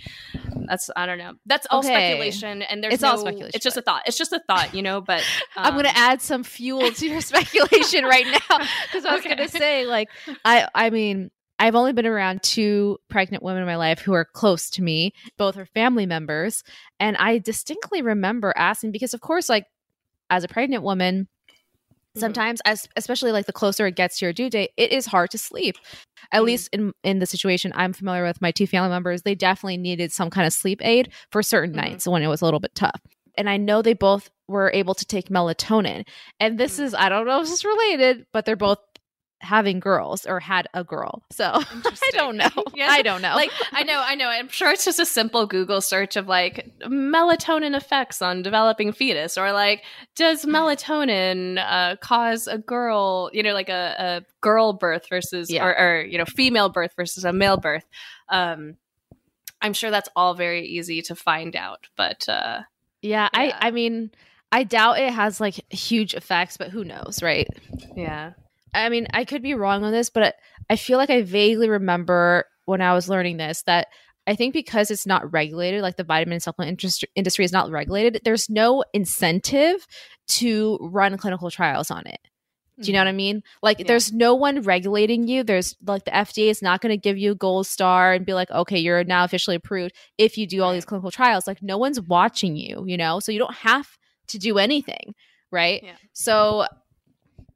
that's 0.66 0.90
i 0.96 1.06
don't 1.06 1.18
know 1.18 1.32
that's 1.46 1.66
all 1.70 1.78
Okay. 1.80 1.88
speculation 1.90 2.62
and 2.62 2.82
there's 2.82 2.94
It's 2.94 3.02
all 3.04 3.18
speculation, 3.18 3.52
it's 3.54 3.62
just 3.62 3.76
a 3.76 3.82
thought 3.82 4.02
it's 4.06 4.18
just 4.18 4.32
a 4.32 4.40
thought 4.48 4.74
you 4.74 4.82
know 4.82 5.00
but 5.00 5.22
I'm 5.56 5.74
gonna 5.74 5.88
um, 5.88 5.94
add 5.96 6.22
some 6.22 6.42
fuel 6.44 6.90
to 6.92 7.06
your 7.06 7.20
speculation 7.32 8.04
right 8.04 8.26
now 8.26 8.58
because 8.86 9.04
I 9.04 9.14
was 9.14 9.20
Okay. 9.26 9.34
gonna 9.36 9.48
say, 9.48 9.86
like, 9.86 10.08
I, 10.44 10.68
I 10.74 10.90
mean, 10.90 11.30
I've 11.58 11.74
only 11.74 11.92
been 11.92 12.06
around 12.06 12.42
two 12.42 12.98
pregnant 13.08 13.42
women 13.42 13.62
in 13.62 13.66
my 13.66 13.76
life 13.76 14.00
who 14.00 14.12
are 14.12 14.24
close 14.24 14.70
to 14.70 14.82
me. 14.82 15.12
Both 15.36 15.56
are 15.56 15.66
family 15.66 16.06
members, 16.06 16.62
and 17.00 17.16
I 17.16 17.38
distinctly 17.38 18.02
remember 18.02 18.52
asking 18.56 18.92
because, 18.92 19.14
of 19.14 19.20
course, 19.20 19.48
like 19.48 19.64
as 20.30 20.44
a 20.44 20.48
pregnant 20.48 20.82
woman, 20.84 21.28
Mhm. 22.16 22.20
sometimes, 22.20 22.60
as 22.64 22.88
especially 22.96 23.32
like 23.32 23.46
the 23.46 23.52
closer 23.52 23.86
it 23.86 23.96
gets 23.96 24.18
to 24.18 24.26
your 24.26 24.32
due 24.32 24.50
date, 24.50 24.70
it 24.76 24.92
is 24.92 25.06
hard 25.06 25.30
to 25.32 25.38
sleep. 25.38 25.76
At 26.32 26.42
Mhm. 26.42 26.46
least 26.46 26.68
in 26.72 26.92
in 27.04 27.18
the 27.20 27.26
situation 27.26 27.72
I'm 27.76 27.92
familiar 27.92 28.24
with, 28.24 28.40
my 28.42 28.52
two 28.52 28.66
family 28.66 28.90
members, 28.90 29.22
they 29.22 29.34
definitely 29.34 29.78
needed 29.78 30.12
some 30.12 30.30
kind 30.30 30.46
of 30.46 30.52
sleep 30.52 30.80
aid 30.84 31.12
for 31.32 31.42
certain 31.42 31.72
Mhm. 31.74 31.76
nights 31.76 32.06
when 32.08 32.22
it 32.22 32.28
was 32.28 32.42
a 32.42 32.44
little 32.46 32.60
bit 32.60 32.74
tough. 32.74 33.00
And 33.36 33.48
I 33.50 33.56
know 33.56 33.82
they 33.82 33.94
both 33.94 34.30
were 34.48 34.70
able 34.74 34.94
to 34.94 35.04
take 35.06 35.28
melatonin. 35.28 36.06
And 36.40 36.58
this 36.58 36.78
Mm. 36.78 36.84
is 36.84 36.94
I 36.94 37.08
don't 37.08 37.26
know 37.26 37.40
if 37.42 37.48
it's 37.50 37.64
related, 37.64 38.26
but 38.32 38.44
they're 38.46 38.56
both 38.56 38.78
having 39.40 39.78
girls 39.80 40.26
or 40.26 40.40
had 40.40 40.66
a 40.74 40.82
girl. 40.82 41.22
So 41.30 41.44
I 41.54 42.10
don't 42.12 42.36
know. 42.36 42.48
Yeah. 42.74 42.88
I 42.90 43.02
don't 43.02 43.22
know. 43.22 43.34
like 43.34 43.50
I 43.72 43.82
know, 43.82 44.00
I 44.04 44.14
know. 44.14 44.28
I'm 44.28 44.48
sure 44.48 44.70
it's 44.70 44.84
just 44.84 45.00
a 45.00 45.06
simple 45.06 45.46
Google 45.46 45.80
search 45.80 46.14
of 46.16 46.28
like 46.28 46.70
melatonin 46.86 47.76
effects 47.76 48.22
on 48.22 48.42
developing 48.42 48.92
fetus, 48.92 49.36
or 49.36 49.50
like 49.52 49.82
does 50.14 50.44
melatonin 50.46 51.58
uh, 51.58 51.96
cause 51.96 52.46
a 52.46 52.58
girl, 52.58 53.30
you 53.32 53.42
know, 53.42 53.52
like 53.52 53.68
a, 53.68 53.94
a 53.98 54.22
girl 54.40 54.72
birth 54.74 55.08
versus, 55.08 55.50
Yeah. 55.50 55.64
or, 55.66 55.78
or 55.78 56.02
you 56.02 56.18
know, 56.18 56.24
female 56.24 56.68
birth 56.68 56.92
versus 56.96 57.24
a 57.24 57.32
male 57.32 57.56
birth. 57.56 57.84
Um, 58.28 58.76
I'm 59.60 59.72
sure 59.72 59.90
that's 59.90 60.08
all 60.14 60.34
very 60.34 60.66
easy 60.66 61.02
to 61.02 61.16
find 61.16 61.56
out, 61.56 61.88
but 61.96 62.28
uh, 62.28 62.60
yeah, 63.02 63.28
yeah. 63.32 63.52
I 63.60 63.68
I 63.68 63.70
mean, 63.72 64.12
I 64.52 64.62
doubt 64.62 65.00
it 65.00 65.12
has 65.12 65.40
like 65.40 65.54
huge 65.72 66.14
effects, 66.14 66.56
but 66.56 66.70
who 66.70 66.84
knows, 66.84 67.22
right? 67.24 67.48
yeah, 67.96 68.34
I 68.74 68.88
mean, 68.88 69.06
I 69.12 69.24
could 69.24 69.42
be 69.42 69.54
wrong 69.54 69.84
on 69.84 69.92
this, 69.92 70.10
but 70.10 70.34
I 70.68 70.76
feel 70.76 70.98
like 70.98 71.10
I 71.10 71.22
vaguely 71.22 71.68
remember 71.68 72.44
when 72.64 72.80
I 72.80 72.92
was 72.92 73.08
learning 73.08 73.38
this 73.38 73.62
that 73.62 73.88
I 74.26 74.34
think 74.34 74.52
because 74.52 74.90
it's 74.90 75.06
not 75.06 75.32
regulated, 75.32 75.82
like 75.82 75.96
the 75.96 76.04
vitamin 76.04 76.34
and 76.34 76.42
supplement 76.42 76.84
industry 77.16 77.44
is 77.44 77.52
not 77.52 77.70
regulated, 77.70 78.20
there's 78.24 78.50
no 78.50 78.84
incentive 78.92 79.86
to 80.28 80.78
run 80.82 81.16
clinical 81.16 81.50
trials 81.50 81.90
on 81.90 82.06
it. 82.06 82.20
Do 82.80 82.86
you 82.86 82.92
know 82.92 83.00
what 83.00 83.08
I 83.08 83.10
mm-hmm. 83.10 83.16
mean? 83.16 83.42
Like, 83.62 83.80
Yeah. 83.80 83.86
there's 83.88 84.12
no 84.12 84.34
one 84.34 84.60
regulating 84.62 85.26
you. 85.26 85.42
There's 85.42 85.76
like 85.84 86.04
the 86.04 86.12
FDA 86.12 86.48
is 86.48 86.62
not 86.62 86.80
going 86.80 86.90
to 86.90 86.96
give 86.96 87.18
you 87.18 87.32
a 87.32 87.34
gold 87.34 87.66
star 87.66 88.12
and 88.12 88.24
be 88.24 88.34
like, 88.34 88.50
okay, 88.50 88.78
you're 88.78 89.02
now 89.02 89.24
officially 89.24 89.56
approved 89.56 89.94
if 90.16 90.38
you 90.38 90.46
do 90.46 90.62
all 90.62 90.72
these 90.72 90.84
clinical 90.84 91.10
trials. 91.10 91.46
Like, 91.46 91.62
no 91.62 91.76
one's 91.76 92.00
watching 92.00 92.56
you, 92.56 92.84
you 92.86 92.96
know? 92.96 93.18
So 93.18 93.32
you 93.32 93.38
don't 93.38 93.54
have 93.54 93.98
to 94.28 94.38
do 94.38 94.58
anything, 94.58 95.14
right? 95.50 95.82
Yeah. 95.82 95.96
So, 96.12 96.66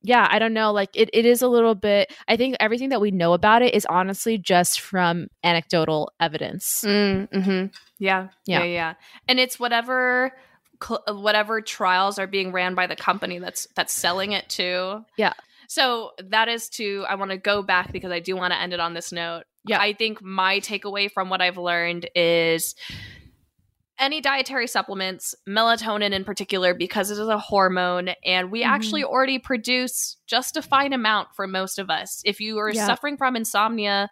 yeah, 0.03 0.27
I 0.31 0.39
don't 0.39 0.53
know. 0.53 0.73
Like, 0.73 0.91
it, 0.95 1.11
it 1.13 1.25
is 1.25 1.43
a 1.43 1.49
little 1.49 1.75
bit, 1.75 2.13
I 2.29 2.37
think 2.37 2.57
everything 2.61 2.89
that 2.91 3.01
we 3.01 3.11
know 3.11 3.33
about 3.33 3.63
it 3.63 3.75
is 3.75 3.87
honestly 3.87 4.39
just 4.39 4.81
from 4.81 5.29
anecdotal 5.45 6.11
evidence. 6.21 6.83
Mm, 6.87 7.45
hmm 7.45 7.67
Yeah, 7.99 8.29
Yeah. 8.47 8.59
yeah, 8.61 8.65
yeah, 8.65 8.95
And 9.29 9.39
it's 9.41 9.59
whatever 9.61 10.33
cl- 10.83 11.05
whatever 11.09 11.61
trials 11.61 12.19
are 12.19 12.27
being 12.27 12.53
ran 12.53 12.75
by 12.75 12.87
the 12.87 12.97
company 12.97 13.39
that's 13.39 13.67
that's 13.77 13.93
selling 13.93 14.33
it 14.33 14.49
to. 14.51 15.05
Yeah. 15.17 15.33
So 15.69 16.11
that 16.19 16.49
is 16.49 16.69
to 16.71 17.05
I 17.09 17.15
want 17.15 17.31
to 17.31 17.39
go 17.39 17.63
back 17.63 17.93
because 17.93 18.11
I 18.13 18.21
do 18.21 18.37
want 18.37 18.53
to 18.53 18.59
end 18.59 18.73
it 18.73 18.81
on 18.81 18.95
this 18.95 19.13
note. 19.13 19.45
Yeah. 19.65 19.81
I 19.81 19.93
think 19.93 20.21
my 20.21 20.59
takeaway 20.61 21.11
from 21.11 21.31
what 21.31 21.41
I've 21.41 21.57
learned 21.57 22.11
is 22.15 22.75
any 24.03 24.21
dietary 24.21 24.67
supplements, 24.67 25.35
melatonin 25.49 26.13
in 26.13 26.25
particular, 26.25 26.75
because 26.75 27.11
it 27.11 27.15
is 27.15 27.29
a 27.29 27.39
hormone, 27.39 28.11
and 28.25 28.51
we 28.51 28.63
Mhm. 28.63 28.67
actually 28.67 29.05
already 29.05 29.39
produce 29.39 30.17
just 30.27 30.57
a 30.57 30.63
fine 30.63 30.93
amount 30.93 31.29
for 31.35 31.47
most 31.47 31.79
of 31.79 31.89
us. 31.89 32.21
If 32.25 32.41
you 32.41 32.59
are 32.59 32.73
Yeah. 32.73 32.85
suffering 32.87 33.17
from 33.17 33.37
insomnia, 33.37 34.11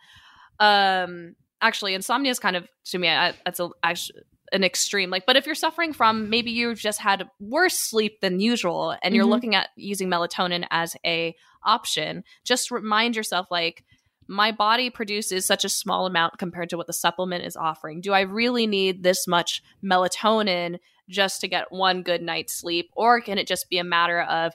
um, 0.60 1.34
actually, 1.60 1.94
insomnia 1.94 2.30
is 2.30 2.38
kind 2.38 2.56
of 2.56 2.68
to 2.86 2.98
me 2.98 3.08
I, 3.08 3.34
that's 3.44 3.60
a 3.60 3.68
actually 3.82 4.22
an 4.52 4.64
extreme. 4.64 5.10
Like, 5.10 5.26
but 5.26 5.36
if 5.36 5.46
you're 5.46 5.54
suffering 5.54 5.92
from 5.92 6.28
maybe 6.28 6.50
you've 6.50 6.78
just 6.80 7.00
had 7.00 7.28
worse 7.38 7.78
sleep 7.78 8.20
than 8.20 8.40
usual, 8.40 8.96
and 9.02 9.14
you're 9.14 9.24
Mhm. 9.24 9.30
looking 9.30 9.54
at 9.54 9.68
using 9.76 10.08
melatonin 10.08 10.66
as 10.70 10.96
a 11.04 11.36
option, 11.64 12.24
just 12.44 12.70
remind 12.70 13.14
yourself 13.16 13.46
like 13.50 13.84
my 14.30 14.52
body 14.52 14.90
produces 14.90 15.44
such 15.44 15.64
a 15.64 15.68
small 15.68 16.06
amount 16.06 16.38
compared 16.38 16.70
to 16.70 16.76
what 16.76 16.86
the 16.86 16.92
supplement 16.92 17.44
is 17.44 17.56
offering. 17.56 18.00
Do 18.00 18.12
I 18.12 18.20
really 18.20 18.64
need 18.64 19.02
this 19.02 19.26
much 19.26 19.60
melatonin 19.84 20.78
just 21.08 21.40
to 21.40 21.48
get 21.48 21.72
one 21.72 22.04
good 22.04 22.22
night's 22.22 22.52
sleep? 22.52 22.90
Or 22.94 23.20
can 23.20 23.38
it 23.38 23.48
just 23.48 23.68
be 23.68 23.78
a 23.78 23.84
matter 23.84 24.20
of 24.22 24.52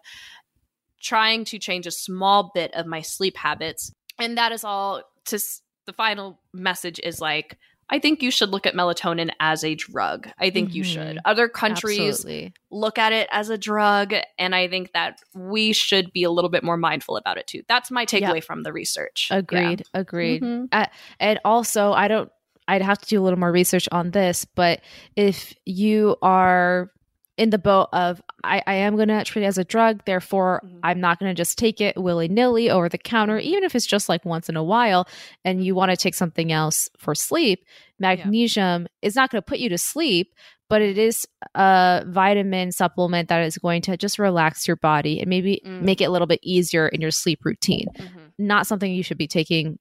trying 1.01 1.43
to 1.45 1.59
change 1.59 1.85
a 1.85 1.91
small 1.91 2.51
bit 2.55 2.73
of 2.73 2.85
my 2.85 3.01
sleep 3.01 3.35
habits? 3.35 3.91
And 4.17 4.37
that 4.37 4.53
is 4.53 4.63
all 4.63 5.03
to 5.25 5.39
the 5.85 5.93
final 5.93 6.39
message 6.53 7.01
is 7.03 7.19
like, 7.19 7.57
I 7.89 7.99
think 7.99 8.21
you 8.23 8.31
should 8.31 8.49
look 8.49 8.65
at 8.65 8.73
melatonin 8.73 9.29
as 9.39 9.63
a 9.63 9.75
drug. 9.75 10.27
I 10.39 10.49
think 10.49 10.73
you 10.73 10.83
Mhm. 10.83 10.85
should. 10.93 11.19
Other 11.23 11.47
countries 11.47 11.99
Absolutely. 11.99 12.53
look 12.71 12.97
at 12.97 13.13
it 13.13 13.27
as 13.31 13.49
a 13.49 13.57
drug 13.57 14.13
and 14.39 14.53
i 14.55 14.67
think 14.67 14.91
that 14.93 15.19
we 15.33 15.71
should 15.71 16.11
be 16.11 16.23
a 16.23 16.31
little 16.31 16.49
bit 16.49 16.63
more 16.63 16.75
mindful 16.77 17.15
about 17.15 17.37
it 17.37 17.47
too 17.47 17.61
that's 17.69 17.89
my 17.91 18.05
takeaway 18.05 18.43
from 18.43 18.63
the 18.63 18.73
research 18.73 19.27
Yeah. 19.31 19.37
Agreed. 19.37 19.83
Agreed. 19.93 20.41
Mhm. 20.41 20.89
and 21.19 21.39
also 21.45 21.93
i 21.93 22.07
don't 22.09 22.29
i'd 22.67 22.81
have 22.81 22.97
to 22.97 23.07
do 23.07 23.21
a 23.21 23.23
little 23.23 23.39
more 23.39 23.51
research 23.51 23.87
on 23.93 24.11
this 24.11 24.43
but 24.43 24.81
if 25.15 25.53
you 25.65 26.17
are 26.21 26.91
in 27.37 27.49
the 27.49 27.57
boat 27.57 27.89
of 27.93 28.21
i, 28.43 28.61
I 28.65 28.73
am 28.75 28.95
going 28.95 29.09
to 29.09 29.23
treat 29.23 29.43
it 29.43 29.47
as 29.47 29.57
a 29.57 29.63
drug 29.63 30.01
therefore 30.05 30.61
Mhm. 30.63 30.79
i'm 30.83 30.99
not 31.01 31.19
going 31.19 31.29
to 31.29 31.35
just 31.35 31.57
take 31.57 31.81
it 31.81 31.97
willy-nilly 31.97 32.69
over 32.69 32.87
the 32.89 32.97
counter 32.97 33.37
even 33.39 33.63
if 33.63 33.75
it's 33.75 33.85
just 33.85 34.07
like 34.09 34.23
once 34.25 34.47
in 34.49 34.55
a 34.55 34.63
while 34.63 35.07
and 35.43 35.63
you 35.65 35.75
want 35.75 35.91
to 35.91 35.97
take 35.97 36.13
something 36.15 36.51
else 36.51 36.87
for 36.97 37.13
sleep 37.13 37.65
magnesium 37.99 38.87
is 39.01 39.15
not 39.15 39.29
going 39.29 39.41
to 39.41 39.45
put 39.45 39.59
you 39.59 39.69
to 39.69 39.77
sleep 39.77 40.33
but 40.67 40.81
it 40.81 40.97
is 40.97 41.27
a 41.53 42.03
vitamin 42.07 42.71
supplement 42.71 43.29
that 43.29 43.43
is 43.43 43.57
going 43.57 43.81
to 43.83 43.95
just 43.97 44.17
relax 44.17 44.67
your 44.67 44.77
body 44.77 45.19
and 45.19 45.29
maybe 45.29 45.61
Mm. 45.65 45.81
make 45.81 46.01
it 46.01 46.05
a 46.05 46.09
little 46.11 46.27
bit 46.27 46.39
easier 46.41 46.87
in 46.87 47.01
your 47.01 47.11
sleep 47.11 47.39
routine 47.43 47.87
Mhm. 47.99 48.31
not 48.39 48.65
something 48.67 48.91
you 48.91 49.03
should 49.03 49.17
be 49.17 49.27
taking 49.27 49.77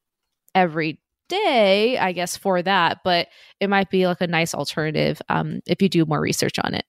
every 0.54 1.00
day, 1.28 1.96
I 1.98 2.12
guess, 2.12 2.36
for 2.36 2.60
that, 2.62 2.98
but 3.02 3.28
it 3.58 3.68
might 3.70 3.88
be 3.90 4.06
like 4.06 4.20
a 4.20 4.26
nice 4.26 4.54
alternative 4.54 5.20
um, 5.30 5.60
if 5.66 5.80
you 5.80 5.88
do 5.88 6.04
more 6.04 6.20
research 6.20 6.58
on 6.62 6.74
it. 6.74 6.84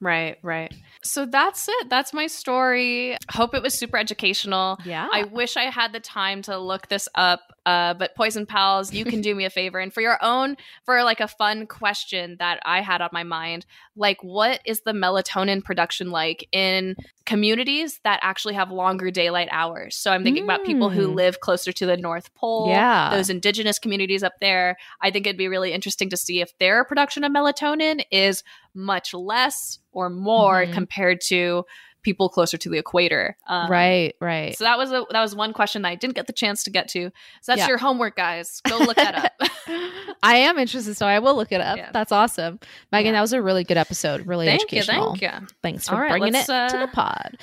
Right 0.00 0.38
right 0.42 0.72
so 1.02 1.26
that's 1.26 1.68
it 1.68 1.90
that's 1.90 2.12
my 2.12 2.26
story 2.26 3.16
hope 3.30 3.54
it 3.54 3.62
was 3.62 3.74
super 3.74 3.96
educational 3.96 4.78
Yeah. 4.84 5.08
I 5.12 5.24
wish 5.24 5.56
I 5.56 5.64
had 5.64 5.92
the 5.92 6.00
time 6.00 6.42
to 6.42 6.58
look 6.58 6.88
this 6.88 7.08
up, 7.14 7.40
uh, 7.66 7.94
but 7.94 8.14
Poison 8.14 8.46
Pals, 8.46 8.92
you 8.92 9.04
can 9.04 9.20
do 9.20 9.34
me 9.34 9.44
a 9.44 9.50
favor. 9.50 9.78
And 9.78 9.92
for 9.92 10.00
your 10.00 10.18
own, 10.22 10.56
for 10.84 11.02
like 11.02 11.20
a 11.20 11.28
fun 11.28 11.66
question 11.66 12.36
that 12.38 12.60
I 12.64 12.80
had 12.80 13.00
on 13.00 13.10
my 13.12 13.24
mind, 13.24 13.66
like 13.96 14.22
what 14.22 14.60
is 14.64 14.80
the 14.82 14.92
melatonin 14.92 15.62
production 15.62 16.10
like 16.10 16.48
in 16.52 16.96
communities 17.28 18.00
that 18.04 18.18
actually 18.22 18.54
have 18.54 18.70
longer 18.70 19.10
daylight 19.10 19.48
hours? 19.52 19.94
So 19.96 20.10
I'm 20.10 20.24
thinking 20.24 20.44
about 20.44 20.64
people 20.64 20.88
who 20.88 21.08
Mm. 21.08 21.14
live 21.14 21.40
closer 21.40 21.72
to 21.72 21.86
the 21.86 21.96
North 21.96 22.34
Pole, 22.34 22.68
Yeah. 22.70 23.10
those 23.10 23.28
indigenous 23.28 23.78
communities 23.78 24.22
up 24.22 24.32
there. 24.40 24.76
I 25.02 25.10
think 25.10 25.26
it'd 25.26 25.36
be 25.36 25.46
really 25.46 25.72
interesting 25.74 26.08
to 26.10 26.16
see 26.16 26.40
if 26.40 26.56
their 26.58 26.84
production 26.84 27.24
of 27.24 27.30
melatonin 27.30 28.02
is 28.10 28.42
much 28.74 29.12
less 29.12 29.78
or 29.92 30.08
more 30.08 30.64
Mhm. 30.64 30.72
compared 30.72 31.20
to 31.28 31.64
people 32.08 32.30
closer 32.30 32.56
to 32.56 32.70
the 32.70 32.78
equator. 32.78 33.36
Um, 33.46 33.70
right, 33.70 34.14
right. 34.18 34.56
so 34.56 34.64
that 34.64 34.78
was 34.78 34.90
a 34.90 35.04
that 35.10 35.20
was 35.20 35.34
one 35.34 35.52
question 35.52 35.82
that 35.82 35.90
I 35.90 35.94
didn't 35.94 36.14
get 36.14 36.26
the 36.26 36.32
chance 36.32 36.62
to 36.62 36.70
get 36.70 36.88
to. 36.88 37.10
So 37.42 37.52
that's 37.52 37.58
Yeah. 37.58 37.68
your 37.68 37.76
homework, 37.76 38.16
guys. 38.16 38.62
Go 38.66 38.78
look 38.78 38.96
that 38.96 39.14
up. 39.26 39.50
I 40.22 40.36
am 40.36 40.58
interested, 40.58 40.96
so 40.96 41.04
I 41.06 41.18
will 41.18 41.36
look 41.36 41.52
it 41.52 41.60
up. 41.60 41.76
Yeah. 41.76 41.90
That's 41.92 42.10
awesome. 42.10 42.60
Megan, 42.90 43.10
Yeah. 43.10 43.18
that 43.18 43.20
was 43.20 43.34
a 43.34 43.42
really 43.42 43.62
good 43.62 43.76
episode. 43.76 44.26
Really 44.26 44.46
thank 44.46 44.72
you, 44.72 44.78
educational. 44.78 45.16
thank 45.16 45.42
you. 45.42 45.46
Thanks 45.62 45.86
for 45.88 45.96
right, 45.96 46.08
bringing 46.08 46.34
it 46.34 46.48
let's, 46.48 46.72
to 46.72 46.78
the 46.78 46.84
uh, 46.84 46.92
pod. 46.94 47.36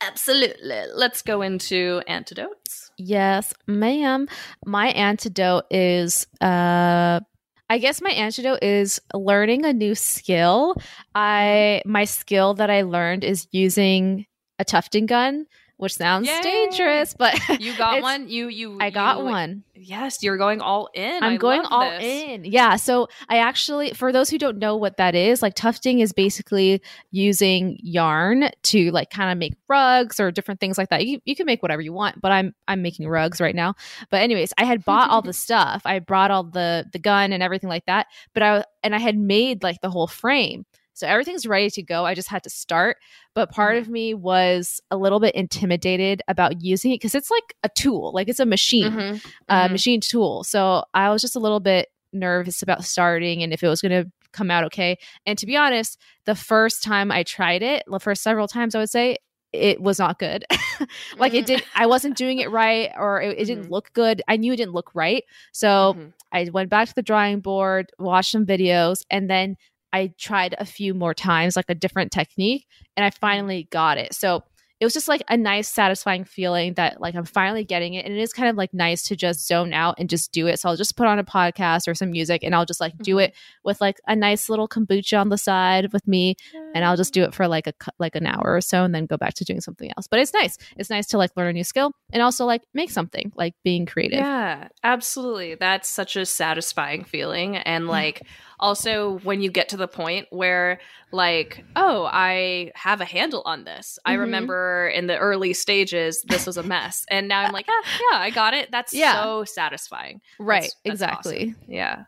Absolutely. 0.00 0.82
Let's 0.94 1.20
go 1.20 1.42
into 1.42 2.00
antidotes. 2.08 2.90
Yes, 2.96 3.52
ma'am. 3.66 4.28
My 4.64 4.86
antidote 4.88 5.66
is 5.70 6.26
uh 6.40 7.20
I 7.68 7.78
guess 7.78 8.00
my 8.00 8.10
antidote 8.10 8.62
is 8.62 9.00
learning 9.12 9.64
a 9.64 9.72
new 9.72 9.94
skill. 9.94 10.76
I 11.14 11.82
my 11.84 12.04
skill 12.04 12.54
that 12.54 12.70
I 12.70 12.82
learned 12.82 13.24
is 13.24 13.48
using 13.50 14.26
a 14.58 14.64
tufting 14.64 15.06
gun, 15.06 15.46
which 15.78 15.94
sounds 15.94 16.26
Yay! 16.26 16.40
dangerous, 16.42 17.14
but 17.18 17.38
You 17.60 17.76
got 17.76 18.00
one. 18.02 18.28
You 18.28 18.48
you. 18.48 18.78
I 18.80 18.90
got 18.90 19.18
you- 19.18 19.24
one. 19.24 19.62
Yes, 19.78 20.22
you're 20.22 20.38
going 20.38 20.60
all 20.62 20.88
in. 20.94 21.22
I'm 21.22 21.34
I 21.34 21.36
going 21.36 21.60
all 21.66 21.88
this. 21.90 22.02
in. 22.02 22.44
Yeah. 22.46 22.76
So 22.76 23.08
I 23.28 23.38
actually, 23.38 23.92
for 23.92 24.10
those 24.10 24.30
who 24.30 24.38
don't 24.38 24.56
know 24.58 24.74
what 24.74 24.96
that 24.96 25.14
is, 25.14 25.42
like 25.42 25.54
tufting 25.54 26.00
is 26.00 26.12
basically 26.14 26.80
using 27.10 27.78
yarn 27.82 28.50
to 28.64 28.90
like 28.90 29.10
kind 29.10 29.30
of 29.30 29.38
make 29.38 29.54
rugs 29.68 30.18
or 30.18 30.30
different 30.30 30.60
things 30.60 30.78
like 30.78 30.88
that. 30.88 31.06
You, 31.06 31.20
you 31.24 31.36
can 31.36 31.46
make 31.46 31.62
whatever 31.62 31.82
you 31.82 31.92
want, 31.92 32.20
but 32.20 32.32
I'm 32.32 32.54
I'm 32.66 32.82
making 32.82 33.06
rugs 33.08 33.40
right 33.40 33.54
now. 33.54 33.74
But 34.10 34.22
anyways, 34.22 34.52
I 34.58 34.64
had 34.64 34.84
bought 34.84 35.10
all 35.10 35.22
the 35.22 35.32
stuff. 35.46 35.82
I 35.84 35.98
brought 35.98 36.30
all 36.30 36.44
the 36.44 36.86
the 36.92 36.98
gun 36.98 37.32
and 37.32 37.42
everything 37.42 37.68
like 37.68 37.84
that. 37.86 38.06
But 38.34 38.42
I 38.42 38.64
and 38.82 38.94
I 38.94 38.98
had 38.98 39.16
made 39.16 39.62
like 39.62 39.80
the 39.82 39.90
whole 39.90 40.06
frame. 40.06 40.64
So 40.96 41.06
everything's 41.06 41.46
ready 41.46 41.68
to 41.70 41.82
go. 41.82 42.04
I 42.06 42.14
just 42.14 42.28
had 42.28 42.42
to 42.44 42.50
start. 42.50 42.96
But 43.34 43.50
part 43.50 43.76
Mhm. 43.76 43.80
of 43.82 43.88
me 43.90 44.14
was 44.14 44.80
a 44.90 44.96
little 44.96 45.20
bit 45.20 45.34
intimidated 45.34 46.22
about 46.26 46.62
using 46.62 46.90
it 46.92 46.96
because 46.96 47.14
it's 47.14 47.30
like 47.30 47.54
a 47.62 47.68
tool, 47.68 48.12
like 48.14 48.28
it's 48.28 48.40
a 48.40 48.46
machine 48.46 48.92
Mhm, 48.92 49.22
uh, 49.48 49.68
mhm. 49.68 49.72
machine 49.72 50.00
tool. 50.00 50.42
So 50.42 50.84
I 50.94 51.10
was 51.10 51.20
just 51.20 51.36
a 51.36 51.40
little 51.40 51.60
bit 51.60 51.88
nervous 52.14 52.62
about 52.62 52.84
starting 52.84 53.42
and 53.42 53.52
if 53.52 53.62
it 53.62 53.68
was 53.68 53.82
going 53.82 53.92
to 54.04 54.10
come 54.32 54.50
out 54.50 54.64
okay. 54.64 54.96
And 55.26 55.38
to 55.38 55.44
be 55.46 55.56
honest, 55.56 56.00
the 56.24 56.34
first 56.34 56.82
time 56.82 57.12
I 57.12 57.22
tried 57.24 57.62
it, 57.62 57.82
the 57.86 58.00
first 58.00 58.22
several 58.22 58.48
times 58.48 58.74
I 58.74 58.78
would 58.78 58.90
say, 58.90 59.18
it 59.52 59.80
was 59.80 59.98
not 59.98 60.18
good. 60.18 60.44
like 61.18 61.32
it 61.34 61.42
Mhm. 61.42 61.46
did, 61.46 61.64
I 61.74 61.86
wasn't 61.86 62.16
doing 62.16 62.38
it 62.38 62.50
right 62.50 62.90
or 62.98 63.20
it, 63.22 63.38
it 63.38 63.44
didn't 63.44 63.66
Mhm. 63.66 63.70
look 63.70 63.92
good. 63.92 64.22
I 64.28 64.36
knew 64.36 64.52
it 64.52 64.56
didn't 64.56 64.74
look 64.74 64.90
right. 64.94 65.24
So 65.52 65.94
Mhm. 65.96 66.12
I 66.32 66.48
went 66.52 66.68
back 66.70 66.88
to 66.88 66.94
the 66.94 67.02
drawing 67.02 67.40
board, 67.40 67.90
watched 67.98 68.32
some 68.32 68.44
videos, 68.46 69.02
and 69.10 69.28
then 69.30 69.56
I 69.96 70.12
tried 70.18 70.54
a 70.58 70.64
few 70.64 70.92
more 70.94 71.14
times, 71.14 71.56
like 71.56 71.70
a 71.70 71.74
different 71.74 72.12
technique, 72.12 72.66
and 72.96 73.04
I 73.04 73.10
finally 73.10 73.68
got 73.70 73.98
it. 73.98 74.14
So 74.14 74.42
it 74.78 74.84
was 74.84 74.92
just 74.92 75.08
like 75.08 75.22
a 75.30 75.38
nice, 75.38 75.68
satisfying 75.68 76.24
feeling 76.24 76.74
that 76.74 77.00
like 77.00 77.14
I'm 77.14 77.24
finally 77.24 77.64
getting 77.64 77.94
it. 77.94 78.04
And 78.04 78.12
it 78.14 78.20
is 78.20 78.34
kind 78.34 78.50
of 78.50 78.56
like 78.56 78.74
nice 78.74 79.04
to 79.04 79.16
just 79.16 79.48
zone 79.48 79.72
out 79.72 79.94
and 79.98 80.06
just 80.10 80.32
do 80.32 80.46
it. 80.48 80.60
So 80.60 80.68
I'll 80.68 80.76
just 80.76 80.98
put 80.98 81.06
on 81.06 81.18
a 81.18 81.24
podcast 81.24 81.88
or 81.88 81.94
some 81.94 82.10
music 82.10 82.44
and 82.44 82.54
I'll 82.54 82.66
just 82.66 82.78
like 82.78 82.92
do 82.98 83.14
Mhm. 83.16 83.22
it 83.24 83.34
with 83.64 83.80
like 83.80 83.96
a 84.06 84.14
nice 84.14 84.50
little 84.50 84.68
kombucha 84.68 85.18
on 85.18 85.30
the 85.30 85.38
side 85.38 85.94
with 85.94 86.06
me 86.06 86.36
and 86.74 86.84
I'll 86.84 86.98
just 86.98 87.14
do 87.14 87.22
it 87.22 87.32
for 87.34 87.48
like 87.48 87.66
a 87.66 87.72
like 87.98 88.16
an 88.16 88.26
hour 88.26 88.48
or 88.54 88.60
so 88.60 88.84
and 88.84 88.94
then 88.94 89.06
go 89.06 89.16
back 89.16 89.32
to 89.38 89.44
doing 89.46 89.62
something 89.62 89.90
else. 89.96 90.08
But 90.08 90.20
it's 90.20 90.34
nice. 90.34 90.58
It's 90.76 90.90
nice 90.90 91.06
to 91.06 91.16
like 91.16 91.30
learn 91.38 91.48
a 91.48 91.52
new 91.54 91.64
skill 91.64 91.92
and 92.12 92.20
also 92.22 92.44
like 92.44 92.60
make 92.74 92.90
something, 92.90 93.32
like 93.34 93.54
being 93.64 93.86
creative. 93.86 94.18
Yeah, 94.18 94.68
absolutely. 94.84 95.54
That's 95.54 95.88
such 95.88 96.16
a 96.16 96.26
satisfying 96.26 97.04
feeling. 97.04 97.56
And 97.56 97.88
like 97.88 98.20
also 98.58 99.18
when 99.20 99.40
you 99.42 99.50
get 99.50 99.68
to 99.70 99.76
the 99.76 99.88
point 99.88 100.26
where 100.30 100.80
like, 101.12 101.64
oh, 101.76 102.08
I 102.10 102.72
have 102.74 103.00
a 103.00 103.04
handle 103.04 103.42
on 103.44 103.64
this. 103.64 103.98
I 104.04 104.14
Mhm. 104.16 104.20
remember 104.20 104.88
in 104.88 105.06
the 105.06 105.16
early 105.18 105.52
stages 105.52 106.22
this 106.28 106.46
was 106.46 106.56
a 106.56 106.62
mess. 106.62 107.04
And 107.10 107.28
now 107.28 107.40
I'm 107.42 107.52
like, 107.52 107.66
ah, 107.68 107.82
yeah, 108.12 108.18
I 108.18 108.30
got 108.30 108.54
it. 108.54 108.70
That's 108.70 108.92
Yeah. 108.94 109.22
so 109.22 109.44
satisfying. 109.44 110.20
Right. 110.38 110.62
That's- 110.62 110.72
that's 110.84 110.92
exactly. 111.24 111.54
awesome. 111.58 111.72
Yeah. 111.72 112.04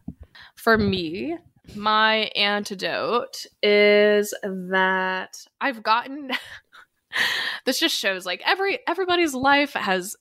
For 0.56 0.76
me, 0.78 1.36
my 1.74 2.30
antidote 2.34 3.46
is 3.62 4.34
that 4.42 5.36
I've 5.60 5.82
gotten 5.82 6.30
this 7.64 7.78
just 7.80 7.96
shows 7.96 8.24
like 8.26 8.42
every 8.46 8.78
everybody's 8.86 9.34
life 9.34 9.72
has 9.72 10.16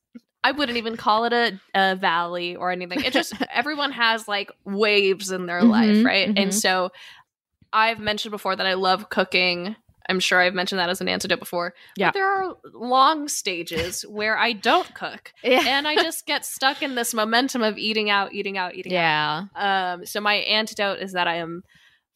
I 0.48 0.52
wouldn't 0.52 0.78
even 0.78 0.96
call 0.96 1.26
it 1.26 1.34
a, 1.34 1.60
a 1.76 1.96
valley 1.96 2.56
or 2.56 2.72
anything. 2.72 3.02
It 3.04 3.12
just 3.14 3.34
everyone 3.54 3.92
has 3.92 4.28
like 4.28 4.50
waves 4.64 5.30
in 5.32 5.46
their 5.46 5.64
life, 5.64 5.98
Mhm, 5.98 6.06
right? 6.06 6.30
mhm. 6.30 6.40
And 6.42 6.54
so 6.54 6.92
I've 7.74 8.00
mentioned 8.00 8.32
before 8.32 8.56
that 8.56 8.66
I 8.66 8.76
love 8.76 9.10
cooking. 9.10 9.76
I'm 10.10 10.22
sure 10.22 10.40
I've 10.40 10.54
mentioned 10.54 10.80
that 10.80 10.90
as 10.90 11.02
an 11.02 11.10
antidote 11.10 11.40
before. 11.40 11.74
Yeah. 11.98 12.08
But 12.08 12.14
there 12.14 12.26
are 12.32 12.56
long 12.74 13.28
stages 13.28 14.04
where 14.08 14.38
I 14.38 14.54
don't 14.54 14.94
cook 14.96 15.34
Yeah. 15.44 15.64
and 15.68 15.86
I 15.86 15.96
just 15.96 16.26
get 16.26 16.46
stuck 16.46 16.82
in 16.82 16.96
this 16.96 17.14
momentum 17.14 17.62
of 17.62 17.78
eating 17.78 18.10
out, 18.10 18.32
eating 18.34 18.58
out, 18.58 18.76
eating 18.76 18.94
Yeah. 18.94 19.48
out. 19.54 19.94
Um, 20.00 20.06
so 20.06 20.22
my 20.22 20.36
antidote 20.36 21.00
is 21.00 21.12
that 21.12 21.28
I 21.28 21.36
am 21.38 21.64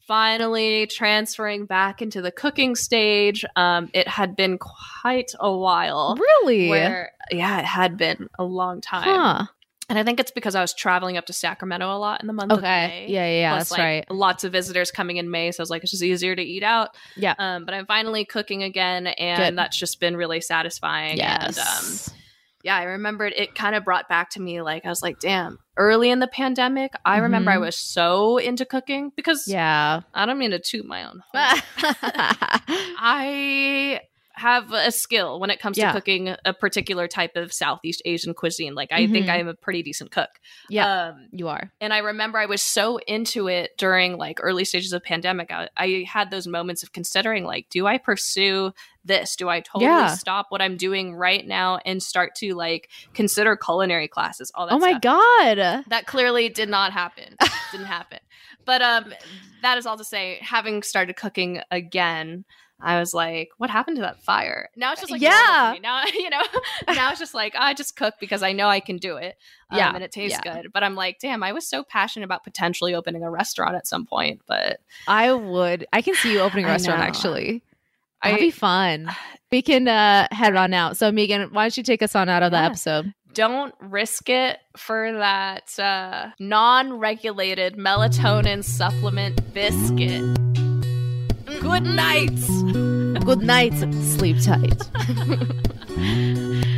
finally 0.06 0.86
transferring 0.86 1.66
back 1.66 2.02
into 2.02 2.20
the 2.22 2.30
cooking 2.32 2.74
stage. 2.74 3.44
Um, 3.56 3.88
it 3.94 4.08
had 4.08 4.36
been 4.36 4.58
quite 4.58 5.32
a 5.38 5.56
while. 5.56 6.16
Really? 6.18 6.68
Where 6.68 7.12
yeah, 7.30 7.58
it 7.60 7.64
had 7.64 7.96
been 7.96 8.28
a 8.38 8.44
long 8.44 8.80
time, 8.80 9.04
Huh. 9.04 9.46
and 9.88 9.98
I 9.98 10.02
think 10.04 10.20
it's 10.20 10.30
because 10.30 10.54
I 10.54 10.60
was 10.60 10.74
traveling 10.74 11.16
up 11.16 11.26
to 11.26 11.32
Sacramento 11.32 11.86
a 11.86 11.96
lot 11.98 12.20
in 12.20 12.26
the 12.26 12.32
month 12.32 12.52
of 12.52 12.58
Okay. 12.58 12.86
May. 12.88 13.06
Yeah, 13.08 13.26
yeah, 13.26 13.40
yeah. 13.40 13.50
Plus, 13.52 13.60
That's 13.68 13.70
like, 13.72 13.78
right. 13.80 14.10
Lots 14.10 14.44
of 14.44 14.52
visitors 14.52 14.90
coming 14.90 15.16
in 15.16 15.30
May, 15.30 15.50
so 15.52 15.60
I 15.60 15.62
was 15.62 15.70
like, 15.70 15.82
it's 15.82 15.90
just 15.92 16.02
easier 16.02 16.34
to 16.36 16.42
eat 16.42 16.62
out. 16.62 16.90
Yeah. 17.16 17.34
Um, 17.38 17.64
but 17.64 17.74
I'm 17.74 17.86
finally 17.86 18.24
cooking 18.24 18.62
again, 18.62 19.06
and 19.06 19.38
Good. 19.42 19.58
that's 19.58 19.76
just 19.78 20.00
been 20.00 20.16
really 20.16 20.40
satisfying. 20.40 21.16
Yes. 21.16 21.56
And 21.58 22.12
um, 22.12 22.16
yeah, 22.64 22.76
I 22.76 22.82
remembered 22.84 23.32
it 23.36 23.54
kind 23.54 23.74
of 23.74 23.84
brought 23.84 24.08
back 24.08 24.30
to 24.30 24.40
me 24.40 24.62
like 24.62 24.84
I 24.84 24.88
was 24.88 25.02
like, 25.02 25.18
damn, 25.18 25.58
early 25.76 26.10
in 26.10 26.18
the 26.18 26.26
pandemic, 26.26 26.92
I 27.04 27.18
remember 27.18 27.50
I 27.50 27.56
Mhm. 27.56 27.60
was 27.62 27.76
so 27.76 28.36
into 28.38 28.64
cooking 28.64 29.12
because 29.16 29.46
yeah. 29.48 30.00
I 30.14 30.26
don't 30.26 30.38
mean 30.38 30.50
to 30.52 30.58
toot 30.58 30.84
my 30.86 31.04
own. 31.04 31.22
horn. 31.32 31.62
I 32.98 34.00
have 34.34 34.72
a 34.72 34.90
skill 34.90 35.38
when 35.40 35.50
it 35.50 35.60
comes 35.60 35.76
Yeah. 35.78 35.88
to 35.92 35.98
cooking 35.98 36.34
a 36.44 36.52
particular 36.54 37.06
type 37.08 37.36
of 37.36 37.52
Southeast 37.52 38.00
Asian 38.04 38.34
cuisine. 38.34 38.74
Like 38.74 38.90
I 38.92 39.06
think 39.06 39.26
Mhm. 39.26 39.30
I'm 39.40 39.48
a 39.48 39.54
pretty 39.54 39.82
decent 39.82 40.10
cook. 40.10 40.30
yeah. 40.68 41.08
Um, 41.10 41.28
you 41.32 41.48
are. 41.48 41.70
and 41.80 41.92
I 41.92 41.98
remember 41.98 42.38
I 42.38 42.46
was 42.46 42.62
so 42.62 42.96
into 42.98 43.48
it 43.48 43.76
during 43.76 44.16
like 44.16 44.38
early 44.42 44.64
stages 44.64 44.92
of 44.92 45.02
pandemic. 45.02 45.50
I, 45.52 45.68
I 45.76 46.04
had 46.08 46.30
those 46.30 46.46
moments 46.46 46.82
of 46.82 46.92
considering 46.92 47.44
like, 47.44 47.68
do 47.68 47.86
I 47.86 47.98
pursue 47.98 48.72
this? 49.04 49.34
Do 49.36 49.48
I 49.48 49.60
totally 49.60 49.86
Yeah. 49.86 50.14
stop 50.14 50.46
what 50.50 50.62
I'm 50.62 50.76
doing 50.76 51.14
right 51.14 51.46
now 51.46 51.78
and 51.84 52.02
start 52.02 52.34
to 52.36 52.54
like 52.54 52.88
consider 53.14 53.56
culinary 53.56 54.08
classes? 54.08 54.50
All 54.54 54.66
that 54.66 54.74
Oh 54.74 54.78
my 54.78 54.92
stuff. 54.92 55.02
god. 55.02 55.84
That 55.88 56.06
clearly 56.06 56.48
did 56.48 56.68
not 56.68 56.92
happen. 56.92 57.36
Didn't 57.72 57.86
happen. 57.86 58.20
But 58.64 58.80
um 58.82 59.12
that 59.62 59.78
is 59.78 59.86
all 59.86 59.96
to 59.96 60.04
say, 60.04 60.38
having 60.42 60.82
started 60.82 61.14
cooking 61.16 61.60
again, 61.70 62.44
I 62.82 62.98
was 62.98 63.14
like, 63.14 63.50
what 63.58 63.70
happened 63.70 63.96
to 63.96 64.02
that 64.02 64.22
fire? 64.22 64.68
Now 64.76 64.92
it's 64.92 65.00
just 65.00 65.10
like 65.12 65.20
Yeah. 65.22 65.74
Now 65.82 66.04
you 66.14 66.30
know, 66.30 66.42
now 66.94 67.10
it's 67.10 67.20
just 67.20 67.34
like 67.34 67.54
I 67.56 67.74
just 67.74 67.96
cook 67.96 68.14
because 68.20 68.42
I 68.42 68.52
know 68.52 68.68
I 68.68 68.80
can 68.80 68.96
do 68.96 69.16
it. 69.16 69.36
Um, 69.70 69.78
Yeah. 69.78 69.94
and 69.94 70.02
it 70.04 70.12
tastes 70.12 70.40
Yeah. 70.44 70.62
good. 70.62 70.72
But 70.72 70.82
I'm 70.84 70.94
like, 70.94 71.18
damn, 71.20 71.42
I 71.42 71.52
was 71.52 71.66
so 71.66 71.84
passionate 71.84 72.24
about 72.24 72.44
potentially 72.44 72.94
opening 72.94 73.22
a 73.22 73.30
restaurant 73.30 73.74
at 73.76 73.86
some 73.86 74.04
point, 74.06 74.40
but 74.46 74.80
I 75.06 75.32
would. 75.32 75.86
I 75.92 76.02
can 76.02 76.14
see 76.16 76.32
you 76.32 76.40
opening 76.40 76.66
a 76.66 76.68
I 76.70 76.72
restaurant 76.72 77.00
know. 77.00 77.06
actually. 77.06 77.62
I 78.20 78.30
That'd 78.32 78.40
be 78.46 78.50
fun. 78.50 79.08
We 79.52 79.60
can 79.60 79.86
uh, 79.86 80.28
head 80.30 80.56
on 80.56 80.72
out. 80.72 80.96
So, 80.96 81.12
Megan, 81.12 81.50
why 81.52 81.64
don't 81.64 81.76
you 81.76 81.82
take 81.82 82.00
us 82.02 82.16
on 82.16 82.30
out 82.30 82.42
of 82.42 82.52
the 82.52 82.56
Yeah. 82.56 82.64
episode? 82.66 83.12
don't 83.34 83.74
risk 83.80 84.28
it 84.30 84.58
for 84.78 85.12
that 85.12 85.78
uh, 85.78 86.30
non-regulated 86.38 87.76
melatonin 87.76 88.64
supplement 88.64 89.52
biscuit. 89.54 90.22
Good 91.62 91.84
night. 91.84 92.34
Good 93.24 93.42
night. 93.42 93.72
Sleep 94.02 94.36
tight. 94.42 94.82